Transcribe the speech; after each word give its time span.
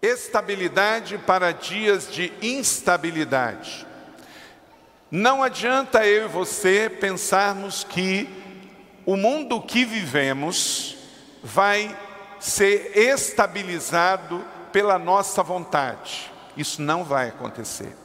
Estabilidade 0.00 1.18
para 1.18 1.52
dias 1.52 2.12
de 2.12 2.32
instabilidade. 2.40 3.86
Não 5.10 5.42
adianta 5.42 6.06
eu 6.06 6.26
e 6.26 6.28
você 6.28 6.88
pensarmos 6.88 7.82
que 7.82 8.28
o 9.04 9.16
mundo 9.16 9.60
que 9.60 9.84
vivemos 9.84 10.96
vai 11.42 11.96
ser 12.38 12.96
estabilizado 12.96 14.44
pela 14.70 14.98
nossa 14.98 15.42
vontade. 15.42 16.30
Isso 16.56 16.80
não 16.80 17.02
vai 17.02 17.28
acontecer. 17.28 17.96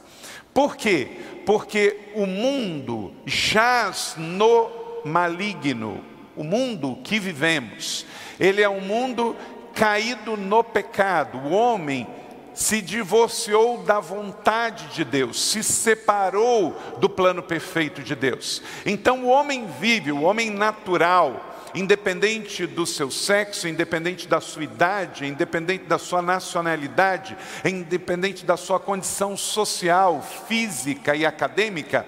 Por 0.52 0.76
quê? 0.76 1.08
Porque 1.46 2.10
o 2.14 2.26
mundo 2.26 3.12
jaz 3.26 4.14
no 4.16 4.70
maligno. 5.04 6.02
O 6.36 6.42
mundo 6.42 6.98
que 7.04 7.20
vivemos, 7.20 8.04
ele 8.40 8.60
é 8.60 8.68
um 8.68 8.80
mundo 8.80 9.36
caído 9.74 10.36
no 10.36 10.62
pecado. 10.62 11.38
O 11.38 11.50
homem 11.50 12.06
se 12.54 12.80
divorciou 12.80 13.78
da 13.82 13.98
vontade 13.98 14.86
de 14.94 15.04
Deus, 15.04 15.42
se 15.42 15.62
separou 15.62 16.70
do 16.98 17.08
plano 17.08 17.42
perfeito 17.42 18.00
de 18.02 18.14
Deus. 18.14 18.62
Então 18.86 19.24
o 19.24 19.28
homem 19.28 19.66
vive, 19.80 20.12
o 20.12 20.22
homem 20.22 20.50
natural, 20.50 21.52
independente 21.74 22.64
do 22.64 22.86
seu 22.86 23.10
sexo, 23.10 23.66
independente 23.66 24.28
da 24.28 24.40
sua 24.40 24.62
idade, 24.62 25.26
independente 25.26 25.84
da 25.84 25.98
sua 25.98 26.22
nacionalidade, 26.22 27.36
independente 27.64 28.46
da 28.46 28.56
sua 28.56 28.78
condição 28.78 29.36
social, 29.36 30.22
física 30.46 31.16
e 31.16 31.26
acadêmica, 31.26 32.06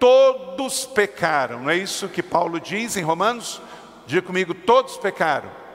todos 0.00 0.84
pecaram. 0.84 1.60
Não 1.60 1.70
é 1.70 1.76
isso 1.76 2.08
que 2.08 2.24
Paulo 2.24 2.58
diz 2.58 2.96
em 2.96 3.02
Romanos? 3.02 3.62
Diga 4.08 4.22
comigo, 4.22 4.52
todos 4.52 4.96
pecaram. 4.96 5.65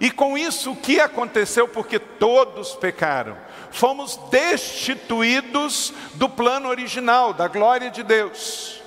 E 0.00 0.10
com 0.10 0.38
isso, 0.38 0.72
o 0.72 0.76
que 0.76 1.00
aconteceu? 1.00 1.66
Porque 1.66 1.98
todos 1.98 2.74
pecaram. 2.74 3.36
Fomos 3.70 4.16
destituídos 4.30 5.92
do 6.14 6.28
plano 6.28 6.68
original, 6.68 7.32
da 7.32 7.48
glória 7.48 7.90
de 7.90 8.02
Deus. 8.02 8.80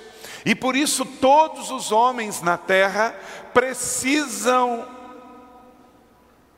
E 0.44 0.54
por 0.54 0.74
isso 0.74 1.04
todos 1.04 1.70
os 1.70 1.92
homens 1.92 2.40
na 2.40 2.56
terra 2.56 3.14
precisam 3.52 4.88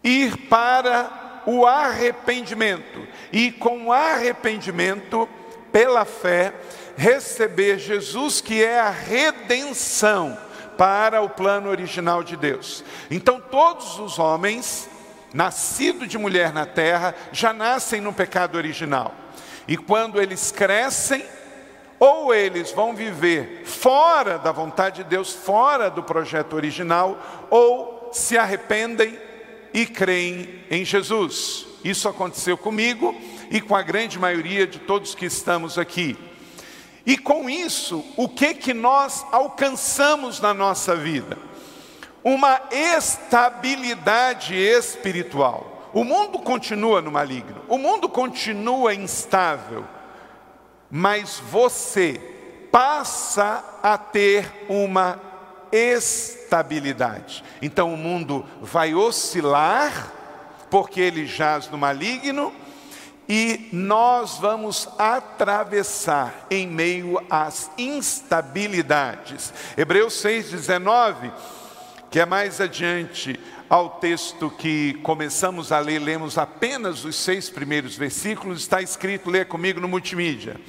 ir 0.02 0.36
para 0.48 1.42
o 1.46 1.66
arrependimento. 1.66 3.06
E 3.32 3.50
com 3.50 3.86
o 3.86 3.92
arrependimento, 3.92 5.28
pela 5.72 6.04
fé, 6.04 6.54
receber 6.96 7.78
Jesus, 7.78 8.40
que 8.40 8.62
é 8.62 8.78
a 8.78 8.90
redenção 8.90 10.38
para 10.76 11.22
o 11.22 11.28
plano 11.28 11.68
original 11.68 12.22
de 12.22 12.36
Deus. 12.36 12.84
Então 13.10 13.40
todos 13.40 13.98
os 13.98 14.18
homens 14.18 14.88
nascidos 15.32 16.08
de 16.08 16.16
mulher 16.16 16.52
na 16.52 16.64
terra 16.64 17.14
já 17.32 17.52
nascem 17.52 18.00
no 18.00 18.12
pecado 18.12 18.56
original. 18.56 19.14
E 19.66 19.76
quando 19.76 20.20
eles 20.20 20.52
crescem, 20.52 21.24
ou 21.98 22.34
eles 22.34 22.70
vão 22.70 22.94
viver 22.94 23.62
fora 23.64 24.38
da 24.38 24.52
vontade 24.52 25.02
de 25.02 25.08
Deus, 25.08 25.32
fora 25.32 25.90
do 25.90 26.02
projeto 26.02 26.54
original, 26.54 27.46
ou 27.50 28.10
se 28.12 28.36
arrependem 28.36 29.18
e 29.72 29.86
creem 29.86 30.64
em 30.70 30.84
Jesus. 30.84 31.66
Isso 31.82 32.08
aconteceu 32.08 32.56
comigo 32.56 33.14
e 33.50 33.60
com 33.60 33.74
a 33.74 33.82
grande 33.82 34.18
maioria 34.18 34.66
de 34.66 34.78
todos 34.78 35.14
que 35.14 35.26
estamos 35.26 35.78
aqui. 35.78 36.16
E 37.06 37.18
com 37.18 37.50
isso, 37.50 38.04
o 38.16 38.28
que 38.28 38.54
que 38.54 38.72
nós 38.72 39.26
alcançamos 39.30 40.40
na 40.40 40.54
nossa 40.54 40.96
vida? 40.96 41.36
Uma 42.22 42.60
estabilidade 42.70 44.54
espiritual. 44.54 45.90
O 45.92 46.02
mundo 46.02 46.38
continua 46.38 47.02
no 47.02 47.12
maligno, 47.12 47.60
o 47.68 47.78
mundo 47.78 48.08
continua 48.08 48.94
instável, 48.94 49.84
mas 50.90 51.38
você 51.38 52.20
passa 52.72 53.62
a 53.82 53.96
ter 53.96 54.50
uma 54.68 55.20
estabilidade. 55.70 57.44
Então 57.60 57.92
o 57.92 57.96
mundo 57.96 58.44
vai 58.60 58.94
oscilar, 58.94 60.12
porque 60.70 61.00
ele 61.00 61.26
jaz 61.26 61.68
no 61.68 61.78
maligno, 61.78 62.52
e 63.28 63.68
nós 63.72 64.38
vamos 64.38 64.88
atravessar 64.98 66.46
em 66.50 66.66
meio 66.66 67.20
às 67.30 67.70
instabilidades. 67.78 69.52
Hebreus 69.76 70.14
6,19, 70.22 71.32
que 72.10 72.20
é 72.20 72.26
mais 72.26 72.60
adiante 72.60 73.38
ao 73.68 73.90
texto 73.90 74.50
que 74.50 74.94
começamos 75.02 75.72
a 75.72 75.78
ler, 75.78 75.98
lemos 75.98 76.36
apenas 76.36 77.04
os 77.04 77.16
seis 77.16 77.48
primeiros 77.48 77.96
versículos, 77.96 78.60
está 78.60 78.82
escrito, 78.82 79.30
lê 79.30 79.44
comigo 79.44 79.80
no 79.80 79.88
multimídia. 79.88 80.60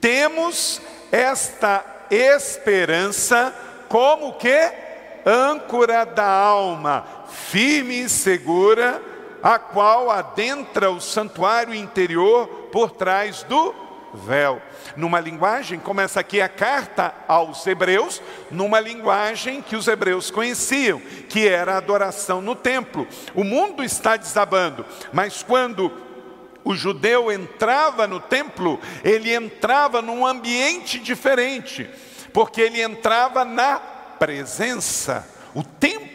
Temos 0.00 0.80
esta 1.10 1.84
esperança 2.10 3.54
como 3.88 4.34
que 4.34 4.72
âncora 5.26 6.04
da 6.04 6.28
alma, 6.28 7.06
firme 7.28 8.02
e 8.02 8.08
segura, 8.08 9.02
a 9.42 9.58
qual 9.58 10.10
adentra 10.10 10.90
o 10.90 11.00
santuário 11.00 11.74
interior 11.74 12.46
por 12.72 12.90
trás 12.90 13.42
do 13.44 13.74
véu. 14.12 14.60
Numa 14.96 15.20
linguagem, 15.20 15.78
começa 15.78 16.20
aqui 16.20 16.40
a 16.40 16.48
carta 16.48 17.14
aos 17.26 17.66
hebreus, 17.66 18.22
numa 18.50 18.80
linguagem 18.80 19.62
que 19.62 19.76
os 19.76 19.86
hebreus 19.86 20.30
conheciam, 20.30 21.00
que 21.28 21.46
era 21.46 21.74
a 21.74 21.78
adoração 21.78 22.40
no 22.40 22.54
templo. 22.54 23.06
O 23.34 23.44
mundo 23.44 23.84
está 23.84 24.16
desabando, 24.16 24.84
mas 25.12 25.42
quando 25.42 25.92
o 26.64 26.74
judeu 26.74 27.30
entrava 27.30 28.06
no 28.06 28.20
templo, 28.20 28.80
ele 29.04 29.34
entrava 29.34 30.02
num 30.02 30.26
ambiente 30.26 30.98
diferente, 30.98 31.88
porque 32.32 32.60
ele 32.60 32.82
entrava 32.82 33.44
na 33.44 33.78
presença. 34.18 35.26
O 35.54 35.62
templo 35.62 36.07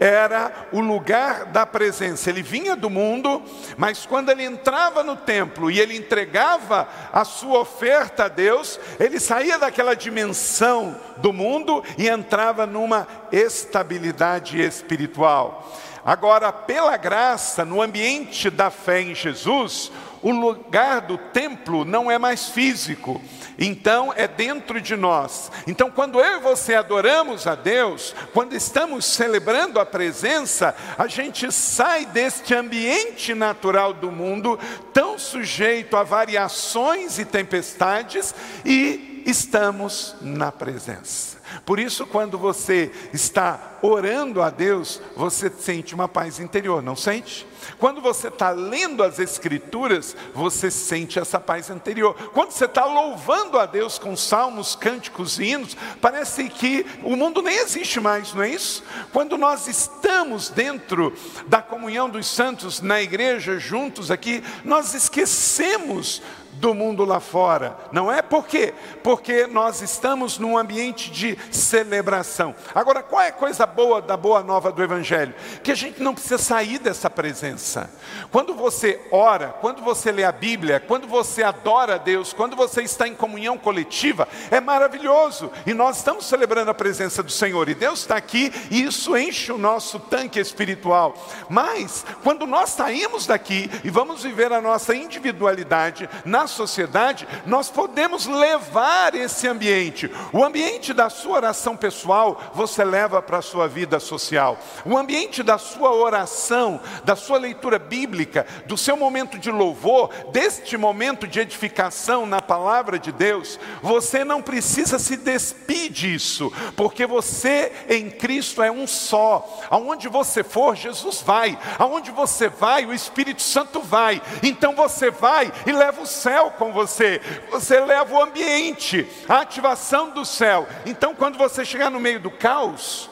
era 0.00 0.68
o 0.72 0.80
lugar 0.80 1.46
da 1.46 1.64
presença. 1.64 2.30
Ele 2.30 2.42
vinha 2.42 2.74
do 2.74 2.90
mundo, 2.90 3.42
mas 3.76 4.06
quando 4.06 4.30
ele 4.30 4.44
entrava 4.44 5.02
no 5.02 5.16
templo 5.16 5.70
e 5.70 5.78
ele 5.78 5.96
entregava 5.96 6.88
a 7.12 7.24
sua 7.24 7.60
oferta 7.60 8.24
a 8.24 8.28
Deus, 8.28 8.78
ele 8.98 9.20
saía 9.20 9.58
daquela 9.58 9.94
dimensão 9.94 10.96
do 11.18 11.32
mundo 11.32 11.82
e 11.96 12.08
entrava 12.08 12.66
numa 12.66 13.06
estabilidade 13.32 14.60
espiritual. 14.60 15.68
Agora, 16.04 16.50
pela 16.50 16.96
graça, 16.96 17.64
no 17.64 17.82
ambiente 17.82 18.48
da 18.48 18.70
fé 18.70 19.02
em 19.02 19.14
Jesus, 19.14 19.92
o 20.22 20.30
lugar 20.30 21.02
do 21.02 21.16
templo 21.16 21.84
não 21.84 22.10
é 22.10 22.18
mais 22.18 22.48
físico, 22.48 23.20
então 23.58 24.12
é 24.16 24.26
dentro 24.28 24.80
de 24.80 24.96
nós. 24.96 25.50
Então, 25.66 25.90
quando 25.90 26.20
eu 26.20 26.38
e 26.38 26.42
você 26.42 26.74
adoramos 26.74 27.46
a 27.46 27.54
Deus, 27.54 28.14
quando 28.32 28.54
estamos 28.54 29.04
celebrando 29.04 29.80
a 29.80 29.86
presença, 29.86 30.74
a 30.96 31.06
gente 31.06 31.50
sai 31.52 32.06
deste 32.06 32.54
ambiente 32.54 33.34
natural 33.34 33.92
do 33.92 34.10
mundo, 34.10 34.58
tão 34.92 35.18
sujeito 35.18 35.96
a 35.96 36.02
variações 36.02 37.18
e 37.18 37.24
tempestades, 37.24 38.34
e 38.64 39.22
estamos 39.26 40.16
na 40.20 40.52
presença. 40.52 41.37
Por 41.64 41.78
isso, 41.78 42.06
quando 42.06 42.38
você 42.38 42.90
está 43.12 43.78
orando 43.82 44.42
a 44.42 44.50
Deus, 44.50 45.00
você 45.16 45.50
sente 45.50 45.94
uma 45.94 46.08
paz 46.08 46.40
interior, 46.40 46.82
não 46.82 46.96
sente? 46.96 47.46
Quando 47.78 48.00
você 48.00 48.28
está 48.28 48.50
lendo 48.50 49.02
as 49.02 49.18
Escrituras, 49.18 50.16
você 50.34 50.70
sente 50.70 51.18
essa 51.18 51.38
paz 51.38 51.70
interior. 51.70 52.14
Quando 52.32 52.50
você 52.50 52.64
está 52.64 52.84
louvando 52.84 53.58
a 53.58 53.66
Deus 53.66 53.98
com 53.98 54.16
salmos, 54.16 54.74
cânticos 54.74 55.38
e 55.38 55.44
hinos, 55.44 55.76
parece 56.00 56.48
que 56.48 56.86
o 57.02 57.16
mundo 57.16 57.42
nem 57.42 57.58
existe 57.58 58.00
mais, 58.00 58.32
não 58.32 58.42
é 58.42 58.50
isso? 58.50 58.82
Quando 59.12 59.36
nós 59.36 59.66
estamos 59.66 60.48
dentro 60.50 61.12
da 61.46 61.60
comunhão 61.60 62.08
dos 62.08 62.26
santos, 62.26 62.80
na 62.80 63.00
igreja, 63.00 63.58
juntos 63.58 64.10
aqui, 64.10 64.42
nós 64.64 64.94
esquecemos 64.94 66.22
do 66.58 66.74
mundo 66.74 67.04
lá 67.04 67.20
fora. 67.20 67.76
Não 67.92 68.12
é 68.12 68.20
por 68.20 68.46
quê? 68.46 68.74
Porque 69.02 69.46
nós 69.46 69.80
estamos 69.80 70.38
num 70.38 70.58
ambiente 70.58 71.10
de 71.10 71.38
celebração. 71.50 72.54
Agora, 72.74 73.02
qual 73.02 73.22
é 73.22 73.28
a 73.28 73.32
coisa 73.32 73.64
boa 73.66 74.02
da 74.02 74.16
boa 74.16 74.42
nova 74.42 74.72
do 74.72 74.82
Evangelho? 74.82 75.34
Que 75.62 75.72
a 75.72 75.74
gente 75.74 76.02
não 76.02 76.14
precisa 76.14 76.38
sair 76.38 76.78
dessa 76.78 77.08
presença. 77.08 77.90
Quando 78.30 78.54
você 78.54 79.00
ora, 79.10 79.54
quando 79.60 79.82
você 79.82 80.10
lê 80.10 80.24
a 80.24 80.32
Bíblia, 80.32 80.80
quando 80.80 81.06
você 81.06 81.42
adora 81.42 81.94
a 81.94 81.98
Deus, 81.98 82.32
quando 82.32 82.56
você 82.56 82.82
está 82.82 83.06
em 83.06 83.14
comunhão 83.14 83.56
coletiva, 83.56 84.28
é 84.50 84.60
maravilhoso. 84.60 85.50
E 85.66 85.72
nós 85.72 85.98
estamos 85.98 86.26
celebrando 86.26 86.70
a 86.70 86.74
presença 86.74 87.22
do 87.22 87.30
Senhor. 87.30 87.68
E 87.68 87.74
Deus 87.74 88.00
está 88.00 88.16
aqui 88.16 88.52
e 88.70 88.82
isso 88.82 89.16
enche 89.16 89.52
o 89.52 89.58
nosso 89.58 90.00
tanque 90.00 90.40
espiritual. 90.40 91.14
Mas, 91.48 92.04
quando 92.24 92.46
nós 92.46 92.70
saímos 92.70 93.26
daqui 93.26 93.70
e 93.84 93.90
vamos 93.90 94.22
viver 94.24 94.52
a 94.52 94.60
nossa 94.60 94.94
individualidade 94.94 96.08
na 96.24 96.47
sociedade, 96.48 97.28
nós 97.46 97.68
podemos 97.68 98.26
levar 98.26 99.14
esse 99.14 99.46
ambiente, 99.46 100.10
o 100.32 100.44
ambiente 100.44 100.92
da 100.92 101.08
sua 101.10 101.36
oração 101.36 101.76
pessoal, 101.76 102.40
você 102.54 102.84
leva 102.84 103.22
para 103.22 103.38
a 103.38 103.42
sua 103.42 103.68
vida 103.68 104.00
social. 104.00 104.58
O 104.84 104.96
ambiente 104.96 105.42
da 105.42 105.58
sua 105.58 105.92
oração, 105.92 106.80
da 107.04 107.14
sua 107.14 107.38
leitura 107.38 107.78
bíblica, 107.78 108.46
do 108.66 108.76
seu 108.76 108.96
momento 108.96 109.38
de 109.38 109.50
louvor, 109.50 110.10
deste 110.32 110.76
momento 110.76 111.26
de 111.26 111.40
edificação 111.40 112.26
na 112.26 112.40
palavra 112.40 112.98
de 112.98 113.12
Deus, 113.12 113.58
você 113.82 114.24
não 114.24 114.42
precisa 114.42 114.98
se 114.98 115.16
despir 115.16 115.90
disso, 115.90 116.52
porque 116.76 117.06
você 117.06 117.72
em 117.88 118.10
Cristo 118.10 118.62
é 118.62 118.70
um 118.70 118.86
só. 118.86 119.60
Aonde 119.70 120.08
você 120.08 120.42
for, 120.42 120.76
Jesus 120.76 121.20
vai. 121.20 121.58
Aonde 121.78 122.10
você 122.10 122.48
vai, 122.48 122.86
o 122.86 122.94
Espírito 122.94 123.42
Santo 123.42 123.80
vai. 123.80 124.20
Então 124.42 124.74
você 124.74 125.10
vai 125.10 125.52
e 125.66 125.72
leva 125.72 126.02
o 126.02 126.06
céu 126.06 126.37
com 126.46 126.72
você. 126.72 127.20
Você 127.50 127.80
leva 127.80 128.14
o 128.14 128.22
ambiente, 128.22 129.06
a 129.28 129.40
ativação 129.40 130.10
do 130.10 130.24
céu. 130.24 130.66
Então 130.86 131.14
quando 131.14 131.36
você 131.36 131.64
chegar 131.64 131.90
no 131.90 132.00
meio 132.00 132.20
do 132.20 132.30
caos, 132.30 133.10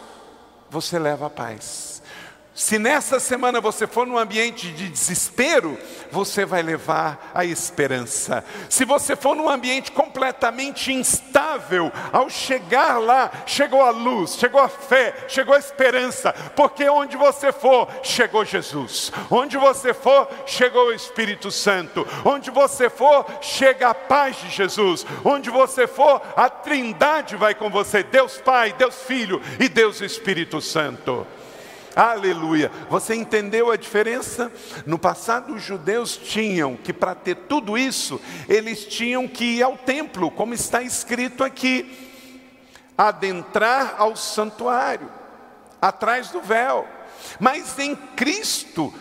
você 0.70 0.99
leva 0.99 1.26
a 1.26 1.31
paz. 1.31 1.95
Se 2.56 2.78
nessa 2.78 3.20
semana 3.20 3.60
você 3.60 3.86
for 3.86 4.06
num 4.06 4.16
ambiente 4.16 4.72
de 4.72 4.88
desespero, 4.88 5.78
você 6.10 6.46
vai 6.46 6.62
levar 6.62 7.30
a 7.34 7.44
esperança. 7.44 8.42
Se 8.70 8.82
você 8.86 9.14
for 9.14 9.36
num 9.36 9.50
ambiente 9.50 9.92
completamente 9.92 10.90
instável, 10.90 11.92
ao 12.10 12.30
chegar 12.30 12.96
lá, 12.96 13.30
chegou 13.44 13.82
a 13.82 13.90
luz, 13.90 14.36
chegou 14.36 14.58
a 14.58 14.70
fé, 14.70 15.26
chegou 15.28 15.54
a 15.54 15.58
esperança, 15.58 16.32
porque 16.56 16.88
onde 16.88 17.14
você 17.14 17.52
for, 17.52 17.90
chegou 18.02 18.42
Jesus. 18.42 19.12
Onde 19.30 19.58
você 19.58 19.92
for, 19.92 20.26
chegou 20.46 20.86
o 20.86 20.94
Espírito 20.94 21.50
Santo. 21.50 22.08
Onde 22.24 22.50
você 22.50 22.88
for, 22.88 23.26
chega 23.42 23.90
a 23.90 23.94
paz 23.94 24.34
de 24.36 24.48
Jesus. 24.48 25.04
Onde 25.22 25.50
você 25.50 25.86
for, 25.86 26.22
a 26.34 26.48
Trindade 26.48 27.36
vai 27.36 27.54
com 27.54 27.68
você: 27.68 28.02
Deus 28.02 28.38
Pai, 28.38 28.72
Deus 28.72 28.94
Filho 29.02 29.42
e 29.60 29.68
Deus 29.68 30.00
Espírito 30.00 30.58
Santo. 30.62 31.26
Aleluia. 31.96 32.70
Você 32.90 33.14
entendeu 33.14 33.70
a 33.70 33.76
diferença? 33.76 34.52
No 34.84 34.98
passado, 34.98 35.54
os 35.54 35.62
judeus 35.62 36.14
tinham 36.14 36.76
que, 36.76 36.93
para 36.93 37.14
ter 37.14 37.34
tudo 37.48 37.78
isso, 37.78 38.20
eles 38.46 38.84
tinham 38.84 39.26
que 39.26 39.56
ir 39.56 39.62
ao 39.62 39.78
templo, 39.78 40.31
como 40.31 40.52
está 40.52 40.82
escrito 40.82 41.43
aqui, 41.43 41.90
adentrar 42.98 43.94
ao 43.96 44.14
santuário, 44.14 45.10
atrás 45.81 46.28
do 46.28 46.43
véu. 46.43 46.87
Mas 47.40 47.78
em 47.78 47.96
Cristo, 47.96 48.92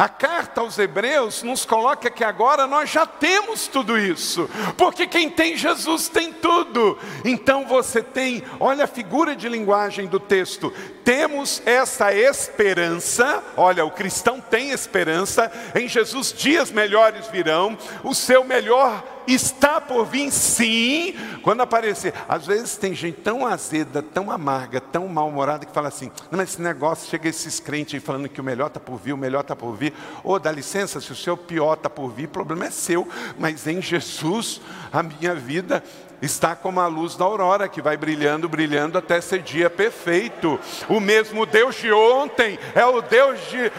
a 0.00 0.08
carta 0.08 0.62
aos 0.62 0.78
Hebreus 0.78 1.42
nos 1.42 1.66
coloca 1.66 2.08
que 2.08 2.24
agora 2.24 2.66
nós 2.66 2.88
já 2.88 3.04
temos 3.04 3.68
tudo 3.68 3.98
isso, 3.98 4.48
porque 4.74 5.06
quem 5.06 5.28
tem 5.28 5.58
Jesus 5.58 6.08
tem 6.08 6.32
tudo. 6.32 6.98
Então 7.22 7.66
você 7.66 8.02
tem, 8.02 8.42
olha 8.58 8.84
a 8.84 8.88
figura 8.88 9.36
de 9.36 9.46
linguagem 9.46 10.06
do 10.06 10.18
texto, 10.18 10.72
temos 11.04 11.60
essa 11.66 12.14
esperança, 12.14 13.44
olha, 13.58 13.84
o 13.84 13.90
cristão 13.90 14.40
tem 14.40 14.70
esperança, 14.70 15.52
em 15.74 15.86
Jesus 15.86 16.32
dias 16.32 16.70
melhores 16.70 17.26
virão, 17.26 17.76
o 18.02 18.14
seu 18.14 18.42
melhor 18.42 19.04
está 19.34 19.80
por 19.80 20.04
vir 20.04 20.30
sim, 20.30 21.14
quando 21.42 21.60
aparecer. 21.60 22.14
Às 22.28 22.46
vezes 22.46 22.76
tem 22.76 22.94
gente 22.94 23.20
tão 23.20 23.46
azeda, 23.46 24.02
tão 24.02 24.30
amarga, 24.30 24.80
tão 24.80 25.08
mal-humorada 25.08 25.66
que 25.66 25.72
fala 25.72 25.88
assim: 25.88 26.10
não, 26.30 26.38
mas 26.38 26.50
esse 26.50 26.62
negócio, 26.62 27.08
chega 27.08 27.28
esses 27.28 27.60
crentes 27.60 27.94
aí 27.94 28.00
falando 28.00 28.28
que 28.28 28.40
o 28.40 28.44
melhor 28.44 28.68
está 28.68 28.80
por 28.80 28.96
vir, 28.96 29.12
o 29.12 29.18
melhor 29.18 29.40
está 29.40 29.56
por 29.56 29.72
vir. 29.74 29.92
Ô, 30.22 30.32
oh, 30.32 30.38
dá 30.38 30.50
licença, 30.50 31.00
se 31.00 31.12
o 31.12 31.16
seu 31.16 31.36
pior 31.36 31.74
está 31.74 31.90
por 31.90 32.08
vir, 32.10 32.26
o 32.26 32.28
problema 32.28 32.66
é 32.66 32.70
seu, 32.70 33.08
mas 33.38 33.66
em 33.66 33.80
Jesus 33.80 34.60
a 34.92 35.02
minha 35.02 35.34
vida 35.34 35.82
está 36.22 36.54
como 36.54 36.80
a 36.80 36.86
luz 36.86 37.16
da 37.16 37.24
aurora 37.24 37.68
que 37.68 37.80
vai 37.80 37.96
brilhando, 37.96 38.48
brilhando 38.48 38.98
até 38.98 39.20
ser 39.20 39.42
dia 39.42 39.70
perfeito. 39.70 40.58
O 40.88 41.00
mesmo 41.00 41.46
Deus 41.46 41.76
de 41.76 41.90
ontem 41.92 42.58
é 42.74 42.84
o 42.84 43.00
Deus 43.00 43.38
de 43.48 43.72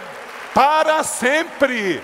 para 0.54 1.04
sempre. 1.04 2.02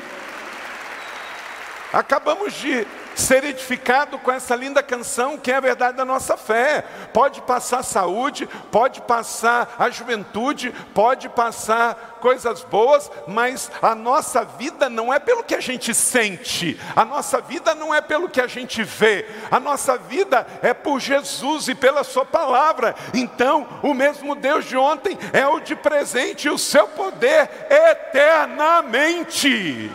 Acabamos 1.91 2.53
de 2.53 2.85
ser 3.19 3.43
edificado 3.43 4.19
com 4.19 4.31
essa 4.31 4.55
linda 4.55 4.83
canção 4.83 5.37
que 5.37 5.51
é 5.51 5.55
a 5.55 5.61
verdade 5.61 5.97
da 5.97 6.05
nossa 6.05 6.37
fé. 6.37 6.85
Pode 7.13 7.41
passar 7.41 7.83
saúde, 7.83 8.47
pode 8.71 9.01
passar 9.01 9.75
a 9.79 9.89
juventude, 9.89 10.73
pode 10.93 11.27
passar 11.29 12.17
coisas 12.21 12.61
boas, 12.63 13.11
mas 13.27 13.71
a 13.81 13.95
nossa 13.95 14.43
vida 14.43 14.89
não 14.89 15.13
é 15.13 15.19
pelo 15.19 15.43
que 15.43 15.55
a 15.55 15.59
gente 15.59 15.93
sente, 15.93 16.79
a 16.95 17.03
nossa 17.05 17.41
vida 17.41 17.75
não 17.75 17.93
é 17.93 18.01
pelo 18.01 18.29
que 18.29 18.41
a 18.41 18.47
gente 18.47 18.83
vê, 18.83 19.27
a 19.49 19.59
nossa 19.59 19.97
vida 19.97 20.45
é 20.61 20.73
por 20.73 20.99
Jesus 20.99 21.67
e 21.67 21.75
pela 21.75 22.03
Sua 22.03 22.25
palavra. 22.25 22.95
Então, 23.13 23.67
o 23.81 23.93
mesmo 23.93 24.35
Deus 24.35 24.65
de 24.65 24.75
ontem 24.77 25.17
é 25.33 25.47
o 25.47 25.59
de 25.59 25.75
presente 25.75 26.47
e 26.47 26.51
o 26.51 26.57
seu 26.57 26.87
poder 26.87 27.49
eternamente. 27.69 29.91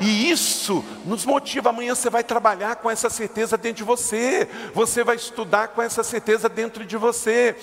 E 0.00 0.30
isso 0.30 0.84
nos 1.04 1.24
motiva. 1.24 1.70
Amanhã 1.70 1.94
você 1.94 2.10
vai 2.10 2.24
trabalhar 2.24 2.76
com 2.76 2.90
essa 2.90 3.08
certeza 3.08 3.56
dentro 3.56 3.78
de 3.78 3.84
você, 3.84 4.48
você 4.74 5.04
vai 5.04 5.16
estudar 5.16 5.68
com 5.68 5.82
essa 5.82 6.02
certeza 6.02 6.48
dentro 6.48 6.84
de 6.84 6.96
você. 6.96 7.56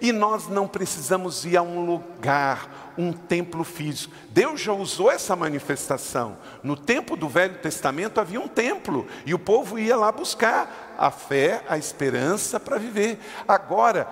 E 0.00 0.12
nós 0.12 0.46
não 0.46 0.68
precisamos 0.68 1.44
ir 1.44 1.56
a 1.56 1.62
um 1.62 1.84
lugar, 1.84 2.94
um 2.96 3.12
templo 3.12 3.64
físico. 3.64 4.14
Deus 4.30 4.60
já 4.60 4.72
usou 4.72 5.10
essa 5.10 5.34
manifestação. 5.34 6.38
No 6.62 6.76
tempo 6.76 7.16
do 7.16 7.28
Velho 7.28 7.58
Testamento 7.58 8.20
havia 8.20 8.40
um 8.40 8.46
templo 8.46 9.08
e 9.26 9.34
o 9.34 9.38
povo 9.38 9.78
ia 9.78 9.96
lá 9.96 10.12
buscar 10.12 10.94
a 10.96 11.10
fé, 11.10 11.64
a 11.68 11.76
esperança 11.76 12.60
para 12.60 12.78
viver. 12.78 13.18
Agora, 13.46 14.08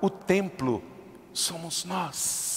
o 0.00 0.08
templo 0.08 0.82
somos 1.32 1.84
nós. 1.84 2.53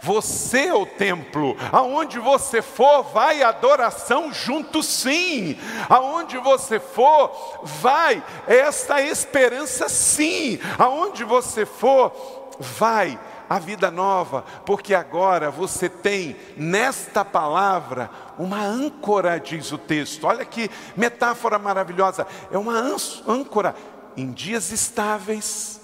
Você 0.00 0.66
é 0.66 0.74
o 0.74 0.86
templo. 0.86 1.56
Aonde 1.72 2.18
você 2.18 2.62
for, 2.62 3.02
vai 3.02 3.42
adoração 3.42 4.32
junto 4.32 4.82
sim. 4.82 5.58
Aonde 5.88 6.38
você 6.38 6.78
for, 6.78 7.60
vai 7.62 8.22
esta 8.46 9.02
esperança 9.02 9.88
sim. 9.88 10.58
Aonde 10.78 11.24
você 11.24 11.66
for, 11.66 12.12
vai 12.58 13.18
a 13.48 13.58
vida 13.58 13.90
nova, 13.90 14.44
porque 14.66 14.94
agora 14.94 15.50
você 15.50 15.88
tem 15.88 16.36
nesta 16.56 17.24
palavra 17.24 18.10
uma 18.38 18.60
âncora, 18.60 19.40
diz 19.40 19.72
o 19.72 19.78
texto. 19.78 20.26
Olha 20.26 20.44
que 20.44 20.70
metáfora 20.96 21.58
maravilhosa. 21.58 22.26
É 22.52 22.58
uma 22.58 22.74
âncora 22.76 23.74
em 24.16 24.30
dias 24.32 24.70
estáveis, 24.70 25.80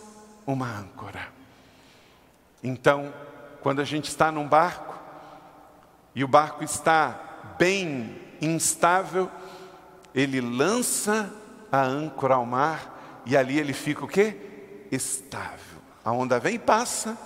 uma 0.46 0.66
âncora. 0.66 1.28
Então, 2.62 3.12
quando 3.64 3.80
a 3.80 3.84
gente 3.84 4.10
está 4.10 4.30
num 4.30 4.46
barco 4.46 4.94
e 6.14 6.22
o 6.22 6.28
barco 6.28 6.62
está 6.62 7.18
bem 7.58 8.20
instável, 8.38 9.30
ele 10.14 10.38
lança 10.38 11.32
a 11.72 11.80
âncora 11.80 12.34
ao 12.34 12.44
mar 12.44 13.22
e 13.24 13.34
ali 13.34 13.58
ele 13.58 13.72
fica 13.72 14.04
o 14.04 14.06
quê? 14.06 14.86
Estável. 14.92 15.80
A 16.04 16.12
onda 16.12 16.38
vem 16.38 16.56
e 16.56 16.58
passa, 16.58 17.16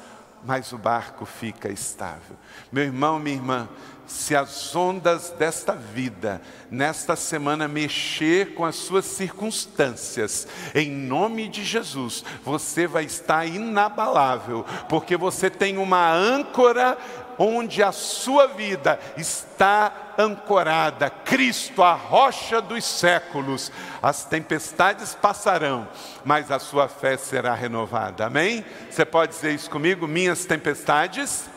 mas 0.45 0.73
o 0.73 0.79
barco 0.79 1.27
fica 1.27 1.69
estável. 1.71 2.37
Meu 2.71 2.85
irmão, 2.85 3.19
minha 3.19 3.35
irmã, 3.35 3.69
se 4.09 4.35
as 4.35 4.75
ondas 4.75 5.31
desta 5.39 5.75
vida, 5.75 6.41
nesta 6.71 7.15
semana, 7.15 7.69
mexer 7.69 8.55
com 8.55 8.65
as 8.65 8.75
suas 8.75 9.05
circunstâncias, 9.05 10.49
em 10.75 10.91
nome 10.91 11.47
de 11.47 11.63
Jesus, 11.63 12.25
você 12.43 12.87
vai 12.87 13.05
estar 13.05 13.47
inabalável, 13.47 14.65
porque 14.89 15.17
você 15.17 15.51
tem 15.51 15.77
uma 15.77 16.11
âncora 16.11 16.97
onde 17.39 17.83
a 17.83 17.93
sua 17.93 18.47
vida 18.49 18.99
está 19.17 19.93
ancorada, 20.19 21.09
Cristo, 21.09 21.83
a 21.83 21.93
rocha 21.93 22.61
dos 22.61 22.85
séculos. 22.85 23.71
As 24.03 24.25
tempestades 24.25 25.15
passarão, 25.15 25.87
mas 26.25 26.51
a 26.51 26.59
sua 26.59 26.89
fé 26.89 27.17
será 27.17 27.55
renovada. 27.55 28.27
Amém? 28.27 28.65
Você 28.91 29.05
pode 29.05 29.33
dizer 29.33 29.55
isso 29.55 29.71
comigo? 29.71 30.09
Minhas 30.09 30.45
tempestades 30.45 31.49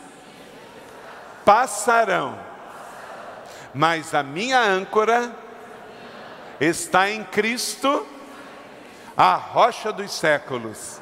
passarão, 1.44 2.38
mas 3.74 4.14
a 4.14 4.22
minha 4.22 4.60
âncora 4.60 5.34
está 6.60 7.10
em 7.10 7.24
Cristo, 7.24 8.06
a 9.16 9.34
rocha 9.34 9.92
dos 9.92 10.12
séculos. 10.12 11.00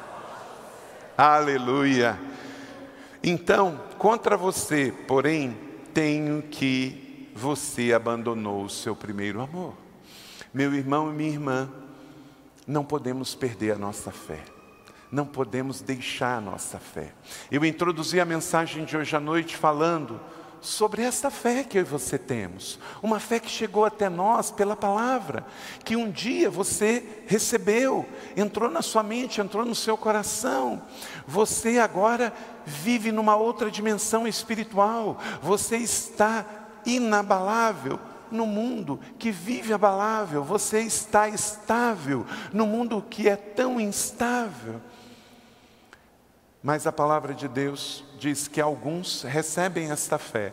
Aleluia. 1.17 2.19
Então, 3.23 3.81
contra 3.99 4.37
você, 4.37 4.93
porém, 5.07 5.59
tenho 5.93 6.43
que 6.43 7.31
você 7.35 7.93
abandonou 7.93 8.65
o 8.65 8.71
seu 8.71 8.97
primeiro 8.97 9.41
amor. 9.41 9.75
Meu 10.53 10.75
irmão 10.75 11.11
e 11.11 11.15
minha 11.15 11.31
irmã, 11.31 11.71
não 12.67 12.85
podemos 12.85 13.35
perder 13.35 13.73
a 13.73 13.79
nossa 13.79 14.11
fé 14.11 14.41
não 15.11 15.27
podemos 15.27 15.81
deixar 15.81 16.37
a 16.37 16.41
nossa 16.41 16.79
fé. 16.79 17.13
Eu 17.51 17.65
introduzi 17.65 18.21
a 18.21 18.25
mensagem 18.25 18.85
de 18.85 18.97
hoje 18.97 19.15
à 19.17 19.21
noite 19.21 19.57
falando 19.57 20.21
sobre 20.61 21.03
esta 21.03 21.31
fé 21.31 21.65
que 21.65 21.79
eu 21.79 21.83
e 21.83 21.85
você 21.85 22.19
temos, 22.19 22.79
uma 23.03 23.19
fé 23.19 23.41
que 23.41 23.49
chegou 23.49 23.85
até 23.85 24.09
nós 24.09 24.51
pela 24.51 24.77
palavra, 24.77 25.47
que 25.85 25.97
um 25.97 26.11
dia 26.11 26.51
você 26.51 27.23
recebeu, 27.27 28.07
entrou 28.37 28.71
na 28.71 28.83
sua 28.83 29.03
mente, 29.03 29.41
entrou 29.41 29.65
no 29.65 29.75
seu 29.75 29.97
coração. 29.97 30.83
Você 31.27 31.79
agora 31.79 32.33
vive 32.67 33.11
numa 33.11 33.37
outra 33.37 33.71
dimensão 33.71 34.29
espiritual, 34.29 35.19
você 35.43 35.77
está 35.77 36.45
inabalável 36.85 37.99
no 38.31 38.47
mundo 38.47 39.01
que 39.19 39.31
vive 39.31 39.73
abalável, 39.73 40.45
você 40.45 40.81
está 40.81 41.29
estável 41.29 42.25
no 42.53 42.67
mundo 42.67 43.05
que 43.09 43.29
é 43.29 43.37
tão 43.37 43.81
instável. 43.81 44.81
Mas 46.63 46.87
a 46.87 46.93
palavra 46.93 47.33
de 47.33 47.49
Deus 47.49 48.05
diz 48.19 48.47
que 48.47 48.61
alguns 48.61 49.23
recebem 49.23 49.91
esta 49.91 50.19
fé 50.19 50.53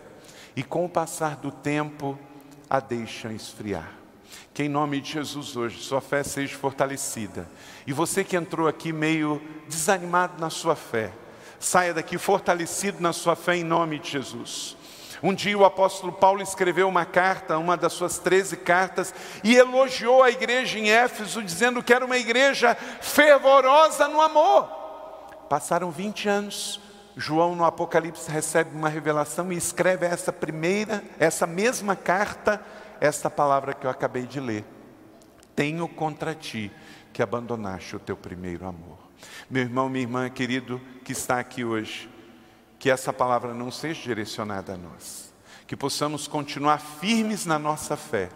e, 0.56 0.64
com 0.64 0.86
o 0.86 0.90
passar 0.90 1.36
do 1.36 1.52
tempo, 1.52 2.18
a 2.70 2.80
deixam 2.80 3.32
esfriar. 3.32 3.92
Que 4.54 4.64
em 4.64 4.70
nome 4.70 5.02
de 5.02 5.12
Jesus 5.12 5.56
hoje 5.58 5.80
sua 5.80 6.00
fé 6.00 6.24
seja 6.24 6.58
fortalecida. 6.58 7.48
E 7.86 7.92
você 7.92 8.24
que 8.24 8.38
entrou 8.38 8.68
aqui 8.68 8.94
meio 8.94 9.42
desanimado 9.68 10.40
na 10.40 10.50
sua 10.50 10.76
fé, 10.76 11.12
saia 11.60 11.94
daqui 11.94 12.18
fortalecido 12.18 13.02
na 13.02 13.12
sua 13.12 13.36
fé 13.36 13.58
em 13.58 13.64
nome 13.64 14.00
de 14.00 14.10
Jesus. 14.12 14.78
Um 15.22 15.34
dia 15.34 15.58
o 15.58 15.66
apóstolo 15.66 16.14
Paulo 16.14 16.42
escreveu 16.42 16.88
uma 16.88 17.06
carta, 17.06 17.58
uma 17.58 17.76
das 17.76 17.94
suas 17.94 18.20
13 18.20 18.58
cartas, 18.58 19.14
e 19.44 19.56
elogiou 19.56 20.24
a 20.24 20.30
igreja 20.30 20.80
em 20.80 20.90
Éfeso, 20.90 21.42
dizendo 21.42 21.84
que 21.84 21.94
era 21.94 22.06
uma 22.06 22.18
igreja 22.18 22.76
fervorosa 23.02 24.08
no 24.08 24.22
amor. 24.22 24.77
Passaram 25.50 25.90
20 25.92 26.28
anos, 26.28 26.80
João 27.16 27.56
no 27.56 27.66
Apocalipse 27.66 28.30
recebe 28.30 28.76
uma 28.76 28.90
revelação 28.90 29.52
e 29.52 29.58
escreve 29.58 30.06
essa 30.06 30.32
primeira, 30.32 31.04
essa 31.18 31.48
mesma 31.48 31.96
carta, 31.96 32.62
esta 33.00 33.30
palavra 33.30 33.74
que 33.74 33.86
eu 33.86 33.90
acabei 33.90 34.24
de 34.24 34.40
ler. 34.40 34.66
Tenho 35.56 35.88
contra 35.88 36.36
ti 36.36 36.72
que 37.12 37.24
abandonaste 37.24 37.96
o 37.96 38.00
teu 38.00 38.16
primeiro 38.16 38.68
amor. 38.68 39.00
Meu 39.50 39.64
irmão, 39.64 39.90
minha 39.90 40.04
irmã 40.04 40.30
querido 40.30 40.80
que 41.04 41.12
está 41.12 41.40
aqui 41.40 41.66
hoje, 41.66 42.10
que 42.78 42.90
essa 42.90 43.12
palavra 43.12 43.54
não 43.54 43.72
seja 43.72 44.02
direcionada 44.04 44.74
a 44.74 44.78
nós, 44.78 45.34
que 45.66 45.76
possamos 45.76 46.28
continuar 46.28 46.80
firmes 46.80 47.46
na 47.46 47.58
nossa 47.58 47.98
fé 47.98 48.30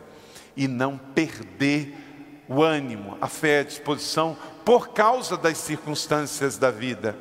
e 0.55 0.67
não 0.67 0.97
perder 0.97 2.10
o 2.53 2.61
ânimo, 2.61 3.17
a 3.21 3.27
fé, 3.27 3.59
a 3.59 3.63
disposição 3.63 4.37
por 4.65 4.89
causa 4.89 5.37
das 5.37 5.57
circunstâncias 5.57 6.57
da 6.57 6.69
vida. 6.69 7.17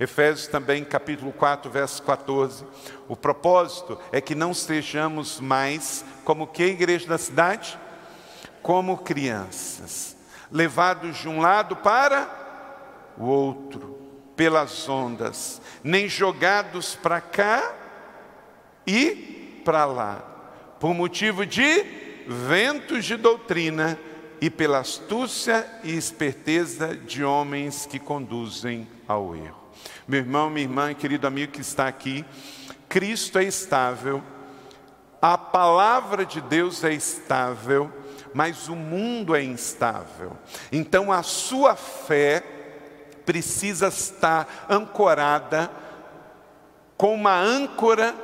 Efésios 0.00 0.48
também, 0.48 0.84
capítulo 0.84 1.32
4, 1.32 1.70
verso 1.70 2.02
14. 2.02 2.64
O 3.06 3.14
propósito 3.14 3.96
é 4.10 4.20
que 4.20 4.34
não 4.34 4.52
sejamos 4.52 5.38
mais 5.38 6.04
como 6.24 6.44
que 6.44 6.64
igreja 6.64 7.06
da 7.06 7.18
cidade? 7.18 7.78
Como 8.60 8.98
crianças, 8.98 10.16
levados 10.50 11.18
de 11.18 11.28
um 11.28 11.40
lado 11.40 11.76
para 11.76 13.14
o 13.16 13.26
outro 13.26 13.96
pelas 14.34 14.88
ondas, 14.88 15.62
nem 15.84 16.08
jogados 16.08 16.96
para 16.96 17.20
cá 17.20 17.74
e 18.84 19.62
para 19.64 19.84
lá, 19.84 20.16
por 20.80 20.94
motivo 20.94 21.46
de 21.46 21.84
ventos 22.26 23.04
de 23.04 23.16
doutrina 23.16 23.98
e 24.40 24.48
pela 24.48 24.78
astúcia 24.78 25.66
e 25.82 25.96
esperteza 25.96 26.96
de 26.96 27.24
homens 27.24 27.86
que 27.86 27.98
conduzem 27.98 28.86
ao 29.06 29.34
erro. 29.34 29.58
Meu 30.06 30.20
irmão, 30.20 30.50
minha 30.50 30.64
irmã, 30.64 30.94
querido 30.94 31.26
amigo 31.26 31.52
que 31.52 31.60
está 31.60 31.88
aqui, 31.88 32.24
Cristo 32.88 33.38
é 33.38 33.44
estável, 33.44 34.22
a 35.20 35.36
palavra 35.36 36.24
de 36.24 36.40
Deus 36.40 36.84
é 36.84 36.92
estável, 36.92 37.92
mas 38.32 38.68
o 38.68 38.76
mundo 38.76 39.34
é 39.34 39.42
instável. 39.42 40.36
Então 40.70 41.12
a 41.12 41.22
sua 41.22 41.74
fé 41.74 42.42
precisa 43.26 43.88
estar 43.88 44.66
ancorada 44.70 45.70
com 46.96 47.14
uma 47.14 47.38
âncora 47.38 48.14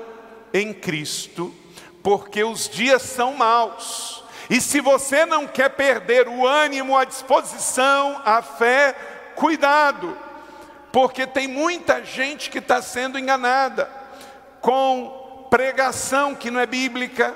em 0.52 0.72
Cristo, 0.72 1.54
porque 2.02 2.42
os 2.42 2.68
dias 2.68 3.02
são 3.02 3.34
maus. 3.34 4.23
E 4.48 4.60
se 4.60 4.80
você 4.80 5.24
não 5.24 5.46
quer 5.46 5.70
perder 5.70 6.28
o 6.28 6.46
ânimo, 6.46 6.96
a 6.96 7.04
disposição, 7.04 8.20
a 8.24 8.42
fé, 8.42 8.94
cuidado, 9.34 10.16
porque 10.92 11.26
tem 11.26 11.48
muita 11.48 12.04
gente 12.04 12.50
que 12.50 12.58
está 12.58 12.80
sendo 12.82 13.18
enganada 13.18 13.90
com 14.60 15.46
pregação 15.50 16.34
que 16.34 16.50
não 16.50 16.60
é 16.60 16.66
bíblica, 16.66 17.34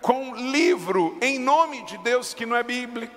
com 0.00 0.34
livro 0.34 1.18
em 1.20 1.38
nome 1.38 1.84
de 1.84 1.98
Deus 1.98 2.32
que 2.32 2.46
não 2.46 2.56
é 2.56 2.62
bíblico, 2.62 3.14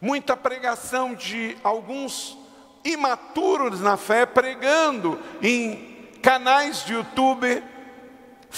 muita 0.00 0.36
pregação 0.36 1.14
de 1.14 1.56
alguns 1.62 2.38
imaturos 2.84 3.80
na 3.80 3.96
fé, 3.96 4.24
pregando 4.24 5.20
em 5.42 6.08
canais 6.22 6.84
de 6.84 6.94
YouTube, 6.94 7.62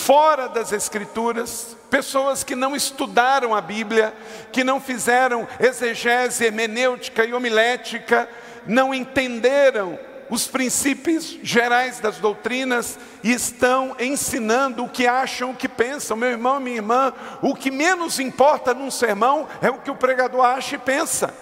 fora 0.01 0.49
das 0.49 0.73
Escrituras, 0.73 1.77
pessoas 1.91 2.43
que 2.43 2.55
não 2.55 2.75
estudaram 2.75 3.55
a 3.55 3.61
Bíblia, 3.61 4.15
que 4.51 4.65
não 4.65 4.81
fizeram 4.81 5.47
exegese 5.61 6.45
hermenêutica 6.45 7.25
e 7.25 7.35
homilética, 7.35 8.29
não 8.67 8.95
entenderam 8.95 9.99
os 10.31 10.47
princípios 10.47 11.39
gerais 11.43 12.01
das 12.01 12.19
doutrinas 12.19 12.99
e 13.23 13.33
estão 13.33 13.95
ensinando 13.99 14.85
o 14.85 14.89
que 14.89 15.07
acham, 15.07 15.51
o 15.51 15.57
que 15.57 15.69
pensam. 15.69 16.17
Meu 16.17 16.31
irmão, 16.31 16.61
minha 16.61 16.77
irmã, 16.77 17.13
o 17.43 17.55
que 17.55 17.71
menos 17.71 18.19
importa 18.19 18.73
num 18.73 18.91
sermão 18.91 19.49
é 19.61 19.69
o 19.69 19.79
que 19.79 19.91
o 19.91 19.97
pregador 19.97 20.45
acha 20.45 20.77
e 20.77 20.79
pensa. 20.79 21.35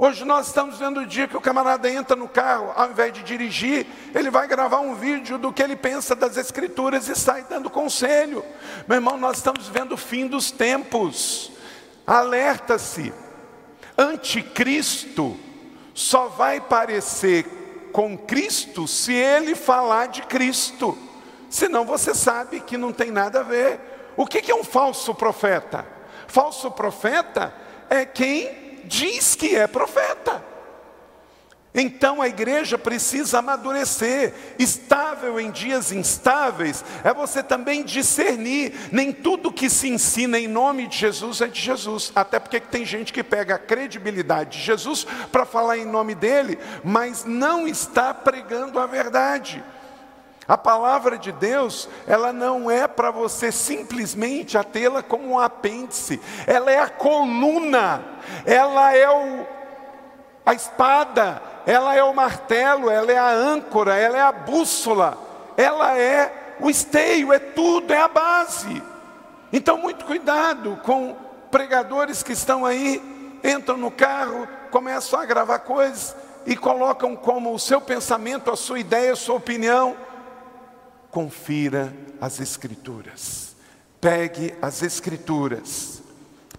Hoje 0.00 0.24
nós 0.24 0.46
estamos 0.46 0.78
vendo 0.78 1.00
o 1.00 1.06
dia 1.06 1.26
que 1.26 1.36
o 1.36 1.40
camarada 1.40 1.90
entra 1.90 2.14
no 2.14 2.28
carro, 2.28 2.72
ao 2.76 2.88
invés 2.88 3.12
de 3.12 3.20
dirigir, 3.24 3.84
ele 4.14 4.30
vai 4.30 4.46
gravar 4.46 4.78
um 4.78 4.94
vídeo 4.94 5.38
do 5.38 5.52
que 5.52 5.60
ele 5.60 5.74
pensa 5.74 6.14
das 6.14 6.36
Escrituras 6.36 7.08
e 7.08 7.16
sai 7.16 7.42
dando 7.50 7.68
conselho. 7.68 8.44
Meu 8.86 8.98
irmão, 8.98 9.18
nós 9.18 9.38
estamos 9.38 9.66
vendo 9.66 9.94
o 9.94 9.96
fim 9.96 10.28
dos 10.28 10.52
tempos. 10.52 11.50
Alerta-se, 12.06 13.12
anticristo 13.98 15.36
só 15.92 16.28
vai 16.28 16.60
parecer 16.60 17.90
com 17.92 18.16
Cristo 18.16 18.86
se 18.86 19.12
ele 19.12 19.56
falar 19.56 20.06
de 20.06 20.22
Cristo. 20.22 20.96
Senão 21.50 21.84
você 21.84 22.14
sabe 22.14 22.60
que 22.60 22.78
não 22.78 22.92
tem 22.92 23.10
nada 23.10 23.40
a 23.40 23.42
ver. 23.42 23.80
O 24.16 24.24
que 24.28 24.48
é 24.48 24.54
um 24.54 24.62
falso 24.62 25.12
profeta? 25.12 25.84
Falso 26.28 26.70
profeta 26.70 27.52
é 27.90 28.04
quem 28.04 28.67
diz 28.88 29.34
que 29.34 29.54
é 29.54 29.66
profeta. 29.66 30.48
Então 31.74 32.20
a 32.20 32.28
igreja 32.28 32.78
precisa 32.78 33.38
amadurecer, 33.38 34.34
estável 34.58 35.38
em 35.38 35.50
dias 35.50 35.92
instáveis, 35.92 36.84
é 37.04 37.12
você 37.12 37.42
também 37.42 37.84
discernir, 37.84 38.72
nem 38.90 39.12
tudo 39.12 39.52
que 39.52 39.68
se 39.68 39.88
ensina 39.88 40.38
em 40.38 40.48
nome 40.48 40.88
de 40.88 40.96
Jesus 40.96 41.40
é 41.40 41.46
de 41.46 41.60
Jesus, 41.60 42.10
até 42.16 42.40
porque 42.40 42.58
tem 42.58 42.84
gente 42.84 43.12
que 43.12 43.22
pega 43.22 43.54
a 43.56 43.58
credibilidade 43.58 44.58
de 44.58 44.64
Jesus 44.64 45.06
para 45.30 45.44
falar 45.44 45.78
em 45.78 45.84
nome 45.84 46.14
dele, 46.14 46.58
mas 46.82 47.24
não 47.24 47.68
está 47.68 48.12
pregando 48.14 48.80
a 48.80 48.86
verdade. 48.86 49.62
A 50.48 50.56
palavra 50.56 51.18
de 51.18 51.30
Deus, 51.30 51.90
ela 52.06 52.32
não 52.32 52.70
é 52.70 52.88
para 52.88 53.10
você 53.10 53.52
simplesmente 53.52 54.56
a 54.56 54.64
tê-la 54.64 55.02
como 55.02 55.28
um 55.28 55.38
apêndice, 55.38 56.18
ela 56.46 56.72
é 56.72 56.78
a 56.78 56.88
coluna, 56.88 58.02
ela 58.46 58.96
é 58.96 59.10
o, 59.10 59.46
a 60.46 60.54
espada, 60.54 61.42
ela 61.66 61.94
é 61.94 62.02
o 62.02 62.14
martelo, 62.14 62.88
ela 62.88 63.12
é 63.12 63.18
a 63.18 63.28
âncora, 63.28 63.94
ela 63.94 64.16
é 64.16 64.22
a 64.22 64.32
bússola, 64.32 65.18
ela 65.54 65.98
é 65.98 66.56
o 66.58 66.70
esteio, 66.70 67.30
é 67.30 67.38
tudo, 67.38 67.92
é 67.92 68.00
a 68.00 68.08
base. 68.08 68.82
Então, 69.52 69.76
muito 69.76 70.06
cuidado 70.06 70.80
com 70.82 71.14
pregadores 71.50 72.22
que 72.22 72.32
estão 72.32 72.64
aí, 72.64 73.02
entram 73.44 73.76
no 73.76 73.90
carro, 73.90 74.48
começam 74.70 75.20
a 75.20 75.26
gravar 75.26 75.58
coisas 75.58 76.16
e 76.46 76.56
colocam 76.56 77.14
como 77.14 77.52
o 77.52 77.58
seu 77.58 77.82
pensamento, 77.82 78.50
a 78.50 78.56
sua 78.56 78.80
ideia, 78.80 79.12
a 79.12 79.16
sua 79.16 79.36
opinião 79.36 80.07
confira 81.18 81.92
as 82.20 82.38
Escrituras. 82.38 83.56
Pegue 84.00 84.54
as 84.62 84.84
Escrituras, 84.84 86.00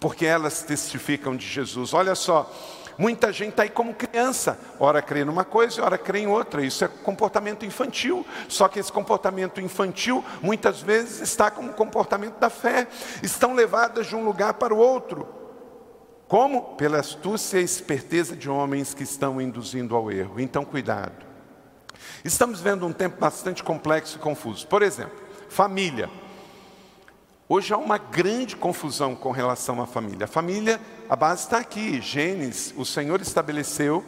porque 0.01 0.25
elas 0.25 0.63
testificam 0.63 1.33
de 1.33 1.47
Jesus. 1.47 1.93
Olha 1.93 2.13
só, 2.13 2.53
muita 2.97 3.31
gente 3.31 3.51
está 3.51 3.63
aí 3.63 3.69
como 3.69 3.93
criança, 3.93 4.59
ora 4.77 5.01
crê 5.01 5.23
numa 5.23 5.45
coisa, 5.45 5.81
ora 5.81 5.97
crê 5.97 6.19
em 6.19 6.27
outra. 6.27 6.61
Isso 6.61 6.83
é 6.83 6.89
comportamento 6.89 7.65
infantil. 7.65 8.25
Só 8.49 8.67
que 8.67 8.79
esse 8.79 8.91
comportamento 8.91 9.61
infantil 9.61 10.25
muitas 10.41 10.81
vezes 10.81 11.21
está 11.21 11.49
como 11.49 11.71
comportamento 11.71 12.37
da 12.37 12.49
fé. 12.49 12.85
Estão 13.23 13.53
levadas 13.53 14.07
de 14.07 14.15
um 14.17 14.25
lugar 14.25 14.55
para 14.55 14.73
o 14.73 14.77
outro. 14.77 15.25
Como? 16.27 16.75
Pela 16.75 16.99
astúcia 16.99 17.61
e 17.61 17.63
esperteza 17.63 18.35
de 18.35 18.49
homens 18.49 18.93
que 18.93 19.03
estão 19.03 19.39
induzindo 19.39 19.95
ao 19.95 20.11
erro. 20.11 20.37
Então, 20.37 20.65
cuidado. 20.65 21.28
Estamos 22.23 22.61
vendo 22.61 22.85
um 22.85 22.93
tempo 22.93 23.19
bastante 23.19 23.63
complexo 23.63 24.17
e 24.17 24.19
confuso. 24.19 24.67
Por 24.67 24.81
exemplo, 24.81 25.17
família. 25.49 26.09
Hoje 27.47 27.73
há 27.73 27.77
uma 27.77 27.97
grande 27.97 28.55
confusão 28.55 29.15
com 29.15 29.31
relação 29.31 29.81
à 29.81 29.87
família. 29.87 30.25
A 30.25 30.27
família, 30.27 30.79
a 31.09 31.15
base 31.15 31.43
está 31.43 31.57
aqui, 31.57 31.99
Gênesis, 31.99 32.73
o 32.77 32.85
Senhor 32.85 33.21
estabeleceu 33.21 34.05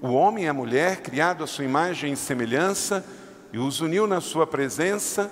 o 0.00 0.14
homem 0.14 0.44
e 0.44 0.48
a 0.48 0.52
mulher, 0.52 1.00
criado 1.00 1.44
à 1.44 1.46
sua 1.46 1.64
imagem 1.64 2.12
e 2.12 2.16
semelhança, 2.16 3.04
e 3.52 3.58
os 3.58 3.80
uniu 3.80 4.06
na 4.06 4.20
sua 4.20 4.46
presença, 4.46 5.30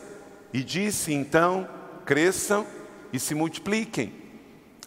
e 0.52 0.62
disse 0.62 1.12
então: 1.12 1.68
cresçam 2.04 2.64
e 3.12 3.18
se 3.18 3.34
multipliquem. 3.34 4.14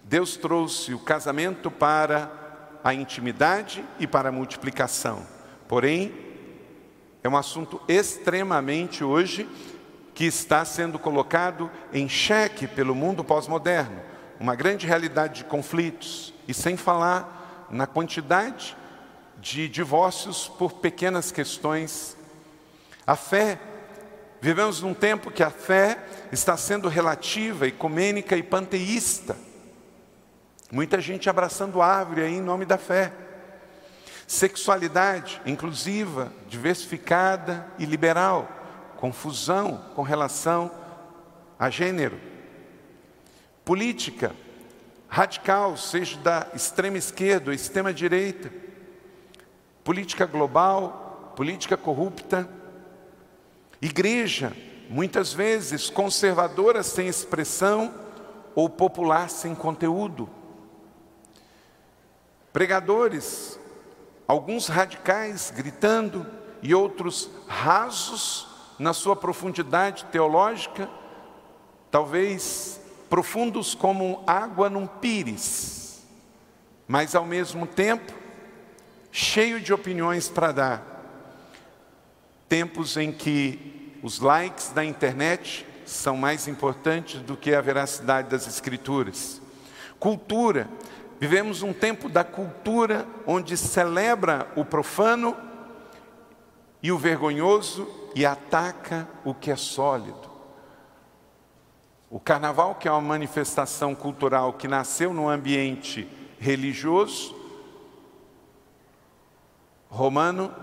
Deus 0.05 0.37
trouxe 0.37 0.93
o 0.93 0.99
casamento 0.99 1.69
para 1.69 2.31
a 2.83 2.93
intimidade 2.93 3.83
e 3.99 4.07
para 4.07 4.29
a 4.29 4.31
multiplicação. 4.31 5.25
Porém, 5.67 6.13
é 7.23 7.29
um 7.29 7.37
assunto 7.37 7.81
extremamente 7.87 9.03
hoje 9.03 9.49
que 10.13 10.25
está 10.25 10.63
sendo 10.65 10.99
colocado 10.99 11.71
em 11.93 12.07
xeque 12.09 12.67
pelo 12.67 12.93
mundo 12.93 13.23
pós-moderno, 13.23 14.01
uma 14.39 14.55
grande 14.55 14.85
realidade 14.85 15.35
de 15.35 15.43
conflitos, 15.45 16.33
e 16.47 16.53
sem 16.53 16.75
falar 16.75 17.67
na 17.71 17.87
quantidade 17.87 18.75
de 19.39 19.67
divórcios 19.69 20.47
por 20.47 20.73
pequenas 20.73 21.31
questões. 21.31 22.17
A 23.07 23.15
fé, 23.15 23.57
vivemos 24.41 24.81
num 24.81 24.93
tempo 24.93 25.31
que 25.31 25.41
a 25.41 25.49
fé 25.49 25.97
está 26.31 26.57
sendo 26.57 26.89
relativa, 26.89 27.67
ecumênica 27.67 28.35
e 28.35 28.43
panteísta. 28.43 29.35
Muita 30.71 30.99
gente 30.99 31.29
abraçando 31.29 31.81
árvore 31.81 32.23
aí 32.23 32.33
em 32.33 32.41
nome 32.41 32.65
da 32.65 32.77
fé. 32.77 33.13
Sexualidade 34.33 35.39
inclusiva, 35.45 36.33
diversificada 36.49 37.67
e 37.77 37.85
liberal 37.85 38.49
confusão 38.97 39.91
com 39.93 40.01
relação 40.01 40.71
a 41.59 41.69
gênero. 41.69 42.19
Política 43.63 44.35
radical, 45.07 45.77
seja 45.77 46.17
da 46.17 46.47
extrema 46.55 46.97
esquerda 46.97 47.51
ou 47.51 47.53
extrema 47.53 47.93
direita. 47.93 48.51
Política 49.83 50.25
global, 50.25 51.31
política 51.35 51.77
corrupta. 51.77 52.49
Igreja, 53.79 54.51
muitas 54.89 55.31
vezes 55.31 55.91
conservadora 55.91 56.81
sem 56.81 57.07
expressão 57.07 57.93
ou 58.55 58.67
popular 58.67 59.29
sem 59.29 59.53
conteúdo. 59.53 60.27
Pregadores, 62.51 63.59
alguns 64.27 64.67
radicais 64.67 65.51
gritando 65.55 66.25
e 66.61 66.73
outros 66.73 67.29
rasos 67.47 68.47
na 68.79 68.93
sua 68.93 69.15
profundidade 69.15 70.05
teológica, 70.05 70.89
talvez 71.91 72.79
profundos 73.09 73.75
como 73.75 74.23
água 74.25 74.69
num 74.69 74.87
pires, 74.87 76.03
mas 76.87 77.15
ao 77.15 77.25
mesmo 77.25 77.67
tempo 77.67 78.13
cheio 79.11 79.59
de 79.61 79.71
opiniões 79.71 80.27
para 80.27 80.51
dar. 80.51 80.93
Tempos 82.49 82.97
em 82.97 83.11
que 83.11 83.99
os 84.01 84.19
likes 84.19 84.69
da 84.69 84.83
internet 84.83 85.65
são 85.85 86.17
mais 86.17 86.47
importantes 86.47 87.21
do 87.21 87.37
que 87.37 87.53
a 87.53 87.61
veracidade 87.61 88.29
das 88.29 88.47
escrituras. 88.47 89.41
Cultura, 89.99 90.67
vivemos 91.19 91.61
um 91.61 91.73
tempo 91.73 92.09
da 92.09 92.23
cultura 92.23 93.07
onde 93.25 93.55
celebra 93.55 94.51
o 94.55 94.65
profano 94.65 95.35
e 96.81 96.91
o 96.91 96.97
vergonhoso 96.97 97.87
e 98.13 98.25
ataca 98.25 99.07
o 99.23 99.33
que 99.33 99.49
é 99.49 99.55
sólido. 99.55 100.31
O 102.09 102.19
carnaval, 102.19 102.75
que 102.75 102.87
é 102.87 102.91
uma 102.91 103.01
manifestação 103.01 103.95
cultural 103.95 104.53
que 104.53 104.67
nasceu 104.67 105.13
no 105.13 105.27
ambiente 105.27 106.07
religioso 106.39 107.35
romano, 109.89 110.53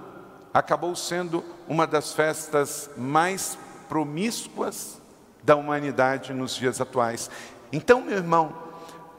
acabou 0.52 0.94
sendo 0.94 1.44
uma 1.68 1.86
das 1.86 2.12
festas 2.12 2.90
mais 2.96 3.58
promíscuas 3.88 5.00
da 5.42 5.56
humanidade 5.56 6.32
nos 6.32 6.54
dias 6.54 6.80
atuais. 6.80 7.30
Então, 7.72 8.00
meu 8.02 8.16
irmão, 8.16 8.54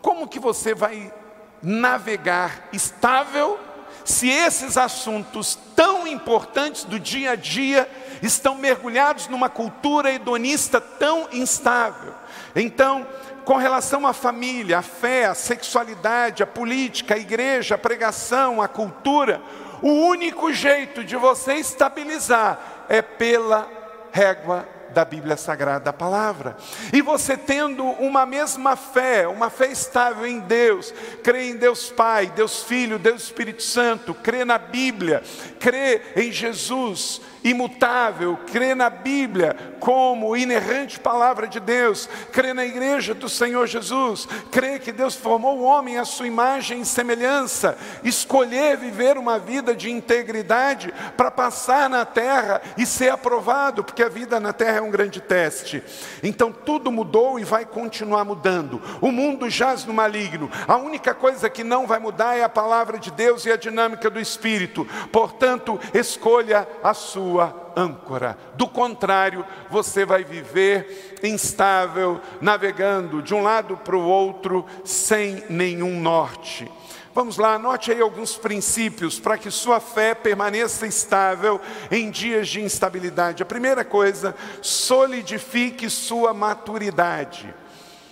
como 0.01 0.27
que 0.27 0.39
você 0.39 0.73
vai 0.73 1.13
navegar 1.61 2.69
estável 2.71 3.59
se 4.03 4.29
esses 4.29 4.77
assuntos 4.77 5.57
tão 5.75 6.07
importantes 6.07 6.83
do 6.83 7.00
dia 7.00 7.31
a 7.31 7.35
dia 7.35 7.89
estão 8.21 8.55
mergulhados 8.55 9.27
numa 9.27 9.50
cultura 9.50 10.11
hedonista 10.11 10.81
tão 10.81 11.27
instável. 11.31 12.13
Então, 12.55 13.05
com 13.45 13.55
relação 13.57 14.05
à 14.05 14.13
família, 14.13 14.79
à 14.79 14.81
fé, 14.81 15.25
à 15.25 15.33
sexualidade, 15.33 16.43
à 16.43 16.47
política, 16.47 17.15
à 17.15 17.17
igreja, 17.17 17.75
à 17.75 17.77
pregação, 17.77 18.61
à 18.61 18.67
cultura, 18.67 19.41
o 19.81 19.89
único 19.89 20.53
jeito 20.53 21.03
de 21.03 21.15
você 21.15 21.55
estabilizar 21.55 22.85
é 22.87 23.01
pela 23.01 23.67
régua 24.11 24.67
da 24.93 25.05
Bíblia 25.05 25.37
Sagrada, 25.37 25.85
da 25.85 25.93
palavra. 25.93 26.55
E 26.93 27.01
você 27.01 27.37
tendo 27.37 27.83
uma 27.83 28.25
mesma 28.25 28.75
fé, 28.75 29.27
uma 29.27 29.49
fé 29.49 29.67
estável 29.67 30.25
em 30.25 30.39
Deus, 30.39 30.93
crê 31.23 31.49
em 31.49 31.55
Deus 31.55 31.89
Pai, 31.89 32.27
Deus 32.27 32.63
Filho, 32.63 32.99
Deus 32.99 33.23
Espírito 33.23 33.63
Santo, 33.63 34.13
crê 34.13 34.45
na 34.45 34.57
Bíblia, 34.57 35.23
crê 35.59 36.01
em 36.15 36.31
Jesus, 36.31 37.21
imutável, 37.43 38.37
crê 38.51 38.75
na 38.75 38.89
Bíblia 38.89 39.55
como 39.79 40.37
inerrante 40.37 40.99
palavra 40.99 41.47
de 41.47 41.59
Deus, 41.59 42.07
crê 42.31 42.53
na 42.53 42.63
igreja 42.63 43.15
do 43.15 43.27
Senhor 43.27 43.65
Jesus, 43.65 44.27
crê 44.51 44.77
que 44.77 44.91
Deus 44.91 45.15
formou 45.15 45.57
o 45.57 45.63
homem 45.63 45.97
à 45.97 46.05
sua 46.05 46.27
imagem 46.27 46.81
e 46.81 46.85
semelhança, 46.85 47.75
escolher 48.03 48.77
viver 48.77 49.17
uma 49.17 49.39
vida 49.39 49.75
de 49.75 49.89
integridade 49.89 50.93
para 51.17 51.31
passar 51.31 51.89
na 51.89 52.05
terra 52.05 52.61
e 52.77 52.85
ser 52.85 53.09
aprovado, 53.09 53.83
porque 53.83 54.03
a 54.03 54.09
vida 54.09 54.39
na 54.39 54.53
terra 54.53 54.77
é 54.77 54.81
um 54.81 54.91
grande 54.91 55.19
teste. 55.19 55.83
Então 56.21 56.51
tudo 56.51 56.91
mudou 56.91 57.39
e 57.39 57.43
vai 57.43 57.65
continuar 57.65 58.23
mudando. 58.23 58.79
O 59.01 59.11
mundo 59.11 59.49
jaz 59.49 59.83
no 59.83 59.93
maligno. 59.93 60.51
A 60.67 60.77
única 60.77 61.13
coisa 61.15 61.49
que 61.49 61.63
não 61.63 61.87
vai 61.87 61.97
mudar 61.97 62.37
é 62.37 62.43
a 62.43 62.49
palavra 62.49 62.99
de 62.99 63.09
Deus 63.09 63.45
e 63.45 63.51
a 63.51 63.57
dinâmica 63.57 64.09
do 64.09 64.19
Espírito. 64.19 64.85
Portanto, 65.11 65.79
escolha 65.93 66.67
a 66.83 66.93
sua 66.93 67.30
sua 67.31 67.72
âncora. 67.77 68.37
Do 68.55 68.67
contrário, 68.67 69.46
você 69.70 70.05
vai 70.05 70.24
viver 70.25 71.20
instável, 71.24 72.20
navegando 72.41 73.22
de 73.22 73.33
um 73.33 73.41
lado 73.41 73.77
para 73.77 73.96
o 73.96 74.05
outro 74.05 74.65
sem 74.83 75.46
nenhum 75.50 76.01
norte. 76.01 76.70
Vamos 77.13 77.37
lá, 77.37 77.55
anote 77.55 77.91
aí 77.91 78.01
alguns 78.01 78.37
princípios 78.37 79.20
para 79.20 79.37
que 79.37 79.50
sua 79.50 79.79
fé 79.79 80.13
permaneça 80.13 80.85
estável 80.85 81.59
em 81.89 82.09
dias 82.11 82.50
de 82.50 82.61
instabilidade. 82.61 83.44
A 83.44 83.46
primeira 83.46 83.85
coisa, 83.85 84.35
solidifique 84.61 85.89
sua 85.89 86.33
maturidade. 86.33 87.53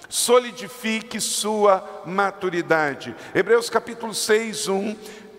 Solidifique 0.07 1.19
sua 1.19 2.03
maturidade. 2.05 3.15
Hebreus 3.35 3.69
capítulo 3.69 4.13
6, 4.13 4.67
1. 4.69 4.95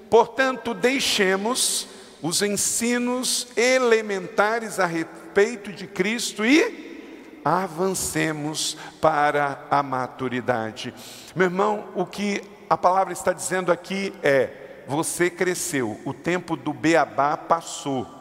Portanto, 0.08 0.72
deixemos 0.74 1.88
os 2.22 2.42
ensinos 2.42 3.48
elementares 3.56 4.78
a 4.78 4.86
respeito 4.86 5.72
de 5.72 5.86
Cristo 5.86 6.44
e 6.44 6.90
avancemos 7.44 8.76
para 9.00 9.66
a 9.70 9.82
maturidade. 9.82 10.94
Meu 11.34 11.46
irmão, 11.46 11.88
o 11.94 12.04
que 12.04 12.42
a 12.68 12.76
palavra 12.76 13.12
está 13.12 13.32
dizendo 13.32 13.72
aqui 13.72 14.12
é: 14.22 14.82
você 14.86 15.30
cresceu, 15.30 16.00
o 16.04 16.12
tempo 16.12 16.56
do 16.56 16.72
beabá 16.72 17.36
passou. 17.36 18.18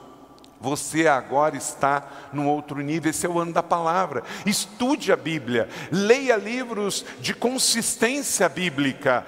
Você 0.61 1.07
agora 1.07 1.55
está 1.55 2.29
num 2.33 2.45
outro 2.45 2.81
nível, 2.81 3.09
esse 3.09 3.25
é 3.25 3.29
o 3.29 3.39
ano 3.39 3.53
da 3.53 3.63
palavra. 3.63 4.23
Estude 4.45 5.09
a 5.09 5.15
Bíblia, 5.15 5.69
leia 5.89 6.35
livros 6.35 7.05
de 7.21 7.33
consistência 7.33 8.49
bíblica, 8.49 9.25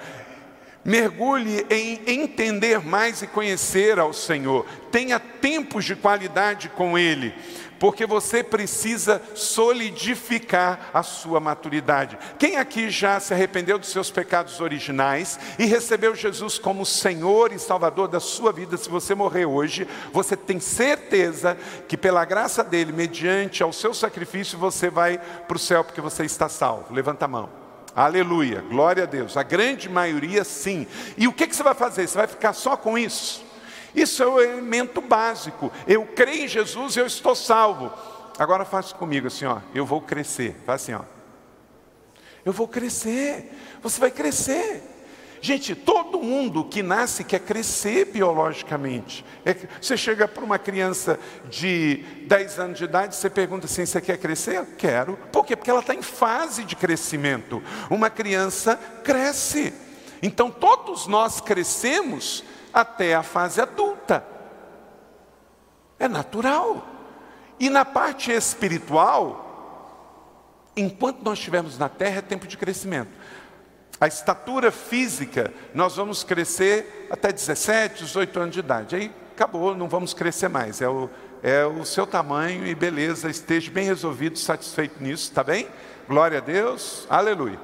Mergulhe 0.84 1.64
em 1.70 2.00
entender 2.06 2.80
mais 2.80 3.22
e 3.22 3.26
conhecer 3.26 3.98
ao 3.98 4.12
Senhor. 4.12 4.66
Tenha 4.90 5.20
tempos 5.20 5.84
de 5.84 5.94
qualidade 5.94 6.68
com 6.68 6.98
Ele, 6.98 7.32
porque 7.78 8.04
você 8.04 8.42
precisa 8.42 9.22
solidificar 9.34 10.90
a 10.92 11.04
sua 11.04 11.38
maturidade. 11.38 12.18
Quem 12.36 12.56
aqui 12.56 12.90
já 12.90 13.20
se 13.20 13.32
arrependeu 13.32 13.78
dos 13.78 13.90
seus 13.90 14.10
pecados 14.10 14.60
originais 14.60 15.38
e 15.56 15.66
recebeu 15.66 16.16
Jesus 16.16 16.58
como 16.58 16.84
Senhor 16.84 17.52
e 17.52 17.60
Salvador 17.60 18.08
da 18.08 18.18
sua 18.18 18.52
vida? 18.52 18.76
Se 18.76 18.90
você 18.90 19.14
morrer 19.14 19.46
hoje, 19.46 19.86
você 20.12 20.36
tem 20.36 20.58
certeza 20.58 21.56
que, 21.86 21.96
pela 21.96 22.24
graça 22.24 22.64
dele, 22.64 22.92
mediante 22.92 23.62
ao 23.62 23.72
seu 23.72 23.94
sacrifício, 23.94 24.58
você 24.58 24.90
vai 24.90 25.18
para 25.46 25.56
o 25.56 25.60
céu 25.60 25.84
porque 25.84 26.00
você 26.00 26.24
está 26.24 26.48
salvo. 26.48 26.92
Levanta 26.92 27.24
a 27.24 27.28
mão. 27.28 27.61
Aleluia, 27.94 28.62
glória 28.62 29.02
a 29.02 29.06
Deus. 29.06 29.36
A 29.36 29.42
grande 29.42 29.88
maioria 29.88 30.44
sim. 30.44 30.86
E 31.16 31.28
o 31.28 31.32
que, 31.32 31.46
que 31.46 31.54
você 31.54 31.62
vai 31.62 31.74
fazer? 31.74 32.06
Você 32.06 32.16
vai 32.16 32.26
ficar 32.26 32.52
só 32.52 32.76
com 32.76 32.96
isso? 32.96 33.44
Isso 33.94 34.22
é 34.22 34.26
o 34.26 34.40
elemento 34.40 35.00
básico. 35.00 35.70
Eu 35.86 36.06
creio 36.06 36.44
em 36.44 36.48
Jesus 36.48 36.96
e 36.96 37.00
eu 37.00 37.06
estou 37.06 37.34
salvo. 37.34 37.92
Agora 38.38 38.64
faça 38.64 38.94
comigo 38.94 39.26
assim, 39.26 39.44
ó. 39.44 39.58
Eu 39.74 39.84
vou 39.84 40.00
crescer. 40.00 40.56
Faz 40.64 40.82
assim, 40.82 40.94
ó. 40.94 41.02
Eu 42.44 42.52
vou 42.52 42.66
crescer. 42.66 43.52
Você 43.82 44.00
vai 44.00 44.10
crescer. 44.10 44.91
Gente, 45.44 45.74
todo 45.74 46.22
mundo 46.22 46.64
que 46.64 46.84
nasce 46.84 47.24
quer 47.24 47.40
crescer 47.40 48.04
biologicamente. 48.04 49.24
É, 49.44 49.56
você 49.80 49.96
chega 49.96 50.28
para 50.28 50.44
uma 50.44 50.56
criança 50.56 51.18
de 51.50 51.96
10 52.28 52.60
anos 52.60 52.78
de 52.78 52.84
idade, 52.84 53.16
você 53.16 53.28
pergunta 53.28 53.66
assim: 53.66 53.84
você 53.84 54.00
quer 54.00 54.18
crescer? 54.18 54.64
Quero. 54.78 55.18
Por 55.32 55.44
quê? 55.44 55.56
Porque 55.56 55.68
ela 55.68 55.80
está 55.80 55.96
em 55.96 56.00
fase 56.00 56.62
de 56.62 56.76
crescimento. 56.76 57.60
Uma 57.90 58.08
criança 58.08 58.76
cresce. 59.02 59.74
Então 60.22 60.48
todos 60.48 61.08
nós 61.08 61.40
crescemos 61.40 62.44
até 62.72 63.12
a 63.12 63.24
fase 63.24 63.60
adulta. 63.60 64.24
É 65.98 66.06
natural. 66.06 66.86
E 67.58 67.68
na 67.68 67.84
parte 67.84 68.30
espiritual, 68.30 70.70
enquanto 70.76 71.24
nós 71.24 71.38
estivermos 71.38 71.76
na 71.76 71.88
terra, 71.88 72.18
é 72.18 72.22
tempo 72.22 72.46
de 72.46 72.56
crescimento. 72.56 73.10
A 74.02 74.08
estatura 74.08 74.72
física, 74.72 75.54
nós 75.72 75.94
vamos 75.94 76.24
crescer 76.24 77.06
até 77.08 77.30
17, 77.30 78.02
18 78.02 78.40
anos 78.40 78.52
de 78.52 78.58
idade. 78.58 78.96
Aí 78.96 79.12
acabou, 79.32 79.76
não 79.76 79.88
vamos 79.88 80.12
crescer 80.12 80.48
mais. 80.48 80.80
É 80.80 80.88
o, 80.88 81.08
é 81.40 81.64
o 81.64 81.84
seu 81.84 82.04
tamanho 82.04 82.66
e 82.66 82.74
beleza, 82.74 83.30
esteja 83.30 83.70
bem 83.70 83.84
resolvido, 83.84 84.36
satisfeito 84.40 85.00
nisso, 85.00 85.30
está 85.30 85.44
bem? 85.44 85.68
Glória 86.08 86.38
a 86.38 86.40
Deus, 86.40 87.06
aleluia. 87.08 87.60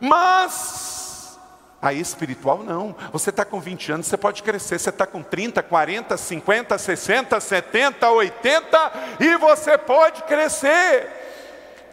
Mas, 0.00 1.38
aí 1.80 2.00
espiritual 2.00 2.64
não. 2.64 2.96
Você 3.12 3.30
está 3.30 3.44
com 3.44 3.60
20 3.60 3.92
anos, 3.92 4.08
você 4.08 4.16
pode 4.16 4.42
crescer. 4.42 4.80
Você 4.80 4.90
está 4.90 5.06
com 5.06 5.22
30, 5.22 5.62
40, 5.62 6.16
50, 6.16 6.76
60, 6.76 7.38
70, 7.38 8.10
80 8.10 8.92
e 9.20 9.36
você 9.36 9.78
pode 9.78 10.24
crescer. 10.24 11.06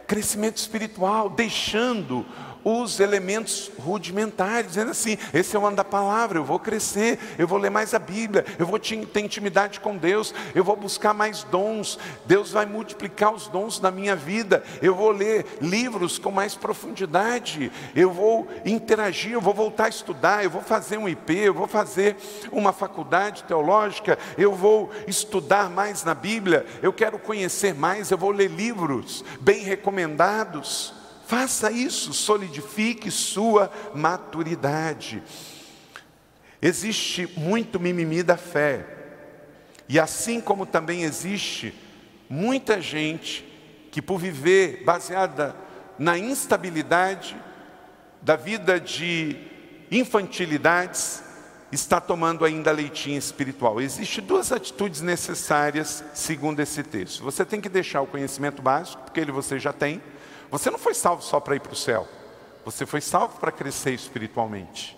Crescimento 0.08 0.56
espiritual, 0.56 1.30
deixando 1.30 2.26
os 2.68 2.98
elementos 2.98 3.70
rudimentares, 3.78 4.70
dizendo 4.70 4.90
assim: 4.90 5.16
esse 5.32 5.54
é 5.54 5.58
o 5.58 5.64
ano 5.64 5.76
da 5.76 5.84
palavra, 5.84 6.38
eu 6.38 6.44
vou 6.44 6.58
crescer, 6.58 7.16
eu 7.38 7.46
vou 7.46 7.58
ler 7.58 7.70
mais 7.70 7.94
a 7.94 7.98
Bíblia, 8.00 8.44
eu 8.58 8.66
vou 8.66 8.76
ter 8.76 9.20
intimidade 9.20 9.78
com 9.78 9.96
Deus, 9.96 10.34
eu 10.52 10.64
vou 10.64 10.74
buscar 10.74 11.14
mais 11.14 11.44
dons, 11.44 11.96
Deus 12.24 12.50
vai 12.50 12.66
multiplicar 12.66 13.32
os 13.32 13.46
dons 13.46 13.80
na 13.80 13.92
minha 13.92 14.16
vida, 14.16 14.64
eu 14.82 14.96
vou 14.96 15.12
ler 15.12 15.46
livros 15.60 16.18
com 16.18 16.32
mais 16.32 16.56
profundidade, 16.56 17.70
eu 17.94 18.10
vou 18.10 18.48
interagir, 18.64 19.34
eu 19.34 19.40
vou 19.40 19.54
voltar 19.54 19.84
a 19.84 19.88
estudar, 19.88 20.42
eu 20.42 20.50
vou 20.50 20.62
fazer 20.62 20.98
um 20.98 21.08
IP, 21.08 21.36
eu 21.36 21.54
vou 21.54 21.68
fazer 21.68 22.16
uma 22.50 22.72
faculdade 22.72 23.44
teológica, 23.44 24.18
eu 24.36 24.52
vou 24.52 24.90
estudar 25.06 25.70
mais 25.70 26.02
na 26.02 26.14
Bíblia, 26.14 26.66
eu 26.82 26.92
quero 26.92 27.16
conhecer 27.16 27.76
mais, 27.76 28.10
eu 28.10 28.18
vou 28.18 28.32
ler 28.32 28.50
livros 28.50 29.24
bem 29.40 29.62
recomendados. 29.62 30.95
Faça 31.26 31.72
isso, 31.72 32.12
solidifique 32.12 33.10
sua 33.10 33.70
maturidade. 33.94 35.22
Existe 36.62 37.28
muito 37.36 37.80
mimimi 37.80 38.22
da 38.22 38.36
fé. 38.36 38.86
E 39.88 39.98
assim 39.98 40.40
como 40.40 40.64
também 40.64 41.02
existe 41.02 41.74
muita 42.28 42.80
gente 42.80 43.44
que 43.90 44.00
por 44.00 44.18
viver 44.18 44.84
baseada 44.84 45.56
na 45.98 46.18
instabilidade 46.18 47.36
da 48.22 48.36
vida 48.36 48.78
de 48.78 49.36
infantilidades, 49.90 51.22
está 51.72 52.00
tomando 52.00 52.44
ainda 52.44 52.70
leitinha 52.70 53.18
espiritual. 53.18 53.80
Existem 53.80 54.24
duas 54.24 54.52
atitudes 54.52 55.00
necessárias 55.00 56.04
segundo 56.14 56.60
esse 56.60 56.82
texto. 56.82 57.22
Você 57.24 57.44
tem 57.44 57.60
que 57.60 57.68
deixar 57.68 58.00
o 58.00 58.06
conhecimento 58.06 58.62
básico, 58.62 59.02
porque 59.02 59.20
ele 59.20 59.32
você 59.32 59.58
já 59.58 59.72
tem, 59.72 60.00
você 60.56 60.70
não 60.70 60.78
foi 60.78 60.94
salvo 60.94 61.22
só 61.22 61.38
para 61.38 61.54
ir 61.54 61.60
para 61.60 61.74
o 61.74 61.76
céu. 61.76 62.08
Você 62.64 62.86
foi 62.86 63.02
salvo 63.02 63.38
para 63.38 63.52
crescer 63.52 63.92
espiritualmente 63.92 64.96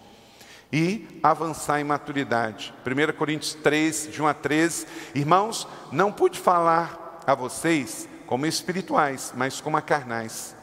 e 0.73 1.19
avançar 1.21 1.81
em 1.81 1.85
maturidade. 1.85 2.73
1 2.87 3.17
Coríntios 3.17 3.55
3, 3.55 4.13
de 4.13 4.23
1 4.23 4.27
a 4.29 4.35
13. 4.35 4.87
Irmãos, 5.17 5.67
não 5.91 6.13
pude 6.13 6.39
falar 6.39 7.23
a 7.27 7.35
vocês 7.35 8.09
como 8.25 8.47
espirituais, 8.47 9.33
mas 9.35 9.61
como 9.61 9.77
a 9.77 9.83
carnais, 9.83 10.55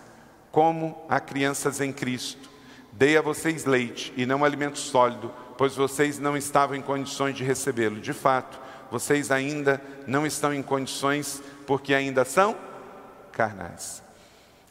como 0.50 1.06
a 1.10 1.20
crianças 1.20 1.82
em 1.82 1.92
Cristo. 1.92 2.50
Dei 2.94 3.18
a 3.18 3.22
vocês 3.22 3.66
leite 3.66 4.14
e 4.16 4.26
não 4.26 4.46
alimento 4.46 4.80
sólido, 4.80 5.30
pois 5.58 5.76
vocês 5.76 6.20
não 6.20 6.38
estavam 6.38 6.78
em 6.78 6.82
condições 6.82 7.36
de 7.36 7.44
recebê-lo. 7.44 8.00
De 8.00 8.14
fato, 8.14 8.62
vocês 8.90 9.30
ainda 9.30 9.82
não 10.08 10.26
estão 10.26 10.54
em 10.54 10.64
condições 10.64 11.44
porque 11.68 11.94
ainda 11.94 12.24
são 12.24 12.56
carnais. 13.34 14.05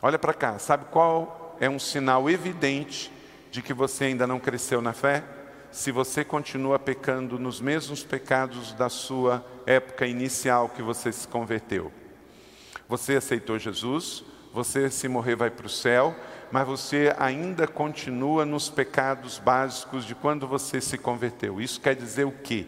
Olha 0.07 0.19
para 0.19 0.35
cá, 0.35 0.59
sabe 0.59 0.85
qual 0.91 1.57
é 1.59 1.67
um 1.67 1.79
sinal 1.79 2.29
evidente 2.29 3.11
de 3.51 3.63
que 3.63 3.73
você 3.73 4.05
ainda 4.05 4.27
não 4.27 4.39
cresceu 4.39 4.83
na 4.83 4.93
fé? 4.93 5.25
Se 5.73 5.91
você 5.91 6.23
continua 6.23 6.79
pecando 6.79 7.39
nos 7.39 7.59
mesmos 7.59 8.05
pecados 8.05 8.75
da 8.75 8.91
sua 8.91 9.43
época 9.65 10.07
inicial 10.07 10.69
que 10.69 10.83
você 10.83 11.11
se 11.11 11.27
converteu. 11.27 11.91
Você 12.87 13.17
aceitou 13.17 13.59
Jesus, 13.59 14.23
você 14.53 14.91
se 14.91 15.09
morrer 15.09 15.37
vai 15.37 15.51
para 15.51 15.65
o 15.65 15.71
céu, 15.71 16.15
mas 16.53 16.67
você 16.67 17.11
ainda 17.19 17.67
continua 17.67 18.45
nos 18.45 18.69
pecados 18.69 19.39
básicos 19.39 20.05
de 20.05 20.15
quando 20.15 20.47
você 20.47 20.83
se 20.83 20.99
converteu. 20.99 21.63
Isso 21.63 21.81
quer 21.81 21.97
dizer 21.97 22.27
o 22.27 22.31
quê? 22.31 22.67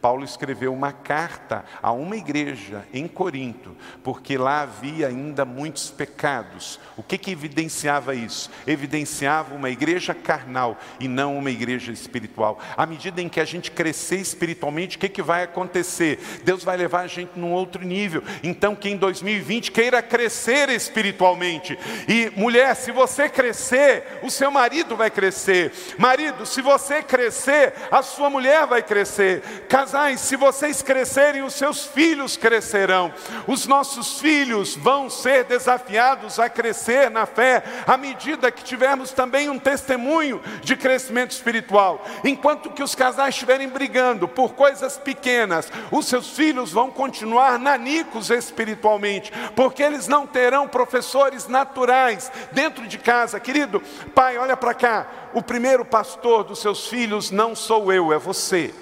Paulo 0.00 0.24
escreveu 0.24 0.72
uma 0.72 0.92
carta 0.92 1.64
a 1.82 1.90
uma 1.92 2.16
igreja 2.16 2.86
em 2.92 3.08
Corinto, 3.08 3.76
porque 4.04 4.36
lá 4.36 4.62
havia 4.62 5.08
ainda 5.08 5.44
muitos 5.44 5.90
pecados. 5.90 6.78
O 6.96 7.02
que, 7.02 7.18
que 7.18 7.30
evidenciava 7.30 8.14
isso? 8.14 8.50
Evidenciava 8.66 9.54
uma 9.54 9.70
igreja 9.70 10.14
carnal 10.14 10.78
e 11.00 11.08
não 11.08 11.36
uma 11.36 11.50
igreja 11.50 11.92
espiritual. 11.92 12.60
À 12.76 12.86
medida 12.86 13.20
em 13.20 13.28
que 13.28 13.40
a 13.40 13.44
gente 13.44 13.70
crescer 13.70 14.16
espiritualmente, 14.16 14.96
o 14.96 15.00
que, 15.00 15.08
que 15.08 15.22
vai 15.22 15.42
acontecer? 15.42 16.20
Deus 16.44 16.62
vai 16.62 16.76
levar 16.76 17.00
a 17.00 17.06
gente 17.06 17.32
num 17.36 17.52
outro 17.52 17.84
nível. 17.84 18.22
Então, 18.42 18.76
que 18.76 18.88
em 18.88 18.96
2020 18.96 19.72
queira 19.72 20.02
crescer 20.02 20.68
espiritualmente. 20.68 21.78
E 22.08 22.30
mulher, 22.36 22.74
se 22.76 22.92
você 22.92 23.28
crescer, 23.28 24.20
o 24.22 24.30
seu 24.30 24.50
marido 24.50 24.96
vai 24.96 25.10
crescer. 25.10 25.72
Marido, 25.98 26.46
se 26.46 26.60
você 26.60 27.02
crescer, 27.02 27.72
a 27.90 28.02
sua 28.02 28.30
mulher 28.30 28.66
vai 28.66 28.82
crescer. 28.82 29.42
Casais, 29.86 30.18
se 30.18 30.34
vocês 30.34 30.82
crescerem, 30.82 31.44
os 31.44 31.54
seus 31.54 31.86
filhos 31.86 32.36
crescerão. 32.36 33.14
Os 33.46 33.68
nossos 33.68 34.18
filhos 34.18 34.74
vão 34.74 35.08
ser 35.08 35.44
desafiados 35.44 36.40
a 36.40 36.48
crescer 36.50 37.08
na 37.08 37.24
fé, 37.24 37.62
à 37.86 37.96
medida 37.96 38.50
que 38.50 38.64
tivermos 38.64 39.12
também 39.12 39.48
um 39.48 39.60
testemunho 39.60 40.42
de 40.60 40.74
crescimento 40.74 41.30
espiritual. 41.30 42.04
Enquanto 42.24 42.70
que 42.70 42.82
os 42.82 42.96
casais 42.96 43.36
estiverem 43.36 43.68
brigando 43.68 44.26
por 44.26 44.54
coisas 44.54 44.98
pequenas, 44.98 45.70
os 45.92 46.06
seus 46.06 46.30
filhos 46.30 46.72
vão 46.72 46.90
continuar 46.90 47.56
nanicos 47.56 48.28
espiritualmente, 48.28 49.32
porque 49.54 49.84
eles 49.84 50.08
não 50.08 50.26
terão 50.26 50.66
professores 50.66 51.46
naturais 51.46 52.32
dentro 52.50 52.88
de 52.88 52.98
casa. 52.98 53.38
Querido, 53.38 53.80
pai, 54.12 54.36
olha 54.36 54.56
para 54.56 54.74
cá. 54.74 55.06
O 55.32 55.40
primeiro 55.40 55.84
pastor 55.84 56.42
dos 56.42 56.58
seus 56.58 56.88
filhos 56.88 57.30
não 57.30 57.54
sou 57.54 57.92
eu, 57.92 58.12
é 58.12 58.18
você. 58.18 58.74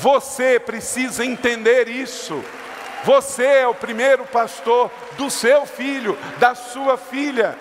Você 0.00 0.58
precisa 0.58 1.24
entender 1.24 1.86
isso. 1.86 2.42
Você 3.04 3.44
é 3.44 3.66
o 3.66 3.74
primeiro 3.74 4.24
pastor 4.24 4.90
do 5.18 5.30
seu 5.30 5.66
filho, 5.66 6.18
da 6.38 6.54
sua 6.54 6.96
filha. 6.96 7.56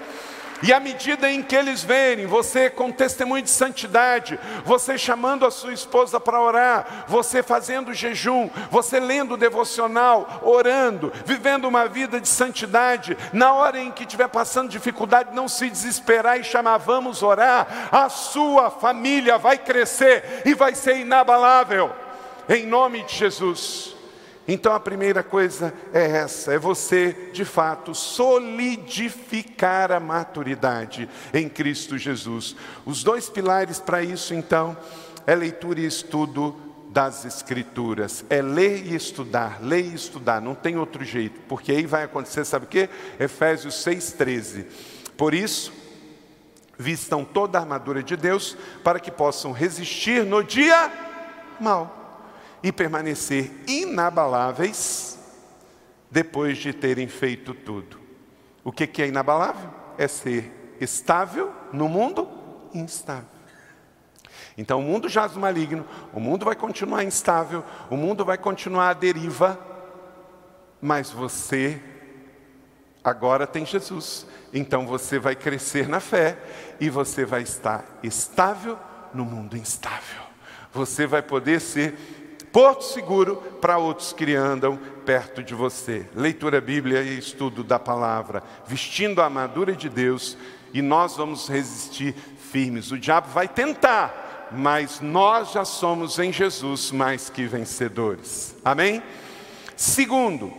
E 0.63 0.71
à 0.71 0.79
medida 0.79 1.29
em 1.29 1.43
que 1.43 1.55
eles 1.55 1.83
verem 1.83 2.25
você 2.25 2.69
com 2.69 2.91
testemunho 2.91 3.43
de 3.43 3.49
santidade, 3.49 4.39
você 4.63 4.97
chamando 4.97 5.45
a 5.45 5.51
sua 5.51 5.73
esposa 5.73 6.17
para 6.19 6.41
orar, 6.41 7.05
você 7.07 7.43
fazendo 7.43 7.93
jejum, 7.93 8.49
você 8.69 9.01
lendo 9.01 9.33
o 9.33 9.37
devocional, 9.37 10.41
orando, 10.41 11.11
vivendo 11.25 11.65
uma 11.65 11.87
vida 11.87 12.21
de 12.21 12.27
santidade, 12.27 13.17
na 13.33 13.53
hora 13.53 13.79
em 13.79 13.91
que 13.91 14.03
estiver 14.03 14.27
passando 14.27 14.69
dificuldade, 14.69 15.33
não 15.33 15.47
se 15.47 15.69
desesperar 15.69 16.39
e 16.39 16.43
chamar, 16.43 16.77
vamos 16.77 17.21
orar, 17.21 17.89
a 17.91 18.07
sua 18.07 18.69
família 18.69 19.37
vai 19.37 19.57
crescer 19.57 20.41
e 20.45 20.53
vai 20.53 20.73
ser 20.73 20.97
inabalável 20.97 21.93
em 22.49 22.65
nome 22.65 23.03
de 23.03 23.15
Jesus. 23.15 23.95
Então 24.47 24.73
a 24.73 24.79
primeira 24.79 25.21
coisa 25.21 25.71
é 25.93 26.09
essa: 26.09 26.51
é 26.51 26.57
você, 26.57 27.29
de 27.31 27.45
fato, 27.45 27.93
solidificar 27.93 29.91
a 29.91 29.99
maturidade 29.99 31.07
em 31.31 31.47
Cristo 31.47 31.99
Jesus. 31.99 32.55
Os 32.83 33.03
dois 33.03 33.29
pilares 33.29 33.79
para 33.79 34.01
isso, 34.01 34.33
então, 34.33 34.75
é 35.27 35.35
leitura 35.35 35.79
e 35.79 35.85
estudo 35.85 36.55
das 36.89 37.23
Escrituras. 37.25 38.25
É 38.27 38.41
ler 38.41 38.87
e 38.87 38.95
estudar, 38.95 39.59
ler 39.61 39.85
e 39.85 39.93
estudar, 39.93 40.41
não 40.41 40.55
tem 40.55 40.77
outro 40.77 41.03
jeito, 41.03 41.39
porque 41.41 41.71
aí 41.71 41.85
vai 41.85 42.03
acontecer, 42.03 42.43
sabe 42.43 42.65
o 42.65 42.69
que? 42.69 42.89
Efésios 43.19 43.75
6,13. 43.85 44.65
Por 45.15 45.35
isso, 45.35 45.71
vistam 46.75 47.23
toda 47.23 47.59
a 47.59 47.61
armadura 47.61 48.01
de 48.01 48.17
Deus 48.17 48.57
para 48.83 48.99
que 48.99 49.11
possam 49.11 49.51
resistir 49.51 50.25
no 50.25 50.43
dia 50.43 50.91
mal 51.59 51.98
e 52.61 52.71
permanecer 52.71 53.51
inabaláveis 53.67 55.17
depois 56.11 56.57
de 56.57 56.73
terem 56.73 57.07
feito 57.07 57.53
tudo. 57.53 57.99
O 58.63 58.71
que 58.71 59.01
é 59.01 59.07
inabalável? 59.07 59.69
É 59.97 60.07
ser 60.07 60.77
estável 60.79 61.53
no 61.71 61.87
mundo 61.87 62.27
instável. 62.73 63.27
Então 64.57 64.79
o 64.79 64.83
mundo 64.83 65.07
jaz 65.07 65.33
do 65.33 65.39
maligno, 65.39 65.85
o 66.13 66.19
mundo 66.19 66.43
vai 66.43 66.55
continuar 66.55 67.03
instável, 67.03 67.63
o 67.89 67.95
mundo 67.95 68.25
vai 68.25 68.37
continuar 68.37 68.89
à 68.89 68.93
deriva, 68.93 69.57
mas 70.81 71.09
você 71.09 71.81
agora 73.03 73.47
tem 73.47 73.65
Jesus. 73.65 74.27
Então 74.53 74.85
você 74.85 75.17
vai 75.17 75.35
crescer 75.35 75.87
na 75.87 75.99
fé 75.99 76.37
e 76.79 76.89
você 76.89 77.23
vai 77.23 77.41
estar 77.41 77.85
estável 78.03 78.77
no 79.13 79.23
mundo 79.23 79.55
instável. 79.55 80.23
Você 80.73 81.07
vai 81.07 81.21
poder 81.21 81.61
ser 81.61 82.18
porto 82.51 82.83
seguro 82.83 83.37
para 83.61 83.77
outros 83.77 84.13
que 84.13 84.35
andam 84.35 84.79
perto 85.05 85.43
de 85.43 85.53
você. 85.53 86.05
Leitura 86.15 86.61
Bíblia 86.61 87.01
e 87.01 87.17
estudo 87.17 87.63
da 87.63 87.79
palavra, 87.79 88.43
vestindo 88.65 89.21
a 89.21 89.25
armadura 89.25 89.75
de 89.75 89.89
Deus, 89.89 90.37
e 90.73 90.81
nós 90.81 91.15
vamos 91.15 91.47
resistir 91.47 92.15
firmes. 92.51 92.91
O 92.91 92.97
diabo 92.97 93.29
vai 93.29 93.47
tentar, 93.47 94.49
mas 94.51 94.99
nós 94.99 95.51
já 95.51 95.65
somos 95.65 96.19
em 96.19 96.31
Jesus 96.31 96.91
mais 96.91 97.29
que 97.29 97.45
vencedores. 97.45 98.55
Amém? 98.63 99.01
Segundo, 99.75 100.51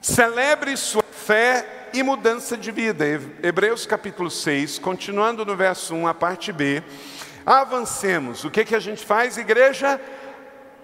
celebre 0.00 0.76
sua 0.76 1.02
fé 1.02 1.88
e 1.92 2.02
mudança 2.02 2.56
de 2.56 2.70
vida. 2.70 3.04
Hebreus 3.42 3.86
capítulo 3.86 4.30
6, 4.30 4.78
continuando 4.78 5.44
no 5.44 5.56
verso 5.56 5.94
1, 5.94 6.06
a 6.06 6.14
parte 6.14 6.52
B. 6.52 6.82
Avancemos. 7.46 8.44
O 8.44 8.50
que, 8.50 8.64
que 8.64 8.74
a 8.74 8.80
gente 8.80 9.04
faz, 9.04 9.36
igreja? 9.36 10.00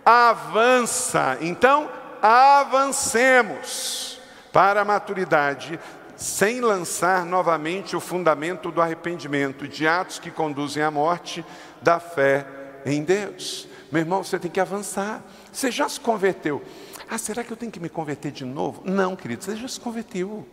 Avança. 0.05 1.39
Então, 1.41 1.91
avancemos 2.23 4.21
para 4.53 4.81
a 4.81 4.85
maturidade, 4.85 5.79
sem 6.17 6.61
lançar 6.61 7.25
novamente 7.25 7.97
o 7.97 8.01
fundamento 8.01 8.71
do 8.71 8.83
arrependimento, 8.83 9.67
de 9.67 9.87
atos 9.87 10.19
que 10.19 10.31
conduzem 10.31 10.83
à 10.83 10.91
morte, 10.91 11.45
da 11.81 11.99
fé 11.99 12.47
em 12.85 13.03
Deus. 13.03 13.69
Meu 13.91 14.01
irmão, 14.01 14.23
você 14.23 14.39
tem 14.39 14.51
que 14.51 14.61
avançar. 14.61 15.23
Você 15.53 15.71
já 15.71 15.89
se 15.89 15.99
converteu. 15.99 16.63
Ah, 17.09 17.19
será 17.19 17.43
que 17.43 17.51
eu 17.51 17.57
tenho 17.57 17.73
que 17.73 17.81
me 17.81 17.89
converter 17.89 18.31
de 18.31 18.45
novo? 18.45 18.83
Não, 18.85 19.17
querido, 19.17 19.43
você 19.43 19.57
já 19.57 19.67
se 19.67 19.81
converteu. 19.81 20.47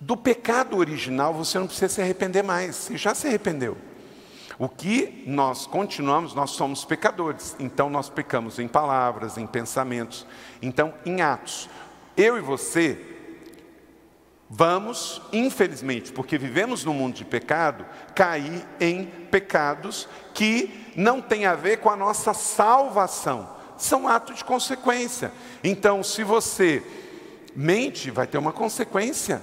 Do 0.00 0.16
pecado 0.16 0.76
original 0.76 1.32
você 1.32 1.58
não 1.58 1.66
precisa 1.66 1.88
se 1.88 2.02
arrepender 2.02 2.42
mais, 2.42 2.76
você 2.76 2.96
já 2.96 3.14
se 3.14 3.26
arrependeu. 3.26 3.76
O 4.58 4.68
que 4.68 5.22
nós 5.26 5.66
continuamos, 5.66 6.34
nós 6.34 6.50
somos 6.50 6.84
pecadores, 6.84 7.54
então 7.58 7.90
nós 7.90 8.08
pecamos 8.08 8.58
em 8.58 8.66
palavras, 8.66 9.36
em 9.36 9.46
pensamentos, 9.46 10.26
então 10.62 10.94
em 11.04 11.20
atos. 11.20 11.68
Eu 12.16 12.38
e 12.38 12.40
você 12.40 13.16
Vamos, 14.48 15.20
infelizmente, 15.32 16.12
porque 16.12 16.38
vivemos 16.38 16.84
num 16.84 16.94
mundo 16.94 17.16
de 17.16 17.24
pecado, 17.24 17.84
cair 18.14 18.64
em 18.78 19.04
pecados 19.04 20.08
que 20.32 20.92
não 20.94 21.20
têm 21.20 21.46
a 21.46 21.56
ver 21.56 21.78
com 21.78 21.90
a 21.90 21.96
nossa 21.96 22.32
salvação, 22.32 23.56
são 23.76 24.06
atos 24.06 24.36
de 24.36 24.44
consequência. 24.44 25.32
Então, 25.64 26.00
se 26.02 26.22
você 26.22 26.80
mente, 27.56 28.10
vai 28.10 28.26
ter 28.26 28.38
uma 28.38 28.52
consequência, 28.52 29.42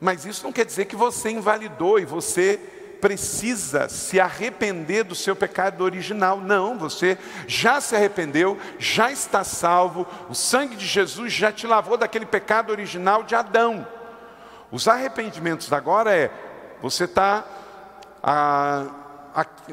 mas 0.00 0.24
isso 0.24 0.44
não 0.44 0.52
quer 0.52 0.64
dizer 0.64 0.86
que 0.86 0.96
você 0.96 1.30
invalidou 1.30 1.98
e 1.98 2.06
você 2.06 2.58
precisa 3.02 3.88
se 3.88 4.20
arrepender 4.20 5.02
do 5.02 5.14
seu 5.16 5.34
pecado 5.34 5.82
original. 5.82 6.40
Não, 6.40 6.78
você 6.78 7.18
já 7.48 7.80
se 7.80 7.96
arrependeu, 7.96 8.56
já 8.78 9.10
está 9.10 9.42
salvo, 9.42 10.06
o 10.30 10.34
sangue 10.34 10.76
de 10.76 10.86
Jesus 10.86 11.32
já 11.32 11.50
te 11.50 11.66
lavou 11.66 11.96
daquele 11.96 12.24
pecado 12.24 12.70
original 12.70 13.24
de 13.24 13.34
Adão. 13.34 13.84
Os 14.70 14.86
arrependimentos 14.86 15.72
agora 15.72 16.14
é, 16.14 16.30
você 16.80 17.04
está 17.04 17.44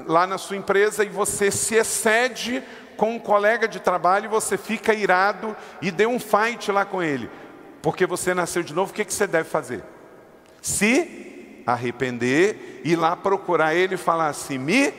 lá 0.08 0.26
na 0.26 0.40
sua 0.40 0.58
empresa 0.58 1.04
e 1.04 1.10
você 1.10 1.52
se 1.52 1.76
excede 1.76 2.64
com 2.98 3.12
um 3.12 3.20
colega 3.20 3.68
de 3.68 3.80
trabalho 3.80 4.26
e 4.26 4.28
você 4.28 4.58
fica 4.58 4.92
irado 4.92 5.56
e 5.84 5.92
deu 5.92 6.10
um 6.10 6.20
fight 6.20 6.72
lá 6.72 6.84
com 6.84 7.02
ele. 7.02 7.30
Porque 7.80 8.08
você 8.08 8.34
nasceu 8.34 8.64
de 8.64 8.74
novo, 8.74 8.92
o 8.92 8.96
que, 8.96 9.06
que 9.06 9.14
você 9.14 9.28
deve 9.28 9.48
fazer? 9.48 9.84
Se 10.62 11.29
arrepender, 11.74 12.82
ir 12.84 12.96
lá 12.96 13.16
procurar 13.16 13.76
ele 13.76 13.96
e 13.96 13.98
falar 13.98 14.28
assim: 14.28 14.58
me 14.58 14.92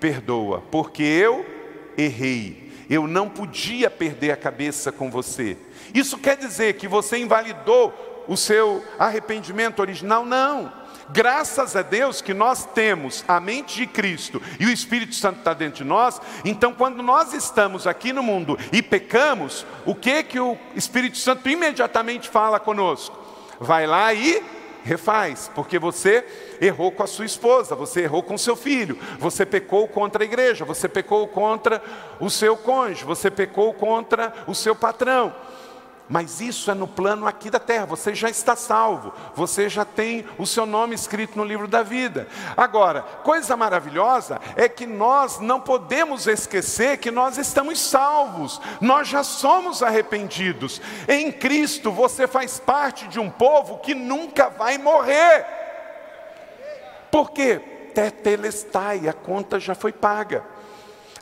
perdoa, 0.00 0.62
porque 0.70 1.02
eu 1.02 1.44
errei. 1.96 2.64
Eu 2.88 3.06
não 3.06 3.28
podia 3.28 3.90
perder 3.90 4.30
a 4.30 4.36
cabeça 4.36 4.92
com 4.92 5.10
você. 5.10 5.56
Isso 5.94 6.18
quer 6.18 6.36
dizer 6.36 6.74
que 6.74 6.86
você 6.86 7.16
invalidou 7.16 8.24
o 8.28 8.36
seu 8.36 8.84
arrependimento 8.98 9.80
original? 9.80 10.24
Não. 10.24 10.84
Graças 11.10 11.76
a 11.76 11.82
Deus 11.82 12.22
que 12.22 12.32
nós 12.32 12.64
temos 12.64 13.24
a 13.28 13.38
mente 13.38 13.76
de 13.76 13.86
Cristo 13.86 14.40
e 14.58 14.66
o 14.66 14.70
Espírito 14.70 15.14
Santo 15.14 15.38
está 15.38 15.52
dentro 15.52 15.78
de 15.78 15.84
nós, 15.84 16.20
então 16.44 16.72
quando 16.72 17.02
nós 17.02 17.34
estamos 17.34 17.86
aqui 17.86 18.12
no 18.12 18.22
mundo 18.22 18.58
e 18.72 18.80
pecamos, 18.82 19.66
o 19.84 19.94
que 19.94 20.22
que 20.22 20.40
o 20.40 20.56
Espírito 20.74 21.18
Santo 21.18 21.48
imediatamente 21.48 22.28
fala 22.28 22.58
conosco? 22.58 23.18
Vai 23.60 23.86
lá 23.86 24.14
e 24.14 24.42
refaz, 24.84 25.50
porque 25.54 25.78
você 25.78 26.24
errou 26.60 26.92
com 26.92 27.02
a 27.02 27.06
sua 27.06 27.24
esposa, 27.24 27.74
você 27.74 28.02
errou 28.02 28.22
com 28.22 28.36
seu 28.36 28.54
filho, 28.54 28.98
você 29.18 29.46
pecou 29.46 29.88
contra 29.88 30.22
a 30.22 30.26
igreja, 30.26 30.64
você 30.64 30.88
pecou 30.88 31.26
contra 31.26 31.82
o 32.20 32.28
seu 32.28 32.56
cônjuge, 32.56 33.04
você 33.04 33.30
pecou 33.30 33.72
contra 33.72 34.32
o 34.46 34.54
seu 34.54 34.76
patrão. 34.76 35.34
Mas 36.08 36.40
isso 36.40 36.70
é 36.70 36.74
no 36.74 36.86
plano 36.86 37.26
aqui 37.26 37.48
da 37.48 37.58
terra. 37.58 37.86
Você 37.86 38.14
já 38.14 38.28
está 38.28 38.54
salvo. 38.54 39.12
Você 39.34 39.68
já 39.70 39.84
tem 39.84 40.26
o 40.38 40.46
seu 40.46 40.66
nome 40.66 40.94
escrito 40.94 41.38
no 41.38 41.44
livro 41.44 41.66
da 41.66 41.82
vida. 41.82 42.28
Agora, 42.56 43.02
coisa 43.22 43.56
maravilhosa 43.56 44.38
é 44.54 44.68
que 44.68 44.86
nós 44.86 45.40
não 45.40 45.60
podemos 45.60 46.26
esquecer 46.26 46.98
que 46.98 47.10
nós 47.10 47.38
estamos 47.38 47.80
salvos. 47.80 48.60
Nós 48.82 49.08
já 49.08 49.24
somos 49.24 49.82
arrependidos. 49.82 50.80
Em 51.08 51.32
Cristo 51.32 51.90
você 51.90 52.26
faz 52.26 52.60
parte 52.60 53.08
de 53.08 53.18
um 53.18 53.30
povo 53.30 53.78
que 53.78 53.94
nunca 53.94 54.50
vai 54.50 54.76
morrer. 54.76 55.46
Por 57.10 57.30
quê? 57.30 57.60
Tetelestai, 57.94 59.08
a 59.08 59.12
conta 59.12 59.58
já 59.58 59.74
foi 59.74 59.92
paga. 59.92 60.53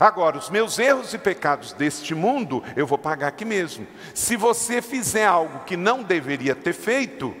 Agora, 0.03 0.37
os 0.37 0.49
meus 0.49 0.77
erros 0.79 1.13
e 1.13 1.17
pecados 1.17 1.71
deste 1.71 2.13
mundo, 2.13 2.61
eu 2.75 2.85
vou 2.85 2.97
pagar 2.97 3.29
aqui 3.29 3.45
mesmo. 3.45 3.87
Se 4.13 4.35
você 4.35 4.81
fizer 4.81 5.25
algo 5.25 5.59
que 5.59 5.77
não 5.77 6.03
deveria 6.03 6.53
ter 6.53 6.73
feito, 6.73 7.33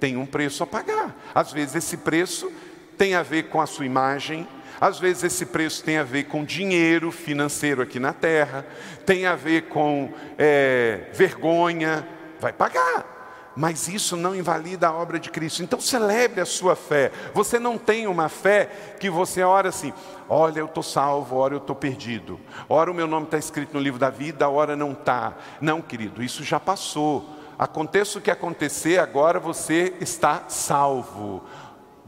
tem 0.00 0.16
um 0.16 0.26
preço 0.26 0.64
a 0.64 0.66
pagar. 0.66 1.14
Às 1.32 1.52
vezes 1.52 1.76
esse 1.76 1.96
preço 1.96 2.50
tem 2.98 3.14
a 3.14 3.22
ver 3.22 3.44
com 3.44 3.60
a 3.60 3.66
sua 3.66 3.86
imagem, 3.86 4.48
às 4.80 4.98
vezes 4.98 5.22
esse 5.22 5.46
preço 5.46 5.84
tem 5.84 5.96
a 5.96 6.02
ver 6.02 6.24
com 6.24 6.44
dinheiro 6.44 7.12
financeiro 7.12 7.80
aqui 7.80 8.00
na 8.00 8.12
terra, 8.12 8.66
tem 9.06 9.24
a 9.24 9.36
ver 9.36 9.68
com 9.68 10.12
é, 10.36 11.02
vergonha, 11.12 12.04
vai 12.40 12.52
pagar 12.52 13.11
mas 13.56 13.88
isso 13.88 14.16
não 14.16 14.34
invalida 14.34 14.88
a 14.88 14.92
obra 14.92 15.18
de 15.18 15.30
Cristo. 15.30 15.62
Então 15.62 15.80
celebre 15.80 16.40
a 16.40 16.46
sua 16.46 16.74
fé. 16.74 17.12
Você 17.34 17.58
não 17.58 17.76
tem 17.78 18.06
uma 18.06 18.28
fé 18.28 18.96
que 18.98 19.10
você 19.10 19.42
ora 19.42 19.68
assim: 19.68 19.92
olha, 20.28 20.60
eu 20.60 20.66
estou 20.66 20.82
salvo, 20.82 21.36
ora 21.36 21.54
eu 21.54 21.58
estou 21.58 21.76
perdido, 21.76 22.40
ora 22.68 22.90
o 22.90 22.94
meu 22.94 23.06
nome 23.06 23.26
está 23.26 23.38
escrito 23.38 23.74
no 23.74 23.80
livro 23.80 23.98
da 23.98 24.10
vida, 24.10 24.48
ora 24.48 24.74
não 24.76 24.92
está. 24.92 25.34
Não, 25.60 25.80
querido, 25.80 26.22
isso 26.22 26.42
já 26.42 26.58
passou. 26.58 27.28
Aconteça 27.58 28.18
o 28.18 28.22
que 28.22 28.30
acontecer, 28.30 28.98
agora 28.98 29.38
você 29.38 29.94
está 30.00 30.44
salvo. 30.48 31.42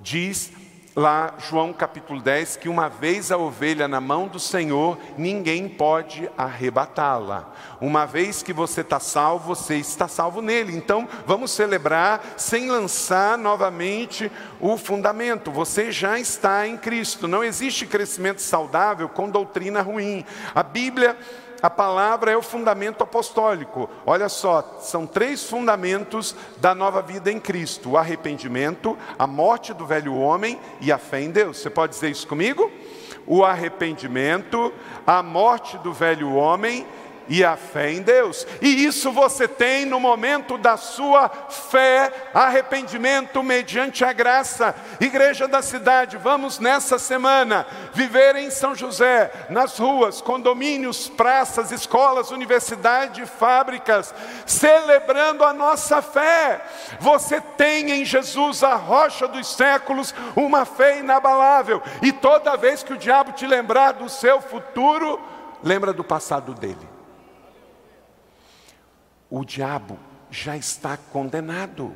Diz 0.02 0.52
lá 0.96 1.34
João 1.38 1.72
capítulo 1.72 2.20
10 2.20 2.56
que 2.56 2.68
uma 2.68 2.88
vez 2.88 3.32
a 3.32 3.36
ovelha 3.36 3.88
na 3.88 4.00
mão 4.00 4.28
do 4.28 4.38
Senhor, 4.38 4.96
ninguém 5.18 5.68
pode 5.68 6.30
arrebatá-la. 6.36 7.52
Uma 7.80 8.06
vez 8.06 8.42
que 8.42 8.52
você 8.52 8.82
está 8.82 9.00
salvo, 9.00 9.54
você 9.54 9.76
está 9.76 10.06
salvo 10.06 10.40
nele. 10.40 10.76
Então 10.76 11.08
vamos 11.26 11.50
celebrar 11.50 12.34
sem 12.36 12.70
lançar 12.70 13.36
novamente 13.36 14.30
o 14.60 14.76
fundamento. 14.76 15.50
Você 15.50 15.90
já 15.90 16.18
está 16.18 16.66
em 16.66 16.76
Cristo. 16.76 17.26
Não 17.26 17.42
existe 17.42 17.86
crescimento 17.86 18.40
saudável 18.40 19.08
com 19.08 19.28
doutrina 19.28 19.82
ruim. 19.82 20.24
A 20.54 20.62
Bíblia 20.62 21.16
a 21.64 21.70
palavra 21.70 22.30
é 22.30 22.36
o 22.36 22.42
fundamento 22.42 23.02
apostólico. 23.02 23.88
Olha 24.04 24.28
só, 24.28 24.76
são 24.80 25.06
três 25.06 25.48
fundamentos 25.48 26.36
da 26.58 26.74
nova 26.74 27.00
vida 27.00 27.32
em 27.32 27.40
Cristo: 27.40 27.92
o 27.92 27.96
arrependimento, 27.96 28.98
a 29.18 29.26
morte 29.26 29.72
do 29.72 29.86
velho 29.86 30.14
homem 30.14 30.60
e 30.82 30.92
a 30.92 30.98
fé 30.98 31.22
em 31.22 31.30
Deus. 31.30 31.56
Você 31.56 31.70
pode 31.70 31.94
dizer 31.94 32.10
isso 32.10 32.28
comigo? 32.28 32.70
O 33.26 33.42
arrependimento, 33.42 34.74
a 35.06 35.22
morte 35.22 35.78
do 35.78 35.90
velho 35.90 36.34
homem 36.34 36.86
e 37.28 37.44
a 37.44 37.56
fé 37.56 37.92
em 37.92 38.02
Deus. 38.02 38.46
E 38.60 38.84
isso 38.84 39.10
você 39.12 39.48
tem 39.48 39.84
no 39.84 39.98
momento 39.98 40.58
da 40.58 40.76
sua 40.76 41.28
fé, 41.28 42.12
arrependimento 42.32 43.42
mediante 43.42 44.04
a 44.04 44.12
graça. 44.12 44.74
Igreja 45.00 45.48
da 45.48 45.62
cidade, 45.62 46.16
vamos 46.16 46.58
nessa 46.58 46.98
semana 46.98 47.66
viver 47.92 48.36
em 48.36 48.50
São 48.50 48.74
José, 48.74 49.30
nas 49.48 49.78
ruas, 49.78 50.20
condomínios, 50.20 51.08
praças, 51.08 51.70
escolas, 51.70 52.30
universidades, 52.30 53.28
fábricas, 53.28 54.14
celebrando 54.46 55.44
a 55.44 55.52
nossa 55.52 56.02
fé. 56.02 56.64
Você 57.00 57.40
tem 57.40 57.90
em 57.90 58.04
Jesus, 58.04 58.62
a 58.62 58.74
rocha 58.74 59.26
dos 59.26 59.54
séculos, 59.54 60.14
uma 60.36 60.64
fé 60.64 60.98
inabalável. 60.98 61.82
E 62.02 62.12
toda 62.12 62.56
vez 62.56 62.82
que 62.82 62.92
o 62.92 62.98
diabo 62.98 63.32
te 63.32 63.46
lembrar 63.46 63.92
do 63.92 64.08
seu 64.08 64.40
futuro, 64.40 65.20
lembra 65.62 65.92
do 65.92 66.04
passado 66.04 66.54
dele 66.54 66.93
o 69.38 69.44
diabo 69.44 69.98
já 70.30 70.56
está 70.56 70.96
condenado. 70.96 71.92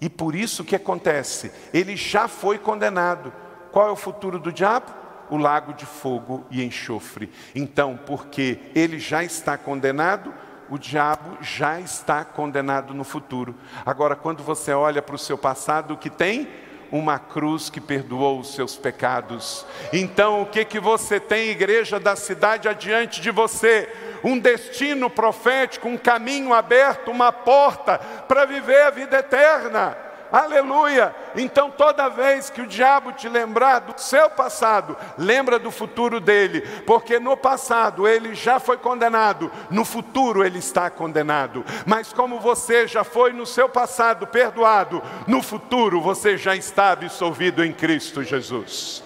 E 0.00 0.08
por 0.08 0.36
isso 0.36 0.62
que 0.62 0.76
acontece? 0.76 1.50
Ele 1.74 1.96
já 1.96 2.28
foi 2.28 2.58
condenado. 2.58 3.32
Qual 3.72 3.88
é 3.88 3.90
o 3.90 3.96
futuro 3.96 4.38
do 4.38 4.52
diabo? 4.52 4.92
O 5.30 5.36
lago 5.36 5.72
de 5.72 5.84
fogo 5.84 6.44
e 6.48 6.62
enxofre. 6.62 7.28
Então, 7.56 7.98
porque 8.06 8.60
ele 8.72 9.00
já 9.00 9.24
está 9.24 9.58
condenado, 9.58 10.32
o 10.70 10.78
diabo 10.78 11.38
já 11.40 11.80
está 11.80 12.24
condenado 12.24 12.94
no 12.94 13.02
futuro. 13.02 13.56
Agora, 13.84 14.14
quando 14.14 14.44
você 14.44 14.72
olha 14.72 15.02
para 15.02 15.16
o 15.16 15.18
seu 15.18 15.36
passado, 15.36 15.94
o 15.94 15.98
que 15.98 16.10
tem? 16.10 16.48
Uma 16.92 17.18
cruz 17.18 17.68
que 17.68 17.80
perdoou 17.80 18.38
os 18.38 18.54
seus 18.54 18.76
pecados. 18.76 19.66
Então, 19.92 20.42
o 20.42 20.46
que 20.46 20.64
que 20.64 20.78
você 20.78 21.18
tem, 21.18 21.48
igreja 21.48 21.98
da 21.98 22.14
cidade, 22.14 22.68
adiante 22.68 23.20
de 23.20 23.30
você? 23.32 23.88
Um 24.22 24.38
destino 24.38 25.10
profético, 25.10 25.88
um 25.88 25.96
caminho 25.96 26.52
aberto, 26.52 27.10
uma 27.10 27.32
porta 27.32 27.98
para 28.28 28.44
viver 28.44 28.82
a 28.82 28.90
vida 28.90 29.18
eterna. 29.18 29.96
Aleluia! 30.32 31.14
Então, 31.36 31.70
toda 31.70 32.08
vez 32.08 32.48
que 32.48 32.62
o 32.62 32.66
diabo 32.66 33.12
te 33.12 33.28
lembrar 33.28 33.80
do 33.80 34.00
seu 34.00 34.30
passado, 34.30 34.96
lembra 35.18 35.58
do 35.58 35.70
futuro 35.70 36.18
dele, 36.20 36.62
porque 36.86 37.18
no 37.18 37.36
passado 37.36 38.08
ele 38.08 38.34
já 38.34 38.58
foi 38.58 38.78
condenado, 38.78 39.52
no 39.68 39.84
futuro 39.84 40.42
ele 40.42 40.58
está 40.58 40.88
condenado. 40.88 41.62
Mas, 41.84 42.14
como 42.14 42.40
você 42.40 42.88
já 42.88 43.04
foi 43.04 43.34
no 43.34 43.44
seu 43.44 43.68
passado 43.68 44.26
perdoado, 44.26 45.02
no 45.26 45.42
futuro 45.42 46.00
você 46.00 46.38
já 46.38 46.56
está 46.56 46.92
absolvido 46.92 47.62
em 47.62 47.72
Cristo 47.72 48.22
Jesus. 48.22 49.04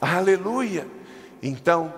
Aleluia! 0.00 0.86
Então, 1.42 1.92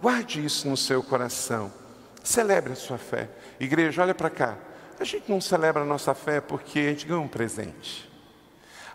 guarde 0.00 0.44
isso 0.44 0.68
no 0.68 0.76
seu 0.76 1.04
coração. 1.04 1.81
Celebre 2.22 2.72
a 2.72 2.76
sua 2.76 2.98
fé. 2.98 3.28
Igreja, 3.58 4.02
olha 4.02 4.14
para 4.14 4.30
cá. 4.30 4.56
A 4.98 5.04
gente 5.04 5.30
não 5.30 5.40
celebra 5.40 5.82
a 5.82 5.86
nossa 5.86 6.14
fé 6.14 6.40
porque 6.40 6.78
a 6.78 6.82
gente 6.90 7.06
ganhou 7.06 7.24
um 7.24 7.28
presente. 7.28 8.08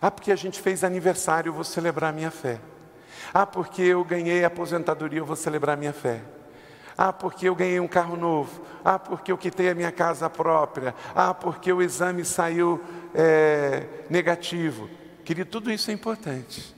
Ah, 0.00 0.10
porque 0.10 0.32
a 0.32 0.36
gente 0.36 0.60
fez 0.60 0.84
aniversário, 0.84 1.50
eu 1.50 1.52
vou 1.52 1.64
celebrar 1.64 2.10
a 2.10 2.12
minha 2.12 2.30
fé. 2.30 2.58
Ah, 3.34 3.44
porque 3.44 3.82
eu 3.82 4.02
ganhei 4.04 4.44
aposentadoria, 4.44 5.18
eu 5.18 5.26
vou 5.26 5.36
celebrar 5.36 5.76
a 5.76 5.78
minha 5.78 5.92
fé. 5.92 6.22
Ah, 6.96 7.12
porque 7.12 7.48
eu 7.48 7.54
ganhei 7.54 7.78
um 7.78 7.86
carro 7.86 8.16
novo. 8.16 8.62
Ah, 8.84 8.98
porque 8.98 9.30
eu 9.30 9.38
quitei 9.38 9.68
a 9.68 9.74
minha 9.74 9.92
casa 9.92 10.30
própria. 10.30 10.94
Ah, 11.14 11.34
porque 11.34 11.72
o 11.72 11.82
exame 11.82 12.24
saiu 12.24 12.80
é, 13.14 13.86
negativo. 14.08 14.88
Querido, 15.24 15.50
tudo 15.50 15.70
isso 15.70 15.90
é 15.90 15.94
importante. 15.94 16.77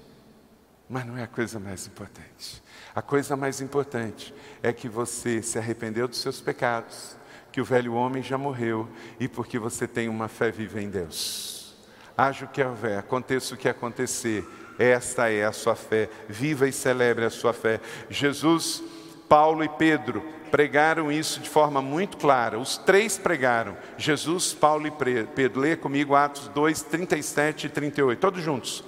Mas 0.90 1.06
não 1.06 1.16
é 1.16 1.22
a 1.22 1.28
coisa 1.28 1.60
mais 1.60 1.86
importante. 1.86 2.60
A 2.92 3.00
coisa 3.00 3.36
mais 3.36 3.60
importante 3.60 4.34
é 4.60 4.72
que 4.72 4.88
você 4.88 5.40
se 5.40 5.56
arrependeu 5.56 6.08
dos 6.08 6.18
seus 6.18 6.40
pecados, 6.40 7.16
que 7.52 7.60
o 7.60 7.64
velho 7.64 7.94
homem 7.94 8.24
já 8.24 8.36
morreu 8.36 8.88
e 9.20 9.28
porque 9.28 9.56
você 9.56 9.86
tem 9.86 10.08
uma 10.08 10.26
fé 10.26 10.50
viva 10.50 10.82
em 10.82 10.90
Deus. 10.90 11.76
Haja 12.18 12.44
o 12.44 12.48
que 12.48 12.60
houver, 12.60 12.98
aconteça 12.98 13.54
o 13.54 13.56
que 13.56 13.68
acontecer, 13.68 14.44
esta 14.80 15.30
é 15.30 15.44
a 15.44 15.52
sua 15.52 15.76
fé. 15.76 16.08
Viva 16.26 16.66
e 16.66 16.72
celebre 16.72 17.26
a 17.26 17.30
sua 17.30 17.52
fé. 17.52 17.80
Jesus, 18.08 18.82
Paulo 19.28 19.62
e 19.62 19.68
Pedro 19.68 20.24
pregaram 20.50 21.12
isso 21.12 21.38
de 21.38 21.50
forma 21.50 21.82
muito 21.82 22.16
clara. 22.16 22.58
Os 22.58 22.78
três 22.78 23.18
pregaram. 23.18 23.76
Jesus, 23.98 24.54
Paulo 24.54 24.86
e 24.86 24.90
Pedro. 25.26 25.60
Lê 25.60 25.76
comigo 25.76 26.16
Atos 26.16 26.48
2, 26.48 26.82
37 26.82 27.66
e 27.66 27.68
38. 27.68 28.18
Todos 28.18 28.42
juntos. 28.42 28.82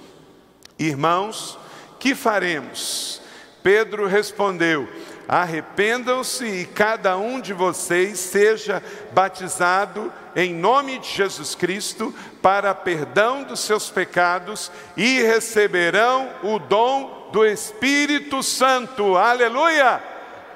Irmãos, 0.79 1.59
que 2.03 2.13
faremos? 2.13 3.21
Pedro 3.63 4.07
respondeu: 4.07 4.89
Arrependam-se 5.25 6.45
e 6.45 6.65
cada 6.65 7.15
um 7.15 7.39
de 7.39 7.53
vocês 7.53 8.19
seja 8.19 8.83
batizado 9.13 10.11
em 10.35 10.53
nome 10.53 10.99
de 10.99 11.07
Jesus 11.07 11.55
Cristo 11.55 12.13
para 12.41 12.75
perdão 12.75 13.43
dos 13.43 13.61
seus 13.61 13.89
pecados 13.89 14.69
e 14.97 15.21
receberão 15.21 16.29
o 16.43 16.59
dom 16.59 17.29
do 17.31 17.45
Espírito 17.45 18.43
Santo. 18.43 19.15
Aleluia! 19.15 20.03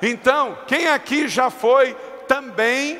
Então, 0.01 0.57
quem 0.67 0.89
aqui 0.89 1.29
já 1.29 1.49
foi 1.49 1.95
também 2.27 2.99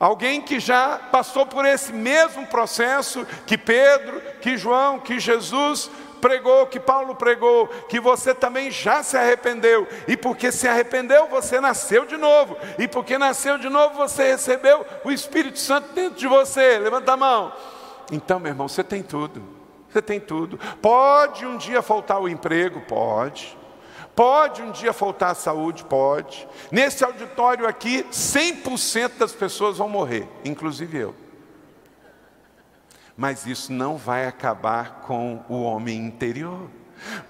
Alguém 0.00 0.40
que 0.40 0.60
já 0.60 1.00
passou 1.10 1.44
por 1.44 1.66
esse 1.66 1.92
mesmo 1.92 2.46
processo 2.46 3.26
que 3.44 3.58
Pedro, 3.58 4.22
que 4.40 4.56
João, 4.56 5.00
que 5.00 5.18
Jesus 5.18 5.90
pregou, 6.18 6.66
que 6.66 6.78
Paulo 6.78 7.14
pregou, 7.14 7.68
que 7.88 7.98
você 7.98 8.34
também 8.34 8.70
já 8.70 9.02
se 9.02 9.16
arrependeu, 9.16 9.86
e 10.06 10.16
porque 10.16 10.52
se 10.52 10.68
arrependeu, 10.68 11.26
você 11.28 11.60
nasceu 11.60 12.04
de 12.04 12.16
novo, 12.16 12.56
e 12.78 12.86
porque 12.86 13.16
nasceu 13.18 13.58
de 13.58 13.68
novo, 13.68 13.94
você 13.96 14.28
recebeu 14.28 14.84
o 15.04 15.10
Espírito 15.10 15.58
Santo 15.58 15.92
dentro 15.92 16.18
de 16.18 16.26
você. 16.26 16.78
Levanta 16.78 17.12
a 17.12 17.16
mão. 17.16 17.52
Então, 18.10 18.38
meu 18.38 18.50
irmão, 18.50 18.68
você 18.68 18.84
tem 18.84 19.02
tudo. 19.02 19.42
Você 19.88 20.02
tem 20.02 20.20
tudo. 20.20 20.58
Pode 20.82 21.46
um 21.46 21.56
dia 21.56 21.80
faltar 21.80 22.20
o 22.20 22.28
emprego? 22.28 22.80
Pode. 22.82 23.56
Pode 24.14 24.62
um 24.62 24.70
dia 24.70 24.92
faltar 24.92 25.30
a 25.30 25.34
saúde? 25.34 25.84
Pode. 25.84 26.46
Nesse 26.70 27.04
auditório 27.04 27.66
aqui, 27.66 28.04
100% 28.10 29.12
das 29.18 29.32
pessoas 29.32 29.78
vão 29.78 29.88
morrer, 29.88 30.28
inclusive 30.44 30.98
eu 30.98 31.14
mas 33.18 33.46
isso 33.46 33.72
não 33.72 33.96
vai 33.96 34.28
acabar 34.28 35.00
com 35.04 35.44
o 35.48 35.60
homem 35.60 35.98
interior. 35.98 36.70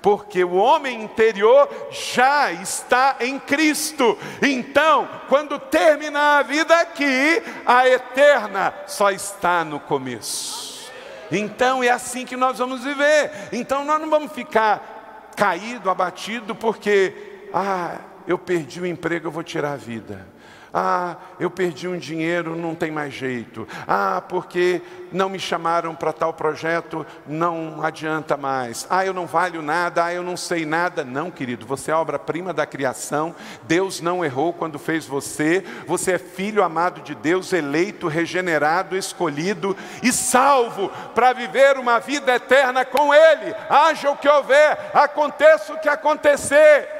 Porque 0.02 0.44
o 0.44 0.52
homem 0.56 1.02
interior 1.02 1.66
já 1.90 2.52
está 2.52 3.16
em 3.20 3.38
Cristo. 3.38 4.16
Então, 4.42 5.08
quando 5.30 5.58
terminar 5.58 6.40
a 6.40 6.42
vida 6.42 6.78
aqui, 6.78 7.42
a 7.64 7.88
eterna 7.88 8.74
só 8.86 9.10
está 9.10 9.64
no 9.64 9.80
começo. 9.80 10.92
Então 11.32 11.82
é 11.82 11.88
assim 11.88 12.26
que 12.26 12.36
nós 12.36 12.58
vamos 12.58 12.84
viver. 12.84 13.30
Então 13.50 13.82
nós 13.82 13.98
não 13.98 14.10
vamos 14.10 14.32
ficar 14.32 15.30
caído, 15.34 15.88
abatido, 15.88 16.54
porque 16.54 17.14
ah, 17.52 17.96
eu 18.26 18.36
perdi 18.36 18.78
o 18.78 18.86
emprego, 18.86 19.28
eu 19.28 19.32
vou 19.32 19.42
tirar 19.42 19.72
a 19.72 19.76
vida. 19.76 20.26
Ah, 20.72 21.16
eu 21.40 21.50
perdi 21.50 21.88
um 21.88 21.98
dinheiro, 21.98 22.54
não 22.54 22.74
tem 22.74 22.90
mais 22.90 23.14
jeito. 23.14 23.66
Ah, 23.86 24.22
porque 24.28 24.82
não 25.12 25.28
me 25.28 25.38
chamaram 25.38 25.94
para 25.94 26.12
tal 26.12 26.32
projeto, 26.32 27.06
não 27.26 27.82
adianta 27.82 28.36
mais. 28.36 28.86
Ah, 28.90 29.04
eu 29.04 29.14
não 29.14 29.26
valho 29.26 29.62
nada, 29.62 30.04
ah, 30.04 30.12
eu 30.12 30.22
não 30.22 30.36
sei 30.36 30.66
nada. 30.66 31.04
Não, 31.04 31.30
querido, 31.30 31.66
você 31.66 31.90
é 31.90 31.94
obra-prima 31.94 32.52
da 32.52 32.66
criação. 32.66 33.34
Deus 33.62 34.00
não 34.00 34.24
errou 34.24 34.52
quando 34.52 34.78
fez 34.78 35.06
você. 35.06 35.64
Você 35.86 36.12
é 36.12 36.18
filho 36.18 36.62
amado 36.62 37.00
de 37.00 37.14
Deus, 37.14 37.52
eleito, 37.52 38.08
regenerado, 38.08 38.96
escolhido 38.96 39.76
e 40.02 40.12
salvo 40.12 40.90
para 41.14 41.32
viver 41.32 41.78
uma 41.78 41.98
vida 41.98 42.34
eterna 42.34 42.84
com 42.84 43.14
Ele. 43.14 43.54
Haja 43.68 44.10
o 44.10 44.16
que 44.16 44.28
houver, 44.28 44.90
aconteça 44.92 45.72
o 45.72 45.78
que 45.78 45.88
acontecer. 45.88 46.97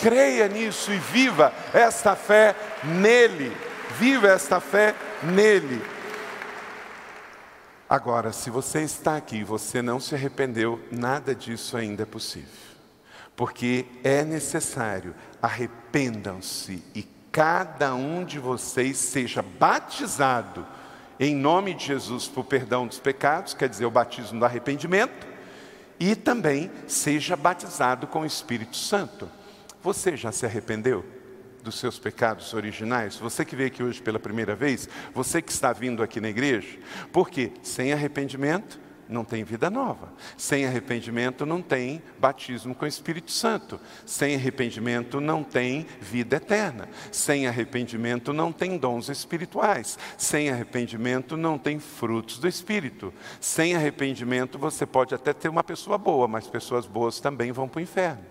Creia 0.00 0.48
nisso 0.48 0.92
e 0.92 0.98
viva 0.98 1.52
esta 1.72 2.16
fé 2.16 2.54
nele. 2.84 3.56
Viva 3.98 4.28
esta 4.28 4.60
fé 4.60 4.94
nele. 5.22 5.82
Agora, 7.88 8.32
se 8.32 8.50
você 8.50 8.82
está 8.82 9.16
aqui 9.16 9.38
e 9.38 9.44
você 9.44 9.82
não 9.82 9.98
se 9.98 10.14
arrependeu, 10.14 10.80
nada 10.90 11.34
disso 11.34 11.76
ainda 11.76 12.04
é 12.04 12.06
possível. 12.06 12.48
Porque 13.34 13.84
é 14.04 14.22
necessário, 14.22 15.14
arrependam-se 15.42 16.82
e 16.94 17.02
cada 17.32 17.94
um 17.94 18.24
de 18.24 18.38
vocês 18.38 18.96
seja 18.96 19.42
batizado 19.42 20.66
em 21.20 21.36
nome 21.36 21.74
de 21.74 21.84
Jesus 21.84 22.26
por 22.26 22.44
perdão 22.44 22.86
dos 22.86 22.98
pecados, 22.98 23.52
quer 23.52 23.68
dizer, 23.68 23.84
o 23.84 23.90
batismo 23.90 24.38
do 24.38 24.44
arrependimento, 24.46 25.26
e 25.98 26.16
também 26.16 26.70
seja 26.86 27.36
batizado 27.36 28.06
com 28.06 28.22
o 28.22 28.26
Espírito 28.26 28.74
Santo. 28.74 29.28
Você 29.82 30.16
já 30.16 30.30
se 30.30 30.44
arrependeu 30.44 31.04
dos 31.62 31.78
seus 31.78 31.98
pecados 31.98 32.52
originais? 32.52 33.16
Você 33.16 33.44
que 33.44 33.56
veio 33.56 33.68
aqui 33.68 33.82
hoje 33.82 34.02
pela 34.02 34.18
primeira 34.18 34.54
vez, 34.54 34.88
você 35.14 35.40
que 35.40 35.52
está 35.52 35.72
vindo 35.72 36.02
aqui 36.02 36.20
na 36.20 36.28
igreja, 36.28 36.78
porque 37.12 37.52
sem 37.62 37.92
arrependimento 37.92 38.78
não 39.10 39.24
tem 39.24 39.42
vida 39.42 39.68
nova. 39.68 40.12
Sem 40.36 40.66
arrependimento 40.66 41.44
não 41.44 41.60
tem 41.60 42.00
batismo 42.18 42.74
com 42.74 42.84
o 42.84 42.88
Espírito 42.88 43.30
Santo. 43.32 43.80
Sem 44.06 44.34
arrependimento 44.36 45.20
não 45.20 45.42
tem 45.42 45.86
vida 46.00 46.36
eterna. 46.36 46.88
Sem 47.10 47.46
arrependimento 47.46 48.32
não 48.32 48.52
tem 48.52 48.78
dons 48.78 49.08
espirituais. 49.08 49.98
Sem 50.16 50.50
arrependimento 50.50 51.36
não 51.36 51.58
tem 51.58 51.78
frutos 51.78 52.38
do 52.38 52.46
Espírito. 52.46 53.12
Sem 53.40 53.74
arrependimento 53.74 54.58
você 54.58 54.86
pode 54.86 55.14
até 55.14 55.32
ter 55.32 55.48
uma 55.48 55.64
pessoa 55.64 55.98
boa, 55.98 56.28
mas 56.28 56.46
pessoas 56.46 56.86
boas 56.86 57.18
também 57.18 57.50
vão 57.50 57.68
para 57.68 57.80
o 57.80 57.82
inferno. 57.82 58.29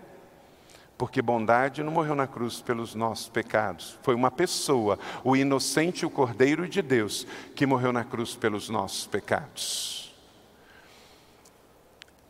Porque 1.00 1.22
bondade 1.22 1.82
não 1.82 1.90
morreu 1.90 2.14
na 2.14 2.26
cruz 2.26 2.60
pelos 2.60 2.94
nossos 2.94 3.26
pecados. 3.26 3.98
Foi 4.02 4.14
uma 4.14 4.30
pessoa, 4.30 4.98
o 5.24 5.34
inocente, 5.34 6.04
o 6.04 6.10
Cordeiro 6.10 6.68
de 6.68 6.82
Deus, 6.82 7.26
que 7.56 7.64
morreu 7.64 7.90
na 7.90 8.04
cruz 8.04 8.36
pelos 8.36 8.68
nossos 8.68 9.06
pecados. 9.06 10.14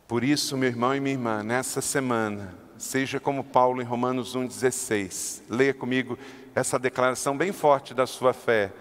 Por 0.07 0.23
isso, 0.23 0.55
meu 0.55 0.69
irmão 0.69 0.95
e 0.95 1.01
minha 1.01 1.15
irmã, 1.15 1.43
nessa 1.43 1.81
semana, 1.81 2.55
seja 2.77 3.19
como 3.19 3.43
Paulo 3.43 3.81
em 3.81 3.85
Romanos 3.85 4.37
1,16, 4.37 5.41
leia 5.49 5.73
comigo 5.73 6.17
essa 6.55 6.79
declaração 6.79 7.35
bem 7.35 7.51
forte 7.51 7.93
da 7.93 8.07
sua 8.07 8.31
fé. 8.31 8.71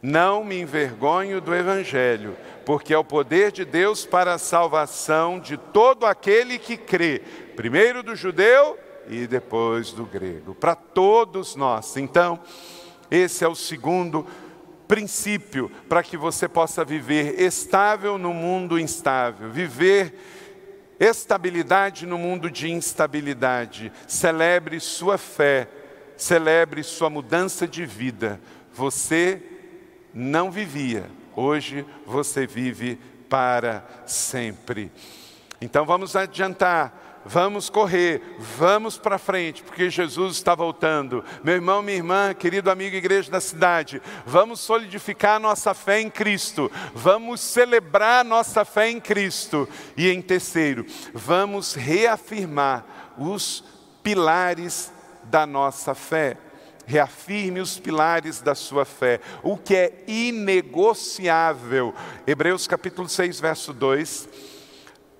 Não 0.00 0.44
me 0.44 0.60
envergonho 0.60 1.40
do 1.40 1.52
Evangelho, 1.52 2.36
porque 2.64 2.94
é 2.94 2.98
o 2.98 3.02
poder 3.02 3.50
de 3.50 3.64
Deus 3.64 4.06
para 4.06 4.34
a 4.34 4.38
salvação 4.38 5.40
de 5.40 5.56
todo 5.56 6.06
aquele 6.06 6.60
que 6.60 6.76
crê, 6.76 7.20
primeiro 7.56 8.04
do 8.04 8.14
judeu 8.14 8.78
e 9.10 9.26
depois 9.26 9.92
do 9.92 10.06
grego, 10.06 10.54
para 10.54 10.76
todos 10.76 11.56
nós. 11.56 11.96
Então, 11.96 12.38
esse 13.10 13.44
é 13.44 13.48
o 13.48 13.56
segundo 13.56 14.24
princípio 14.86 15.70
para 15.88 16.02
que 16.02 16.16
você 16.16 16.48
possa 16.48 16.84
viver 16.84 17.40
estável 17.40 18.16
no 18.16 18.32
mundo 18.32 18.78
instável, 18.78 19.50
viver 19.50 20.14
estabilidade 20.98 22.06
no 22.06 22.16
mundo 22.16 22.50
de 22.50 22.70
instabilidade. 22.70 23.92
Celebre 24.06 24.78
sua 24.78 25.18
fé, 25.18 25.68
celebre 26.16 26.82
sua 26.84 27.10
mudança 27.10 27.66
de 27.66 27.84
vida. 27.84 28.40
Você 28.72 29.42
não 30.14 30.50
vivia, 30.50 31.10
hoje 31.34 31.84
você 32.06 32.46
vive 32.46 32.98
para 33.28 33.84
sempre. 34.06 34.92
Então 35.60 35.84
vamos 35.84 36.14
adiantar 36.16 37.09
vamos 37.24 37.68
correr, 37.68 38.22
vamos 38.38 38.96
para 38.98 39.18
frente, 39.18 39.62
porque 39.62 39.90
Jesus 39.90 40.36
está 40.36 40.54
voltando. 40.54 41.24
Meu 41.44 41.54
irmão, 41.54 41.82
minha 41.82 41.96
irmã, 41.96 42.34
querido 42.34 42.70
amigo 42.70 42.96
igreja 42.96 43.30
da 43.30 43.40
cidade, 43.40 44.00
vamos 44.26 44.60
solidificar 44.60 45.40
nossa 45.40 45.74
fé 45.74 46.00
em 46.00 46.10
Cristo, 46.10 46.70
vamos 46.94 47.40
celebrar 47.40 48.24
nossa 48.24 48.64
fé 48.64 48.90
em 48.90 49.00
Cristo. 49.00 49.68
E 49.96 50.08
em 50.08 50.22
terceiro, 50.22 50.86
vamos 51.12 51.74
reafirmar 51.74 52.84
os 53.18 53.64
pilares 54.02 54.92
da 55.24 55.46
nossa 55.46 55.94
fé. 55.94 56.36
Reafirme 56.86 57.60
os 57.60 57.78
pilares 57.78 58.40
da 58.40 58.52
sua 58.52 58.84
fé, 58.84 59.20
o 59.44 59.56
que 59.56 59.76
é 59.76 60.04
inegociável. 60.08 61.94
Hebreus 62.26 62.66
capítulo 62.66 63.08
6, 63.08 63.38
verso 63.38 63.72
2 63.72 64.49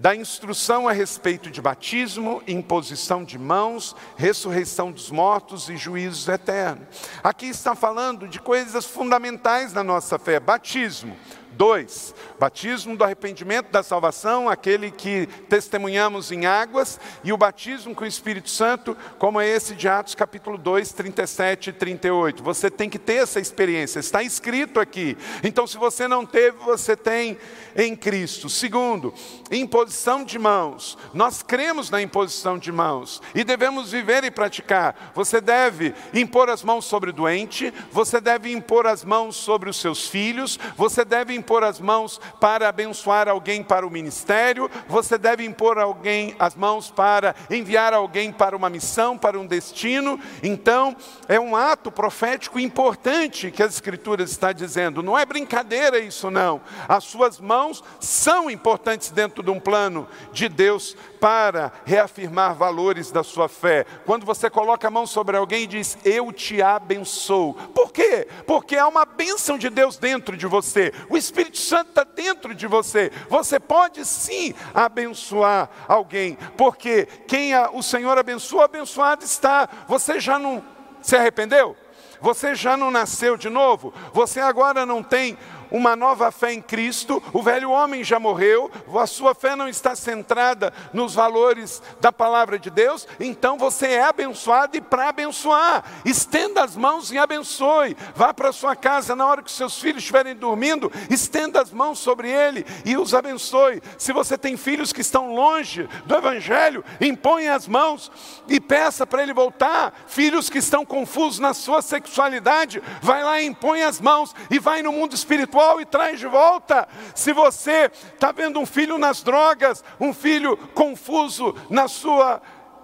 da 0.01 0.17
instrução 0.17 0.89
a 0.89 0.93
respeito 0.93 1.51
de 1.51 1.61
batismo, 1.61 2.43
imposição 2.49 3.23
de 3.23 3.39
mãos, 3.39 3.95
ressurreição 4.17 4.91
dos 4.91 5.11
mortos 5.11 5.69
e 5.69 5.77
juízo 5.77 6.33
eterno. 6.33 6.89
Aqui 7.23 7.45
está 7.47 7.75
falando 7.75 8.27
de 8.27 8.41
coisas 8.41 8.87
fundamentais 8.87 9.75
da 9.75 9.85
nossa 9.85 10.19
fé: 10.19 10.41
batismo. 10.41 11.15
Dois, 11.61 12.15
batismo 12.39 12.97
do 12.97 13.05
arrependimento 13.05 13.71
da 13.71 13.83
salvação, 13.83 14.49
aquele 14.49 14.91
que 14.91 15.27
testemunhamos 15.47 16.33
em 16.33 16.47
águas, 16.47 16.99
e 17.23 17.35
o 17.35 17.37
batismo 17.37 17.95
com 17.95 18.05
o 18.05 18.07
Espírito 18.07 18.49
Santo, 18.49 18.97
como 19.19 19.39
é 19.39 19.47
esse 19.47 19.75
de 19.75 19.87
Atos 19.87 20.15
capítulo 20.15 20.57
2, 20.57 20.91
37 20.91 21.69
e 21.69 21.73
38. 21.75 22.43
Você 22.43 22.71
tem 22.71 22.89
que 22.89 22.99
ter 22.99 23.17
essa 23.17 23.39
experiência, 23.39 24.01
está 24.01 24.23
escrito 24.23 24.81
aqui. 24.81 25.19
Então, 25.45 25.67
se 25.67 25.77
você 25.77 26.09
não 26.09 26.25
teve, 26.25 26.57
você 26.65 26.97
tem 26.97 27.37
em 27.77 27.95
Cristo. 27.95 28.49
Segundo, 28.49 29.13
imposição 29.51 30.25
de 30.25 30.39
mãos. 30.39 30.97
Nós 31.13 31.43
cremos 31.43 31.91
na 31.91 32.01
imposição 32.01 32.59
de 32.59 32.73
mãos 32.73 33.21
e 33.35 33.45
devemos 33.45 33.93
viver 33.93 34.25
e 34.25 34.31
praticar. 34.31 35.13
Você 35.15 35.43
deve 35.43 35.93
impor 36.15 36.49
as 36.49 36.65
mãos 36.65 36.87
sobre 36.87 37.11
o 37.11 37.13
doente, 37.13 37.71
você 37.93 38.19
deve 38.19 38.51
impor 38.51 38.87
as 38.87 39.05
mãos 39.05 39.37
sobre 39.37 39.69
os 39.69 39.77
seus 39.77 40.09
filhos, 40.09 40.59
você 40.75 41.05
deve 41.05 41.35
impor 41.35 41.50
impor 41.51 41.65
as 41.65 41.81
mãos 41.81 42.21
para 42.39 42.69
abençoar 42.69 43.29
alguém 43.29 43.61
para 43.61 43.85
o 43.85 43.91
ministério, 43.91 44.71
você 44.87 45.19
deve 45.19 45.45
impor 45.45 45.79
alguém 45.79 46.37
as 46.39 46.55
mãos 46.55 46.93
para 46.93 47.35
enviar 47.51 47.93
alguém 47.93 48.31
para 48.31 48.57
uma 48.57 48.71
missão, 48.71 49.19
para 49.19 49.37
um 49.37 49.45
destino. 49.45 50.21
Então, 50.45 50.95
é 51.27 51.41
um 51.41 51.57
ato 51.57 51.91
profético 51.91 52.61
importante 52.61 53.51
que 53.51 53.65
as 53.65 53.75
escrituras 53.75 54.31
está 54.31 54.53
dizendo. 54.53 55.03
Não 55.03 55.19
é 55.19 55.27
brincadeira 55.27 55.99
isso 55.99 56.31
não. 56.31 56.61
As 56.87 57.03
suas 57.03 57.41
mãos 57.41 57.83
são 57.99 58.49
importantes 58.49 59.11
dentro 59.11 59.43
de 59.43 59.51
um 59.51 59.59
plano 59.59 60.07
de 60.33 60.49
Deus 60.49 60.97
para 61.21 61.71
reafirmar 61.85 62.55
valores 62.55 63.11
da 63.11 63.23
sua 63.23 63.49
fé. 63.49 63.85
Quando 64.07 64.25
você 64.25 64.49
coloca 64.49 64.89
a 64.89 64.91
mão 64.91 65.07
sobre 65.07 65.37
alguém 65.37 65.65
e 65.65 65.67
diz: 65.67 65.99
"Eu 66.05 66.33
te 66.33 66.63
abençoo". 66.63 67.55
Por 67.75 67.93
quê? 67.93 68.27
Porque 68.47 68.77
há 68.77 68.89
uma 68.89 69.05
bênção 69.05 69.59
de 69.59 69.69
Deus 69.69 69.97
dentro 69.99 70.37
de 70.37 70.47
você. 70.47 70.93
O 71.09 71.17
Espírito 71.17 71.59
Santo 71.59 71.91
está 71.91 72.05
dentro 72.05 72.55
de 72.55 72.67
você. 72.67 73.13
Você 73.29 73.61
pode 73.61 74.05
sim 74.05 74.55
abençoar 74.75 75.69
alguém, 75.87 76.39
porque 76.57 77.07
quem 77.29 77.53
o 77.73 77.83
Senhor 77.83 78.17
abençoa, 78.17 78.65
abençoado 78.65 79.25
está. 79.25 79.69
Você 79.87 80.19
já 80.19 80.39
não 80.39 80.65
se 81.03 81.17
arrependeu? 81.17 81.77
Você 82.21 82.55
já 82.55 82.77
não 82.77 82.91
nasceu 82.91 83.37
de 83.37 83.49
novo? 83.49 83.95
Você 84.13 84.41
agora 84.41 84.85
não 84.85 85.03
tem 85.03 85.39
uma 85.71 85.95
nova 85.95 86.31
fé 86.31 86.53
em 86.53 86.61
Cristo, 86.61 87.23
o 87.33 87.43
velho 87.43 87.71
homem 87.71 88.03
já 88.03 88.19
morreu, 88.19 88.71
a 88.99 89.07
sua 89.07 89.35
fé 89.35 89.55
não 89.55 89.69
está 89.69 89.95
centrada 89.95 90.73
nos 90.93 91.15
valores 91.15 91.83
da 92.01 92.13
palavra 92.13 92.59
de 92.59 92.71
Deus, 92.71 93.07
então 93.19 93.57
você 93.57 93.87
é 93.87 94.03
abençoado 94.03 94.77
e 94.77 94.81
para 94.81 95.09
abençoar, 95.09 95.85
estenda 96.05 96.65
as 96.65 96.77
mãos 96.77 97.13
e 97.13 97.19
abençoe. 97.19 97.97
Vá 98.15 98.35
para 98.35 98.53
sua 98.53 98.75
casa 98.75 99.15
na 99.15 99.27
hora 99.27 99.43
que 99.43 99.51
seus 99.51 99.79
filhos 99.79 100.03
estiverem 100.03 100.35
dormindo, 100.35 100.91
estenda 101.09 101.61
as 101.61 101.71
mãos 101.71 101.99
sobre 101.99 102.29
ele 102.29 102.67
e 102.85 102.97
os 102.97 103.15
abençoe. 103.15 103.83
Se 103.97 104.13
você 104.13 104.37
tem 104.37 104.57
filhos 104.57 104.93
que 104.93 105.01
estão 105.01 105.35
longe 105.35 105.89
do 106.05 106.15
evangelho, 106.15 106.85
impõe 107.01 107.49
as 107.49 107.69
mãos 107.69 108.11
e 108.49 108.61
peça 108.61 109.07
para 109.07 109.23
ele 109.23 109.33
voltar. 109.33 109.95
Filhos 110.07 110.51
que 110.51 110.59
estão 110.59 110.85
confusos 110.85 111.39
na 111.39 111.55
sua 111.55 111.83
sexualidade, 111.83 112.83
vai 113.01 113.23
lá 113.23 113.41
e 113.41 113.47
impõe 113.47 113.83
as 113.83 114.01
mãos 114.01 114.35
e 114.51 114.59
vai 114.59 114.83
no 114.83 114.93
mundo 114.93 115.15
espiritual 115.15 115.60
e 115.81 115.85
traz 115.85 116.19
de 116.19 116.27
volta. 116.27 116.89
Se 117.15 117.33
você 117.33 117.91
está 118.15 118.33
vendo 118.33 118.59
um 118.59 118.67
filho 118.67 118.99
nas 118.99 119.23
drogas, 119.23 119.85
um 119.99 120.13
filho 120.13 120.57
confuso 120.75 121.55
na 121.69 121.89
sua 121.89 122.41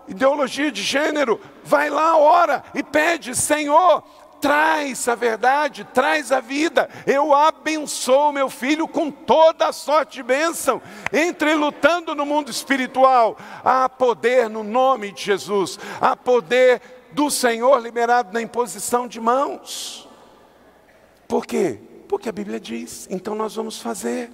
ideologia 0.09 0.71
de 0.71 0.83
gênero, 0.83 1.41
vai 1.65 1.91
lá, 1.91 2.17
ora 2.17 2.63
e 2.75 2.83
pede: 2.83 3.35
Senhor, 3.35 4.03
traz 4.41 5.09
a 5.09 5.15
verdade, 5.15 5.85
traz 5.93 6.31
a 6.31 6.41
vida. 6.41 6.89
Eu 7.07 7.35
abençoo 7.35 8.33
meu 8.33 8.49
filho 8.49 8.87
com 8.87 9.11
toda 9.11 9.69
a 9.69 9.73
sorte 9.73 10.17
de 10.17 10.23
bênção. 10.23 10.81
Entre 11.13 11.55
lutando 11.55 12.15
no 12.15 12.27
mundo 12.27 12.51
espiritual, 12.51 13.37
há 13.65 13.89
poder 13.89 14.49
no 14.49 14.63
nome 14.63 15.13
de 15.13 15.23
Jesus, 15.23 15.79
há 16.01 16.17
poder 16.17 16.81
do 17.13 17.31
Senhor 17.31 17.81
liberado 17.81 18.33
na 18.33 18.43
imposição 18.43 19.09
de 19.09 19.21
mãos. 19.21 20.09
Por 21.27 21.47
quê? 21.47 21.81
Porque 22.09 22.29
a 22.29 22.33
Bíblia 22.33 22.61
diz, 22.61 23.09
então 23.11 23.35
nós 23.35 23.57
vamos 23.57 23.81
fazer. 23.81 24.31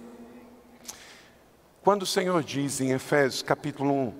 Quando 1.83 2.03
o 2.03 2.07
Senhor 2.07 2.43
diz 2.43 2.81
em 2.81 2.93
Efésios 2.93 3.43
capítulo 3.43 3.93
1, 3.93 4.15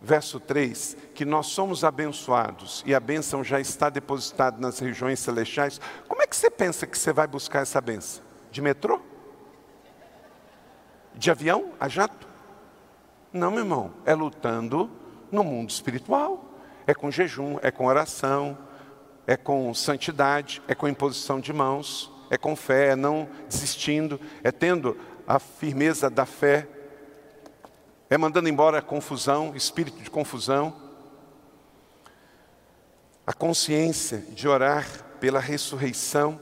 verso 0.00 0.40
3, 0.40 0.96
que 1.14 1.24
nós 1.24 1.46
somos 1.48 1.84
abençoados 1.84 2.82
e 2.86 2.94
a 2.94 3.00
bênção 3.00 3.44
já 3.44 3.60
está 3.60 3.90
depositada 3.90 4.58
nas 4.58 4.78
regiões 4.78 5.20
celestiais, 5.20 5.80
como 6.08 6.22
é 6.22 6.26
que 6.26 6.34
você 6.34 6.50
pensa 6.50 6.86
que 6.86 6.98
você 6.98 7.12
vai 7.12 7.26
buscar 7.26 7.60
essa 7.60 7.80
bênção? 7.80 8.24
De 8.50 8.62
metrô? 8.62 9.00
De 11.14 11.30
avião? 11.30 11.72
A 11.78 11.86
jato? 11.86 12.26
Não, 13.32 13.50
meu 13.50 13.60
irmão, 13.60 13.92
é 14.06 14.14
lutando 14.14 14.90
no 15.30 15.44
mundo 15.44 15.68
espiritual. 15.68 16.44
É 16.86 16.94
com 16.94 17.10
jejum, 17.10 17.58
é 17.60 17.70
com 17.70 17.84
oração, 17.84 18.56
é 19.26 19.36
com 19.36 19.74
santidade, 19.74 20.62
é 20.66 20.74
com 20.74 20.88
imposição 20.88 21.38
de 21.38 21.52
mãos 21.52 22.10
é 22.30 22.36
com 22.36 22.54
fé, 22.54 22.90
é 22.90 22.96
não 22.96 23.28
desistindo, 23.48 24.20
é 24.42 24.50
tendo 24.50 24.96
a 25.26 25.38
firmeza 25.38 26.08
da 26.08 26.26
fé, 26.26 26.68
é 28.10 28.16
mandando 28.16 28.48
embora 28.48 28.78
a 28.78 28.82
confusão, 28.82 29.54
espírito 29.54 30.02
de 30.02 30.10
confusão, 30.10 30.74
a 33.26 33.32
consciência 33.32 34.24
de 34.30 34.48
orar 34.48 34.86
pela 35.20 35.38
ressurreição. 35.38 36.40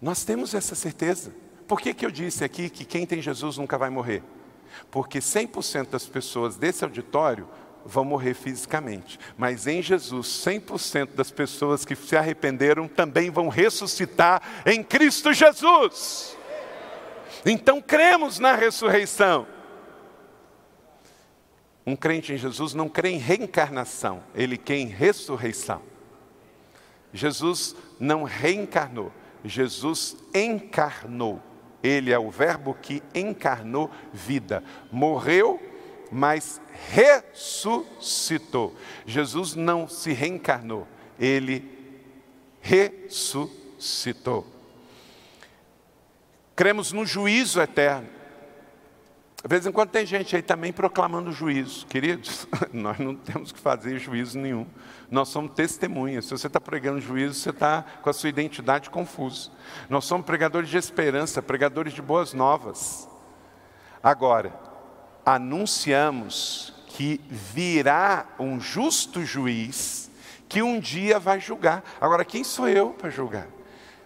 Nós 0.00 0.24
temos 0.24 0.54
essa 0.54 0.74
certeza, 0.74 1.32
por 1.68 1.80
que, 1.80 1.92
que 1.92 2.06
eu 2.06 2.10
disse 2.10 2.42
aqui 2.42 2.70
que 2.70 2.84
quem 2.84 3.06
tem 3.06 3.20
Jesus 3.20 3.58
nunca 3.58 3.76
vai 3.76 3.90
morrer? 3.90 4.22
Porque 4.90 5.18
100% 5.18 5.90
das 5.90 6.06
pessoas 6.06 6.56
desse 6.56 6.84
auditório 6.84 7.46
vão 7.84 8.04
morrer 8.04 8.34
fisicamente, 8.34 9.18
mas 9.36 9.66
em 9.66 9.82
Jesus, 9.82 10.26
100% 10.44 11.14
das 11.14 11.30
pessoas 11.30 11.84
que 11.84 11.96
se 11.96 12.16
arrependeram 12.16 12.86
também 12.86 13.30
vão 13.30 13.48
ressuscitar 13.48 14.42
em 14.66 14.82
Cristo 14.82 15.32
Jesus. 15.32 16.36
Então 17.44 17.80
cremos 17.80 18.38
na 18.38 18.54
ressurreição. 18.54 19.46
Um 21.86 21.96
crente 21.96 22.32
em 22.32 22.36
Jesus 22.36 22.74
não 22.74 22.88
crê 22.88 23.10
em 23.10 23.18
reencarnação, 23.18 24.22
ele 24.34 24.56
crê 24.56 24.76
em 24.76 24.86
ressurreição. 24.86 25.82
Jesus 27.12 27.74
não 27.98 28.22
reencarnou, 28.22 29.12
Jesus 29.44 30.16
encarnou. 30.34 31.42
Ele 31.82 32.12
é 32.12 32.18
o 32.18 32.30
Verbo 32.30 32.74
que 32.74 33.02
encarnou 33.14 33.90
vida. 34.12 34.62
Morreu, 34.92 35.58
mas 36.10 36.60
ressuscitou. 36.90 38.74
Jesus 39.06 39.54
não 39.54 39.88
se 39.88 40.12
reencarnou, 40.12 40.86
ele 41.18 41.78
ressuscitou. 42.60 44.46
Cremos 46.56 46.92
no 46.92 47.06
juízo 47.06 47.60
eterno. 47.60 48.08
De 49.42 49.48
vez 49.48 49.66
em 49.66 49.72
quando 49.72 49.88
tem 49.88 50.04
gente 50.04 50.36
aí 50.36 50.42
também 50.42 50.70
proclamando 50.70 51.32
juízo. 51.32 51.86
Queridos, 51.86 52.46
nós 52.74 52.98
não 52.98 53.14
temos 53.14 53.50
que 53.50 53.58
fazer 53.58 53.98
juízo 53.98 54.38
nenhum. 54.38 54.66
Nós 55.10 55.28
somos 55.28 55.52
testemunhas. 55.54 56.26
Se 56.26 56.32
você 56.32 56.46
está 56.46 56.60
pregando 56.60 57.00
juízo, 57.00 57.32
você 57.32 57.48
está 57.48 57.82
com 58.02 58.10
a 58.10 58.12
sua 58.12 58.28
identidade 58.28 58.90
confusa. 58.90 59.50
Nós 59.88 60.04
somos 60.04 60.26
pregadores 60.26 60.68
de 60.68 60.76
esperança, 60.76 61.40
pregadores 61.40 61.94
de 61.94 62.02
boas 62.02 62.34
novas. 62.34 63.08
Agora, 64.02 64.52
anunciamos 65.24 66.72
que 66.88 67.20
virá 67.30 68.26
um 68.38 68.60
justo 68.60 69.24
juiz 69.24 70.10
que 70.48 70.62
um 70.62 70.80
dia 70.80 71.18
vai 71.18 71.40
julgar. 71.40 71.84
Agora, 72.00 72.24
quem 72.24 72.42
sou 72.42 72.68
eu 72.68 72.90
para 72.90 73.08
julgar? 73.08 73.46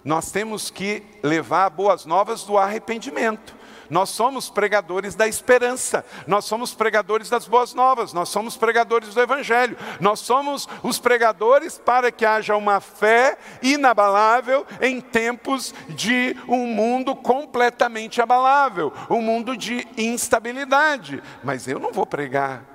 Nós 0.04 0.30
temos 0.30 0.70
que 0.70 1.02
levar 1.22 1.70
boas 1.70 2.04
novas 2.04 2.44
do 2.44 2.58
arrependimento. 2.58 3.56
Nós 3.88 4.10
somos 4.10 4.48
pregadores 4.48 5.14
da 5.14 5.26
esperança, 5.26 6.04
nós 6.26 6.44
somos 6.44 6.74
pregadores 6.74 7.28
das 7.28 7.46
boas 7.46 7.74
novas, 7.74 8.12
nós 8.12 8.28
somos 8.28 8.56
pregadores 8.56 9.14
do 9.14 9.20
Evangelho, 9.20 9.76
nós 10.00 10.20
somos 10.20 10.68
os 10.82 10.98
pregadores 10.98 11.78
para 11.78 12.10
que 12.10 12.24
haja 12.24 12.56
uma 12.56 12.80
fé 12.80 13.38
inabalável 13.62 14.66
em 14.80 15.00
tempos 15.00 15.74
de 15.88 16.36
um 16.48 16.66
mundo 16.66 17.14
completamente 17.14 18.20
abalável, 18.20 18.92
um 19.08 19.20
mundo 19.20 19.56
de 19.56 19.86
instabilidade. 19.96 21.22
Mas 21.42 21.68
eu 21.68 21.78
não 21.78 21.92
vou 21.92 22.06
pregar 22.06 22.73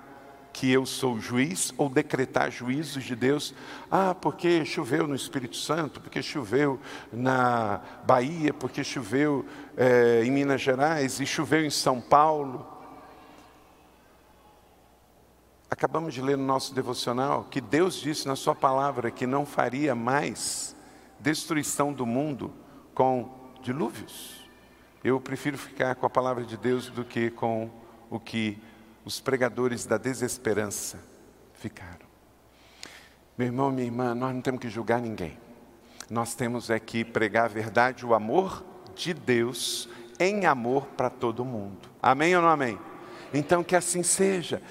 que 0.59 0.69
eu 0.69 0.85
sou 0.85 1.21
juiz 1.21 1.73
ou 1.77 1.87
decretar 1.87 2.51
juízos 2.51 3.05
de 3.05 3.15
Deus. 3.15 3.53
Ah, 3.89 4.13
porque 4.13 4.65
choveu 4.65 5.07
no 5.07 5.15
Espírito 5.15 5.55
Santo, 5.55 6.01
porque 6.01 6.21
choveu 6.21 6.77
na 7.13 7.79
Bahia, 8.05 8.53
porque 8.53 8.83
choveu 8.83 9.45
é, 9.77 10.21
em 10.25 10.29
Minas 10.29 10.59
Gerais 10.59 11.21
e 11.21 11.25
choveu 11.25 11.63
em 11.63 11.69
São 11.69 12.01
Paulo. 12.01 12.67
Acabamos 15.71 16.13
de 16.13 16.21
ler 16.21 16.37
no 16.37 16.43
nosso 16.43 16.75
devocional 16.75 17.45
que 17.49 17.61
Deus 17.61 17.95
disse 17.95 18.27
na 18.27 18.35
Sua 18.35 18.53
palavra 18.53 19.09
que 19.09 19.25
não 19.25 19.45
faria 19.45 19.95
mais 19.95 20.75
destruição 21.21 21.93
do 21.93 22.05
mundo 22.05 22.53
com 22.93 23.33
dilúvios. 23.61 24.45
Eu 25.05 25.21
prefiro 25.21 25.57
ficar 25.57 25.95
com 25.95 26.05
a 26.05 26.09
palavra 26.09 26.43
de 26.43 26.57
Deus 26.57 26.89
do 26.89 27.05
que 27.05 27.29
com 27.29 27.69
o 28.09 28.19
que 28.19 28.61
os 29.05 29.19
pregadores 29.19 29.85
da 29.85 29.97
desesperança 29.97 30.99
ficaram. 31.53 32.07
Meu 33.37 33.47
irmão, 33.47 33.71
minha 33.71 33.85
irmã, 33.85 34.13
nós 34.13 34.33
não 34.33 34.41
temos 34.41 34.59
que 34.59 34.69
julgar 34.69 35.01
ninguém. 35.01 35.37
Nós 36.09 36.35
temos 36.35 36.69
é 36.69 36.79
que 36.79 37.05
pregar 37.05 37.45
a 37.45 37.47
verdade, 37.47 38.05
o 38.05 38.13
amor 38.13 38.65
de 38.95 39.13
Deus 39.13 39.87
em 40.19 40.45
amor 40.45 40.85
para 40.97 41.09
todo 41.09 41.45
mundo. 41.45 41.89
Amém 42.01 42.35
ou 42.35 42.41
não 42.41 42.49
amém? 42.49 42.77
Então 43.33 43.63
que 43.63 43.75
assim 43.75 44.03
seja. 44.03 44.61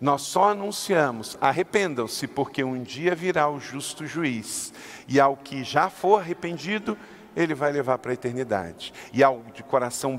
Nós 0.00 0.22
só 0.22 0.50
anunciamos, 0.50 1.38
arrependam-se, 1.40 2.26
porque 2.26 2.62
um 2.62 2.82
dia 2.82 3.14
virá 3.14 3.48
o 3.48 3.58
justo 3.58 4.06
juiz, 4.06 4.72
e 5.08 5.18
ao 5.18 5.36
que 5.36 5.64
já 5.64 5.88
for 5.88 6.20
arrependido, 6.20 6.98
ele 7.34 7.54
vai 7.54 7.72
levar 7.72 7.98
para 7.98 8.10
a 8.10 8.14
eternidade. 8.14 8.92
E 9.12 9.22
ao 9.22 9.42
de 9.54 9.62
coração 9.62 10.16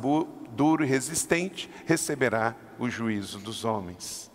duro 0.57 0.83
e 0.83 0.87
resistente, 0.87 1.69
receberá 1.85 2.55
o 2.79 2.89
juízo 2.89 3.37
dos 3.37 3.63
homens. 3.63 4.29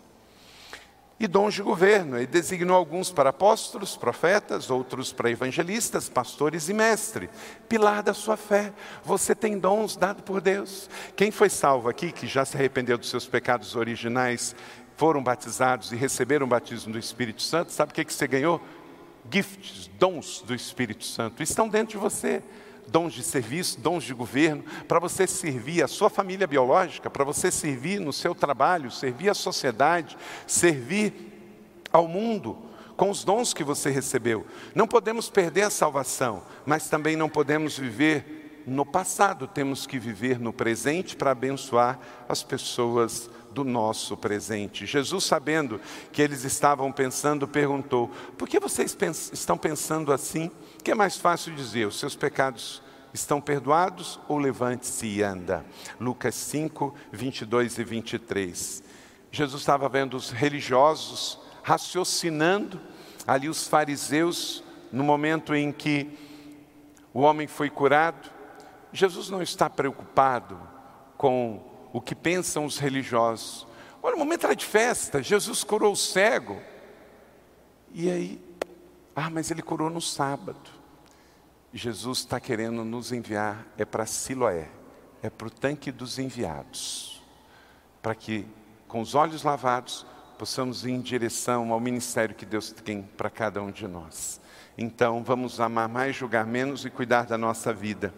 E 1.19 1.27
dons 1.27 1.53
de 1.53 1.61
governo, 1.61 2.17
ele 2.17 2.25
designou 2.25 2.75
alguns 2.75 3.11
para 3.11 3.29
apóstolos, 3.29 3.95
profetas, 3.95 4.69
outros 4.69 5.13
para 5.13 5.29
evangelistas, 5.29 6.09
pastores 6.09 6.67
e 6.69 6.73
mestre. 6.73 7.29
Pilar 7.69 8.01
da 8.01 8.13
sua 8.13 8.35
fé. 8.35 8.73
Você 9.05 9.35
tem 9.35 9.59
dons 9.59 9.95
dados 9.95 10.23
por 10.23 10.41
Deus. 10.41 10.89
Quem 11.15 11.29
foi 11.29 11.49
salvo 11.49 11.87
aqui, 11.87 12.11
que 12.11 12.27
já 12.27 12.43
se 12.43 12.57
arrependeu 12.57 12.97
dos 12.97 13.09
seus 13.09 13.27
pecados 13.27 13.75
originais, 13.75 14.55
foram 14.97 15.23
batizados 15.23 15.91
e 15.91 15.95
receberam 15.95 16.45
o 16.45 16.49
batismo 16.49 16.93
do 16.93 16.99
Espírito 16.99 17.41
Santo, 17.41 17.71
sabe 17.71 17.91
o 17.91 17.95
que, 17.95 18.05
que 18.05 18.13
você 18.13 18.27
ganhou? 18.27 18.61
Gifts, 19.31 19.89
dons 19.97 20.41
do 20.41 20.53
Espírito 20.53 21.05
Santo, 21.05 21.41
estão 21.41 21.69
dentro 21.69 21.93
de 21.93 21.97
você 21.97 22.43
dons 22.87 23.13
de 23.13 23.23
serviço, 23.23 23.79
dons 23.79 24.03
de 24.03 24.13
governo, 24.13 24.63
para 24.87 24.99
você 24.99 25.25
servir 25.25 25.83
a 25.83 25.87
sua 25.87 26.09
família 26.09 26.47
biológica, 26.47 27.09
para 27.09 27.23
você 27.23 27.51
servir 27.51 27.99
no 27.99 28.13
seu 28.13 28.35
trabalho, 28.35 28.91
servir 28.91 29.29
a 29.29 29.33
sociedade, 29.33 30.17
servir 30.47 31.13
ao 31.91 32.07
mundo 32.07 32.57
com 32.95 33.09
os 33.09 33.23
dons 33.23 33.53
que 33.53 33.63
você 33.63 33.89
recebeu. 33.89 34.45
Não 34.75 34.87
podemos 34.87 35.29
perder 35.29 35.63
a 35.63 35.69
salvação, 35.69 36.43
mas 36.65 36.89
também 36.89 37.15
não 37.15 37.29
podemos 37.29 37.77
viver 37.77 38.63
no 38.65 38.85
passado, 38.85 39.47
temos 39.47 39.85
que 39.85 39.99
viver 39.99 40.39
no 40.39 40.53
presente 40.53 41.15
para 41.15 41.31
abençoar 41.31 41.99
as 42.29 42.43
pessoas 42.43 43.29
do 43.51 43.63
nosso 43.63 44.17
presente. 44.17 44.85
Jesus, 44.85 45.25
sabendo 45.25 45.79
que 46.11 46.21
eles 46.21 46.43
estavam 46.43 46.91
pensando, 46.91 47.47
perguntou: 47.47 48.09
Por 48.37 48.47
que 48.47 48.59
vocês 48.59 48.95
pens 48.95 49.31
estão 49.33 49.57
pensando 49.57 50.11
assim? 50.11 50.49
Que 50.83 50.91
é 50.91 50.95
mais 50.95 51.15
fácil 51.15 51.55
dizer? 51.55 51.87
Os 51.87 51.97
seus 51.97 52.13
pecados 52.13 52.81
estão 53.13 53.39
perdoados 53.39 54.19
ou 54.27 54.37
levante-se 54.37 55.07
e 55.07 55.23
anda? 55.23 55.65
Lucas 55.97 56.35
5, 56.35 56.93
22 57.09 57.77
e 57.77 57.83
23. 57.85 58.83
Jesus 59.31 59.61
estava 59.61 59.87
vendo 59.87 60.17
os 60.17 60.29
religiosos 60.29 61.39
raciocinando, 61.63 62.81
ali 63.25 63.47
os 63.47 63.65
fariseus, 63.65 64.61
no 64.91 65.05
momento 65.05 65.55
em 65.55 65.71
que 65.71 66.19
o 67.13 67.21
homem 67.21 67.47
foi 67.47 67.69
curado. 67.69 68.29
Jesus 68.91 69.29
não 69.29 69.41
está 69.41 69.69
preocupado 69.69 70.59
com 71.15 71.63
o 71.93 72.01
que 72.01 72.13
pensam 72.13 72.65
os 72.65 72.77
religiosos. 72.77 73.65
Olha, 74.01 74.17
o 74.17 74.19
momento 74.19 74.47
era 74.47 74.55
de 74.55 74.65
festa, 74.65 75.23
Jesus 75.23 75.63
curou 75.63 75.93
o 75.93 75.95
cego. 75.95 76.61
E 77.93 78.09
aí, 78.09 78.52
ah, 79.15 79.29
mas 79.29 79.51
ele 79.51 79.61
curou 79.61 79.89
no 79.89 80.01
sábado. 80.01 80.69
Jesus 81.73 82.19
está 82.19 82.39
querendo 82.39 82.83
nos 82.83 83.11
enviar, 83.11 83.65
é 83.77 83.85
para 83.85 84.05
Siloé, 84.05 84.69
é 85.21 85.29
para 85.29 85.47
o 85.47 85.51
tanque 85.51 85.91
dos 85.91 86.19
enviados, 86.19 87.21
para 88.01 88.13
que, 88.13 88.45
com 88.87 89.01
os 89.01 89.15
olhos 89.15 89.43
lavados, 89.43 90.05
possamos 90.37 90.85
ir 90.85 90.91
em 90.91 91.01
direção 91.01 91.71
ao 91.71 91.79
ministério 91.79 92.35
que 92.35 92.45
Deus 92.45 92.71
tem 92.71 93.01
para 93.01 93.29
cada 93.29 93.61
um 93.61 93.71
de 93.71 93.87
nós. 93.87 94.39
Então, 94.77 95.23
vamos 95.23 95.59
amar 95.59 95.87
mais, 95.87 96.15
julgar 96.15 96.45
menos 96.45 96.85
e 96.85 96.89
cuidar 96.89 97.25
da 97.25 97.37
nossa 97.37 97.73
vida. 97.73 98.13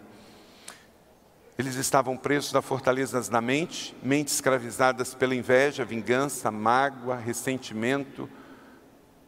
Eles 1.58 1.76
estavam 1.76 2.16
presos 2.16 2.54
a 2.54 2.60
fortalezas 2.60 3.28
da 3.28 3.40
mente, 3.40 3.96
mentes 4.02 4.34
escravizadas 4.34 5.14
pela 5.14 5.34
inveja, 5.34 5.84
vingança, 5.84 6.50
mágoa, 6.50 7.16
ressentimento, 7.16 8.28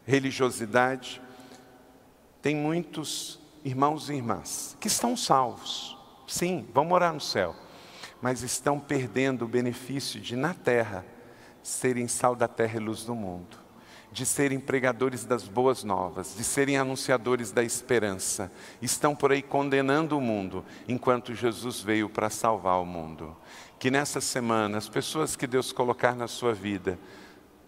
religiosidade. 0.06 1.22
Tem 2.40 2.54
muitos 2.54 3.40
irmãos 3.64 4.08
e 4.08 4.14
irmãs 4.14 4.76
que 4.80 4.88
estão 4.88 5.16
salvos, 5.16 5.96
sim, 6.26 6.66
vão 6.72 6.84
morar 6.84 7.12
no 7.12 7.20
céu, 7.20 7.54
mas 8.22 8.42
estão 8.42 8.78
perdendo 8.78 9.44
o 9.44 9.48
benefício 9.48 10.20
de, 10.20 10.36
na 10.36 10.54
terra, 10.54 11.04
serem 11.62 12.08
sal 12.08 12.34
da 12.34 12.48
terra 12.48 12.76
e 12.76 12.80
luz 12.80 13.04
do 13.04 13.14
mundo 13.14 13.68
de 14.10 14.24
serem 14.24 14.58
pregadores 14.58 15.24
das 15.24 15.46
boas 15.46 15.84
novas, 15.84 16.34
de 16.34 16.42
serem 16.42 16.76
anunciadores 16.76 17.52
da 17.52 17.62
esperança. 17.62 18.50
Estão 18.80 19.14
por 19.14 19.32
aí 19.32 19.42
condenando 19.42 20.16
o 20.16 20.20
mundo, 20.20 20.64
enquanto 20.88 21.34
Jesus 21.34 21.80
veio 21.80 22.08
para 22.08 22.30
salvar 22.30 22.80
o 22.80 22.86
mundo. 22.86 23.36
Que 23.78 23.90
nessa 23.90 24.20
semana, 24.20 24.78
as 24.78 24.88
pessoas 24.88 25.36
que 25.36 25.46
Deus 25.46 25.72
colocar 25.72 26.14
na 26.14 26.26
sua 26.26 26.54
vida, 26.54 26.98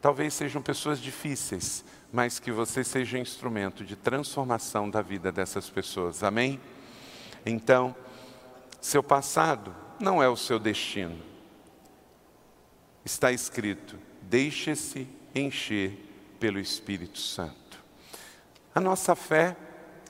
talvez 0.01 0.35
sejam 0.35 0.63
pessoas 0.63 0.99
difíceis, 0.99 1.85
mas 2.13 2.39
que 2.39 2.51
você 2.51 2.83
seja 2.83 3.19
instrumento 3.19 3.85
de 3.85 3.97
transformação 3.97 4.91
da 4.91 5.01
vida 5.01 5.31
dessas 5.31 5.71
pessoas. 5.71 6.23
Amém? 6.23 6.61
Então, 7.47 7.95
seu 8.81 9.03
passado 9.03 9.75
não 9.99 10.23
é 10.23 10.29
o 10.29 10.37
seu 10.37 10.59
destino. 10.59 11.19
Está 13.05 13.31
escrito: 13.31 13.99
deixe-se 14.23 15.07
encher 15.35 16.11
pelo 16.39 16.59
Espírito 16.59 17.19
Santo. 17.19 17.55
A 18.75 18.81
nossa 18.81 19.15
fé, 19.15 19.57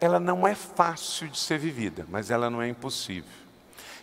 ela 0.01 0.20
não 0.20 0.46
é 0.46 0.55
fácil 0.55 1.28
de 1.28 1.38
ser 1.38 1.59
vivida, 1.59 2.07
mas 2.09 2.30
ela 2.30 2.48
não 2.48 2.62
é 2.62 2.68
impossível. 2.68 3.40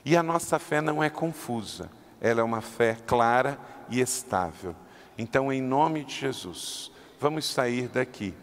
E 0.05 0.15
a 0.15 0.23
nossa 0.23 0.59
fé 0.59 0.81
não 0.81 1.03
é 1.03 1.09
confusa, 1.09 1.89
ela 2.21 2.41
é 2.41 2.43
uma 2.43 2.61
fé 2.61 2.97
clara 3.05 3.59
e 3.89 3.99
estável. 3.99 4.75
Então, 5.17 5.51
em 5.51 5.61
nome 5.61 6.03
de 6.03 6.13
Jesus, 6.13 6.91
vamos 7.19 7.45
sair 7.45 7.87
daqui 7.87 8.33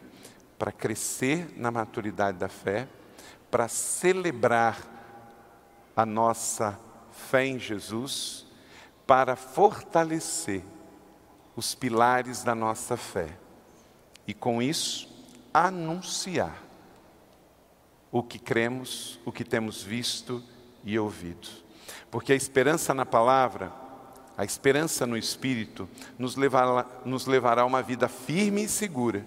para 0.58 0.72
crescer 0.72 1.52
na 1.56 1.70
maturidade 1.70 2.38
da 2.38 2.48
fé, 2.48 2.88
para 3.50 3.68
celebrar 3.68 4.78
a 5.96 6.04
nossa 6.04 6.78
fé 7.10 7.46
em 7.46 7.58
Jesus, 7.58 8.46
para 9.06 9.36
fortalecer 9.36 10.62
os 11.56 11.74
pilares 11.74 12.42
da 12.42 12.54
nossa 12.54 12.96
fé 12.96 13.28
e, 14.26 14.34
com 14.34 14.60
isso, 14.60 15.08
anunciar 15.52 16.62
o 18.10 18.22
que 18.22 18.38
cremos, 18.38 19.20
o 19.24 19.30
que 19.30 19.44
temos 19.44 19.82
visto 19.82 20.42
e 20.84 20.98
ouvido. 20.98 21.48
Porque 22.10 22.32
a 22.32 22.36
esperança 22.36 22.94
na 22.94 23.04
palavra, 23.04 23.72
a 24.36 24.44
esperança 24.44 25.06
no 25.06 25.16
Espírito, 25.16 25.88
nos 26.18 26.36
levará, 26.36 26.86
nos 27.04 27.26
levará 27.26 27.62
a 27.62 27.66
uma 27.66 27.82
vida 27.82 28.08
firme 28.08 28.64
e 28.64 28.68
segura, 28.68 29.24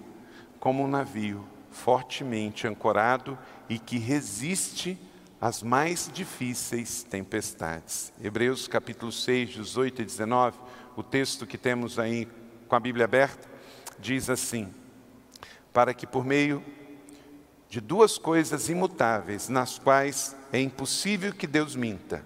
como 0.60 0.84
um 0.84 0.88
navio 0.88 1.46
fortemente 1.70 2.66
ancorado 2.66 3.38
e 3.68 3.78
que 3.78 3.98
resiste 3.98 4.98
às 5.40 5.62
mais 5.62 6.10
difíceis 6.12 7.02
tempestades. 7.02 8.12
Hebreus 8.22 8.66
capítulo 8.66 9.12
6, 9.12 9.50
18 9.50 10.02
e 10.02 10.04
19, 10.04 10.58
o 10.96 11.02
texto 11.02 11.46
que 11.46 11.56
temos 11.56 11.98
aí 11.98 12.28
com 12.66 12.76
a 12.76 12.80
Bíblia 12.80 13.04
aberta, 13.04 13.48
diz 13.98 14.28
assim: 14.28 14.72
Para 15.72 15.94
que 15.94 16.06
por 16.06 16.24
meio 16.24 16.62
de 17.68 17.80
duas 17.80 18.18
coisas 18.18 18.68
imutáveis, 18.68 19.48
nas 19.48 19.78
quais 19.78 20.34
é 20.52 20.60
impossível 20.60 21.32
que 21.32 21.46
Deus 21.46 21.76
minta, 21.76 22.24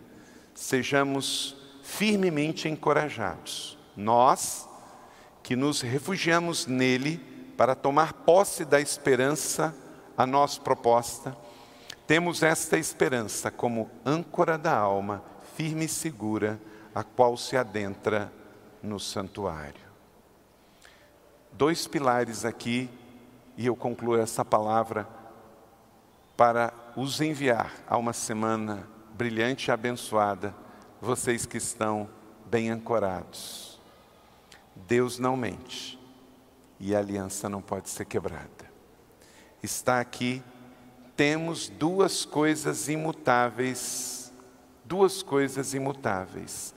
sejamos 0.55 1.62
firmemente 1.97 2.68
encorajados. 2.68 3.78
Nós, 3.95 4.66
que 5.43 5.55
nos 5.55 5.82
refugiamos 5.82 6.66
nele 6.66 7.18
para 7.57 7.74
tomar 7.74 8.14
posse 8.14 8.64
da 8.64 8.80
esperança 8.80 9.74
a 10.16 10.26
nós 10.26 10.57
proposta, 10.57 11.36
temos 12.07 12.43
esta 12.43 12.78
esperança 12.78 13.51
como 13.51 13.90
âncora 14.07 14.57
da 14.57 14.74
alma, 14.74 15.22
firme 15.55 15.84
e 15.84 15.88
segura, 15.88 16.59
a 16.95 17.05
qual 17.05 17.36
se 17.36 17.59
adentra 17.59 18.32
no 18.82 18.99
santuário. 18.99 19.93
Dois 21.53 21.86
pilares 21.86 22.47
aqui, 22.47 22.88
e 23.55 23.66
eu 23.66 23.76
concluo 23.76 24.18
essa 24.18 24.43
palavra 24.43 25.07
para 26.38 26.72
os 26.97 27.20
enviar 27.20 27.70
a 27.86 27.99
uma 27.99 28.14
semana 28.14 28.88
brilhante 29.14 29.68
e 29.68 29.70
abençoada, 29.70 30.62
vocês 31.03 31.44
que 31.44 31.57
estão 31.57 32.09
bem 32.46 32.70
ancorados. 32.70 33.80
Deus 34.86 35.18
não 35.18 35.36
mente 35.36 35.98
e 36.78 36.94
a 36.94 37.00
aliança 37.00 37.48
não 37.48 37.61
pode 37.61 37.90
ser 37.90 38.05
quebrada. 38.05 38.70
Está 39.61 40.00
aqui, 40.00 40.40
temos 41.16 41.68
duas 41.68 42.24
coisas 42.24 42.88
imutáveis, 42.88 44.32
duas 44.84 45.24
coisas 45.24 45.74
imutáveis, 45.74 46.72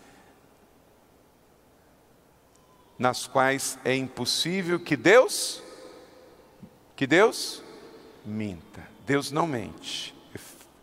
nas 2.97 3.27
quais 3.27 3.77
é 3.85 3.95
impossível 3.95 4.79
que 4.79 4.97
Deus, 4.97 5.61
que 6.95 7.05
Deus 7.05 7.61
minta. 8.25 8.81
Deus 9.05 9.31
não 9.31 9.45
mente. 9.45 10.14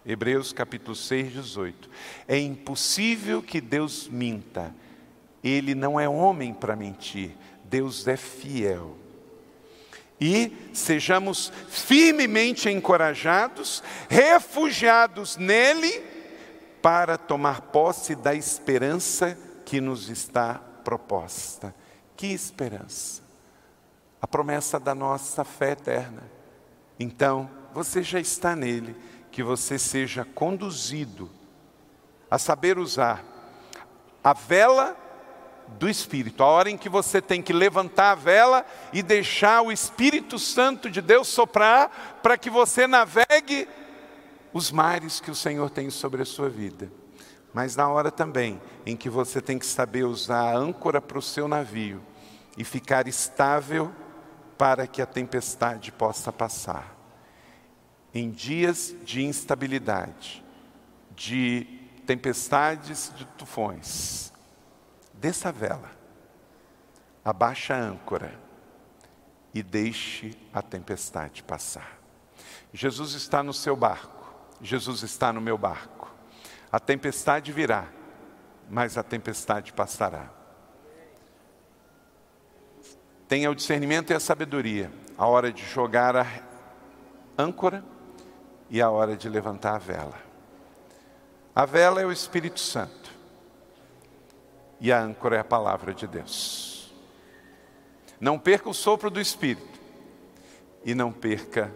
Hebreus 0.05 0.53
capítulo 0.53 0.97
6, 0.97 1.33
18. 1.33 1.91
É 2.27 2.39
impossível 2.39 3.43
que 3.43 3.61
Deus 3.61 4.09
minta. 4.09 4.75
Ele 5.43 5.75
não 5.75 5.99
é 5.99 6.09
homem 6.09 6.53
para 6.53 6.75
mentir. 6.75 7.37
Deus 7.65 8.07
é 8.09 8.17
fiel. 8.17 8.97
E 10.21 10.71
sejamos 10.73 11.53
firmemente 11.69 12.69
encorajados, 12.69 13.83
refugiados 14.09 15.37
nele, 15.37 16.13
para 16.81 17.17
tomar 17.17 17.61
posse 17.61 18.15
da 18.15 18.35
esperança 18.35 19.39
que 19.65 19.81
nos 19.81 20.09
está 20.09 20.55
proposta. 20.85 21.75
Que 22.17 22.27
esperança? 22.27 23.23
A 24.21 24.27
promessa 24.27 24.79
da 24.79 24.95
nossa 24.95 25.45
fé 25.45 25.73
eterna. 25.73 26.23
Então, 26.99 27.51
você 27.73 28.03
já 28.03 28.21
está 28.21 28.55
nele, 28.55 28.95
que 29.33 29.43
você 29.43 29.78
seja 29.78 30.26
conduzido 30.26 31.30
a 32.30 32.39
saber 32.39 32.78
usar 32.78 33.24
a 34.22 34.35
vela 34.35 34.95
do 35.78 35.89
Espírito, 35.89 36.43
a 36.43 36.47
hora 36.47 36.70
em 36.70 36.76
que 36.76 36.89
você 36.89 37.20
tem 37.20 37.41
que 37.41 37.53
levantar 37.53 38.12
a 38.12 38.14
vela 38.14 38.66
e 38.93 39.03
deixar 39.03 39.62
o 39.62 39.72
Espírito 39.72 40.39
Santo 40.39 40.91
de 40.91 41.01
Deus 41.01 41.28
soprar 41.28 42.20
para 42.22 42.37
que 42.37 42.51
você 42.51 42.87
navegue 42.87 43.66
os 44.53 44.70
mares 44.70 45.18
que 45.18 45.30
o 45.30 45.35
Senhor 45.35 45.70
tem 45.70 45.89
sobre 45.89 46.20
a 46.20 46.26
sua 46.26 46.51
vida. 46.51 46.93
Mas 47.55 47.74
na 47.74 47.89
hora 47.89 48.11
também 48.11 48.61
em 48.85 48.95
que 48.95 49.09
você 49.09 49.41
tem 49.41 49.59
que 49.59 49.66
saber 49.66 50.05
usar 50.05 50.53
a 50.53 50.57
âncora 50.57 51.01
para 51.01 51.18
o 51.18 51.22
seu 51.22 51.49
navio 51.49 52.03
e 52.57 52.64
ficar 52.64 53.09
estável 53.09 53.91
para 54.59 54.87
que 54.87 55.01
a 55.01 55.07
tempestade 55.07 55.91
possa 55.91 56.30
passar 56.30 57.02
em 58.15 58.31
dias 58.31 58.95
de 59.05 59.23
instabilidade, 59.23 60.45
de 61.17 61.67
tempestades, 62.07 63.13
de 63.17 63.25
tufões, 63.25 64.33
desça 65.15 65.49
a 65.49 65.53
vela, 65.53 65.91
abaixa 67.25 67.75
a 67.75 67.81
âncora 67.81 68.39
e 69.55 69.63
deixe 69.63 70.37
a 70.53 70.61
tempestade 70.61 71.43
passar. 71.43 71.99
Jesus 72.73 73.13
está 73.13 73.43
no 73.43 73.53
seu 73.53 73.77
barco, 73.77 74.35
Jesus 74.61 75.03
está 75.03 75.33
no 75.33 75.41
meu 75.41 75.57
barco. 75.57 76.13
A 76.71 76.81
tempestade 76.81 77.53
virá, 77.53 77.87
mas 78.69 78.97
a 78.97 79.03
tempestade 79.03 79.73
passará. 79.73 80.31
Tenha 83.29 83.51
o 83.51 83.55
discernimento 83.55 84.11
e 84.11 84.15
a 84.15 84.21
sabedoria, 84.21 84.91
a 85.17 85.27
hora 85.27 85.53
de 85.53 85.65
jogar 85.65 86.17
a 86.17 86.27
âncora 87.39 87.91
e 88.73 88.81
a 88.81 88.91
hora 88.91 89.14
de 89.14 89.29
levantar 89.29 89.75
a 89.75 89.79
vela. 89.79 90.18
A 91.55 91.66
vela 91.66 92.01
é 92.01 92.07
o 92.07 92.11
Espírito 92.11 92.59
Santo 92.59 93.12
e 94.81 94.91
a 94.91 94.99
âncora 94.99 95.37
é 95.37 95.41
a 95.41 95.45
palavra 95.45 95.93
de 95.93 96.07
Deus. 96.07 96.91
Não 98.18 98.39
perca 98.39 98.70
o 98.70 98.75
sopro 98.75 99.11
do 99.11 99.20
Espírito 99.20 99.79
e 100.87 100.95
não 100.95 101.12
perca 101.12 101.70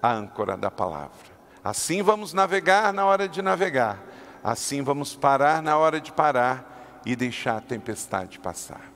a 0.00 0.12
âncora 0.12 0.56
da 0.56 0.70
palavra. 0.70 1.32
Assim 1.64 2.02
vamos 2.02 2.32
navegar 2.32 2.92
na 2.92 3.04
hora 3.04 3.28
de 3.28 3.42
navegar, 3.42 4.00
assim 4.44 4.80
vamos 4.80 5.16
parar 5.16 5.60
na 5.60 5.76
hora 5.76 6.00
de 6.00 6.12
parar 6.12 7.00
e 7.04 7.16
deixar 7.16 7.56
a 7.56 7.60
tempestade 7.60 8.38
passar. 8.38 8.92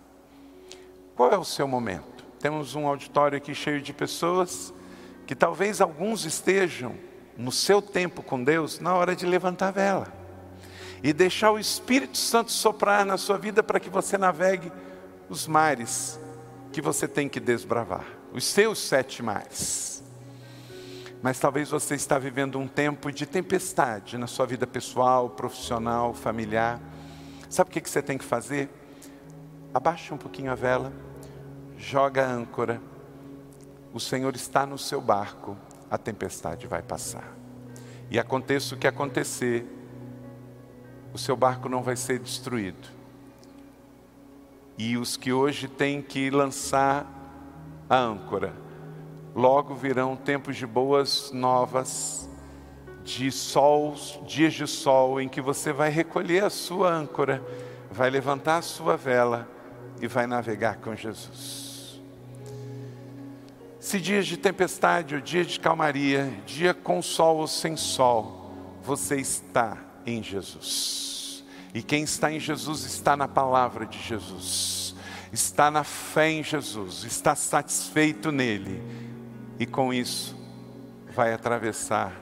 Qual 1.17 1.33
é 1.33 1.37
o 1.37 1.45
seu 1.45 1.67
momento? 1.67 2.25
Temos 2.39 2.77
um 2.77 2.87
auditório 2.87 3.37
aqui 3.37 3.53
cheio 3.53 3.83
de 3.83 3.93
pessoas 3.93 4.73
que 5.27 5.35
talvez 5.35 5.81
alguns 5.81 6.25
estejam 6.25 6.95
no 7.37 7.51
seu 7.51 7.83
tempo 7.83 8.23
com 8.23 8.43
Deus 8.43 8.79
na 8.79 8.95
hora 8.95 9.15
de 9.15 9.27
levantar 9.27 9.69
a 9.69 9.73
vela 9.73 10.13
e 11.03 11.13
deixar 11.13 11.51
o 11.51 11.59
Espírito 11.59 12.17
Santo 12.17 12.51
soprar 12.51 13.05
na 13.05 13.19
sua 13.19 13.37
vida 13.37 13.63
para 13.63 13.79
que 13.81 13.91
você 13.91 14.17
navegue 14.17 14.73
os 15.29 15.47
mares 15.47 16.19
que 16.73 16.81
você 16.81 17.07
tem 17.07 17.29
que 17.29 17.41
desbravar, 17.41 18.05
os 18.33 18.45
seus 18.45 18.79
sete 18.79 19.23
mares. 19.23 20.03
Mas 21.23 21.39
talvez 21.39 21.71
você 21.71 21.95
está 21.95 22.19
vivendo 22.19 22.59
um 22.59 22.69
tempo 22.69 23.11
de 23.11 23.27
tempestade 23.27 24.17
na 24.17 24.27
sua 24.27 24.47
vida 24.47 24.67
pessoal, 24.67 25.31
profissional, 25.31 26.15
familiar. 26.15 26.81
Sabe 27.49 27.71
o 27.71 27.73
que 27.73 27.89
você 27.89 28.03
tem 28.03 28.17
que 28.17 28.25
fazer? 28.25 28.69
Abaixa 29.75 30.15
um 30.15 30.19
pouquinho 30.19 30.53
a 30.53 30.55
vela, 30.55 30.93
joga 31.77 32.25
a 32.25 32.31
âncora 32.31 32.81
o 33.97 34.01
Senhor 34.01 34.37
está 34.37 34.67
no 34.67 34.77
seu 34.77 35.01
barco, 35.01 35.57
a 35.91 35.97
tempestade 35.97 36.67
vai 36.67 36.83
passar. 36.83 37.35
E 38.11 38.19
aconteça 38.19 38.75
o 38.75 38.79
que 38.79 38.87
acontecer, 38.87 39.65
o 41.15 41.19
seu 41.19 41.35
barco 41.35 41.67
não 41.67 41.83
vai 41.83 41.97
ser 41.97 42.19
destruído. 42.19 42.91
E 44.77 44.99
os 44.99 45.17
que 45.17 45.33
hoje 45.33 45.67
têm 45.67 46.03
que 46.03 46.29
lançar 46.29 47.07
a 47.89 47.97
âncora, 47.97 48.53
logo 49.35 49.75
virão 49.75 50.15
tempos 50.15 50.59
de 50.59 50.67
boas 50.67 51.31
novas, 51.33 52.29
de 53.03 53.33
sol, 53.33 53.95
dias 54.27 54.53
de 54.53 54.67
sol, 54.67 55.23
em 55.23 55.27
que 55.27 55.41
você 55.41 55.73
vai 55.73 55.89
recolher 55.89 56.45
a 56.45 56.51
sua 56.51 56.93
âncora, 56.93 57.43
vai 57.91 58.11
levantar 58.11 58.59
a 58.59 58.63
sua 58.63 58.95
vela 58.95 59.49
e 60.03 60.07
vai 60.07 60.27
navegar 60.27 60.77
com 60.77 60.95
Jesus. 60.95 61.66
Se 63.87 64.01
dias 64.01 64.27
de 64.27 64.37
tempestade 64.37 65.15
ou 65.15 65.21
dia 65.21 65.45
de 65.45 65.61
calmaria, 65.61 66.37
dia 66.45 66.75
com 66.75 67.01
sol 67.01 67.37
ou 67.37 67.47
sem 67.47 67.77
sol, 67.77 68.51
você 68.83 69.15
está 69.15 69.79
em 70.05 70.21
Jesus. 70.21 71.45
E 71.73 71.81
quem 71.85 72.03
está 72.03 72.33
em 72.33 72.41
Jesus 72.41 72.83
está 72.83 73.17
na 73.17 73.29
palavra 73.29 73.87
de 73.87 73.97
Jesus, 73.97 74.97
está 75.33 75.71
na 75.71 75.85
fé 75.85 76.33
em 76.33 76.43
Jesus, 76.43 77.05
está 77.05 77.37
satisfeito 77.37 78.33
nele, 78.33 78.83
e 79.57 79.65
com 79.65 79.95
isso 79.95 80.37
vai 81.15 81.33
atravessar 81.33 82.13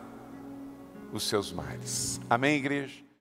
os 1.15 1.23
seus 1.23 1.51
mares. 1.51 2.21
Amém, 2.29 2.57
igreja? 2.57 3.04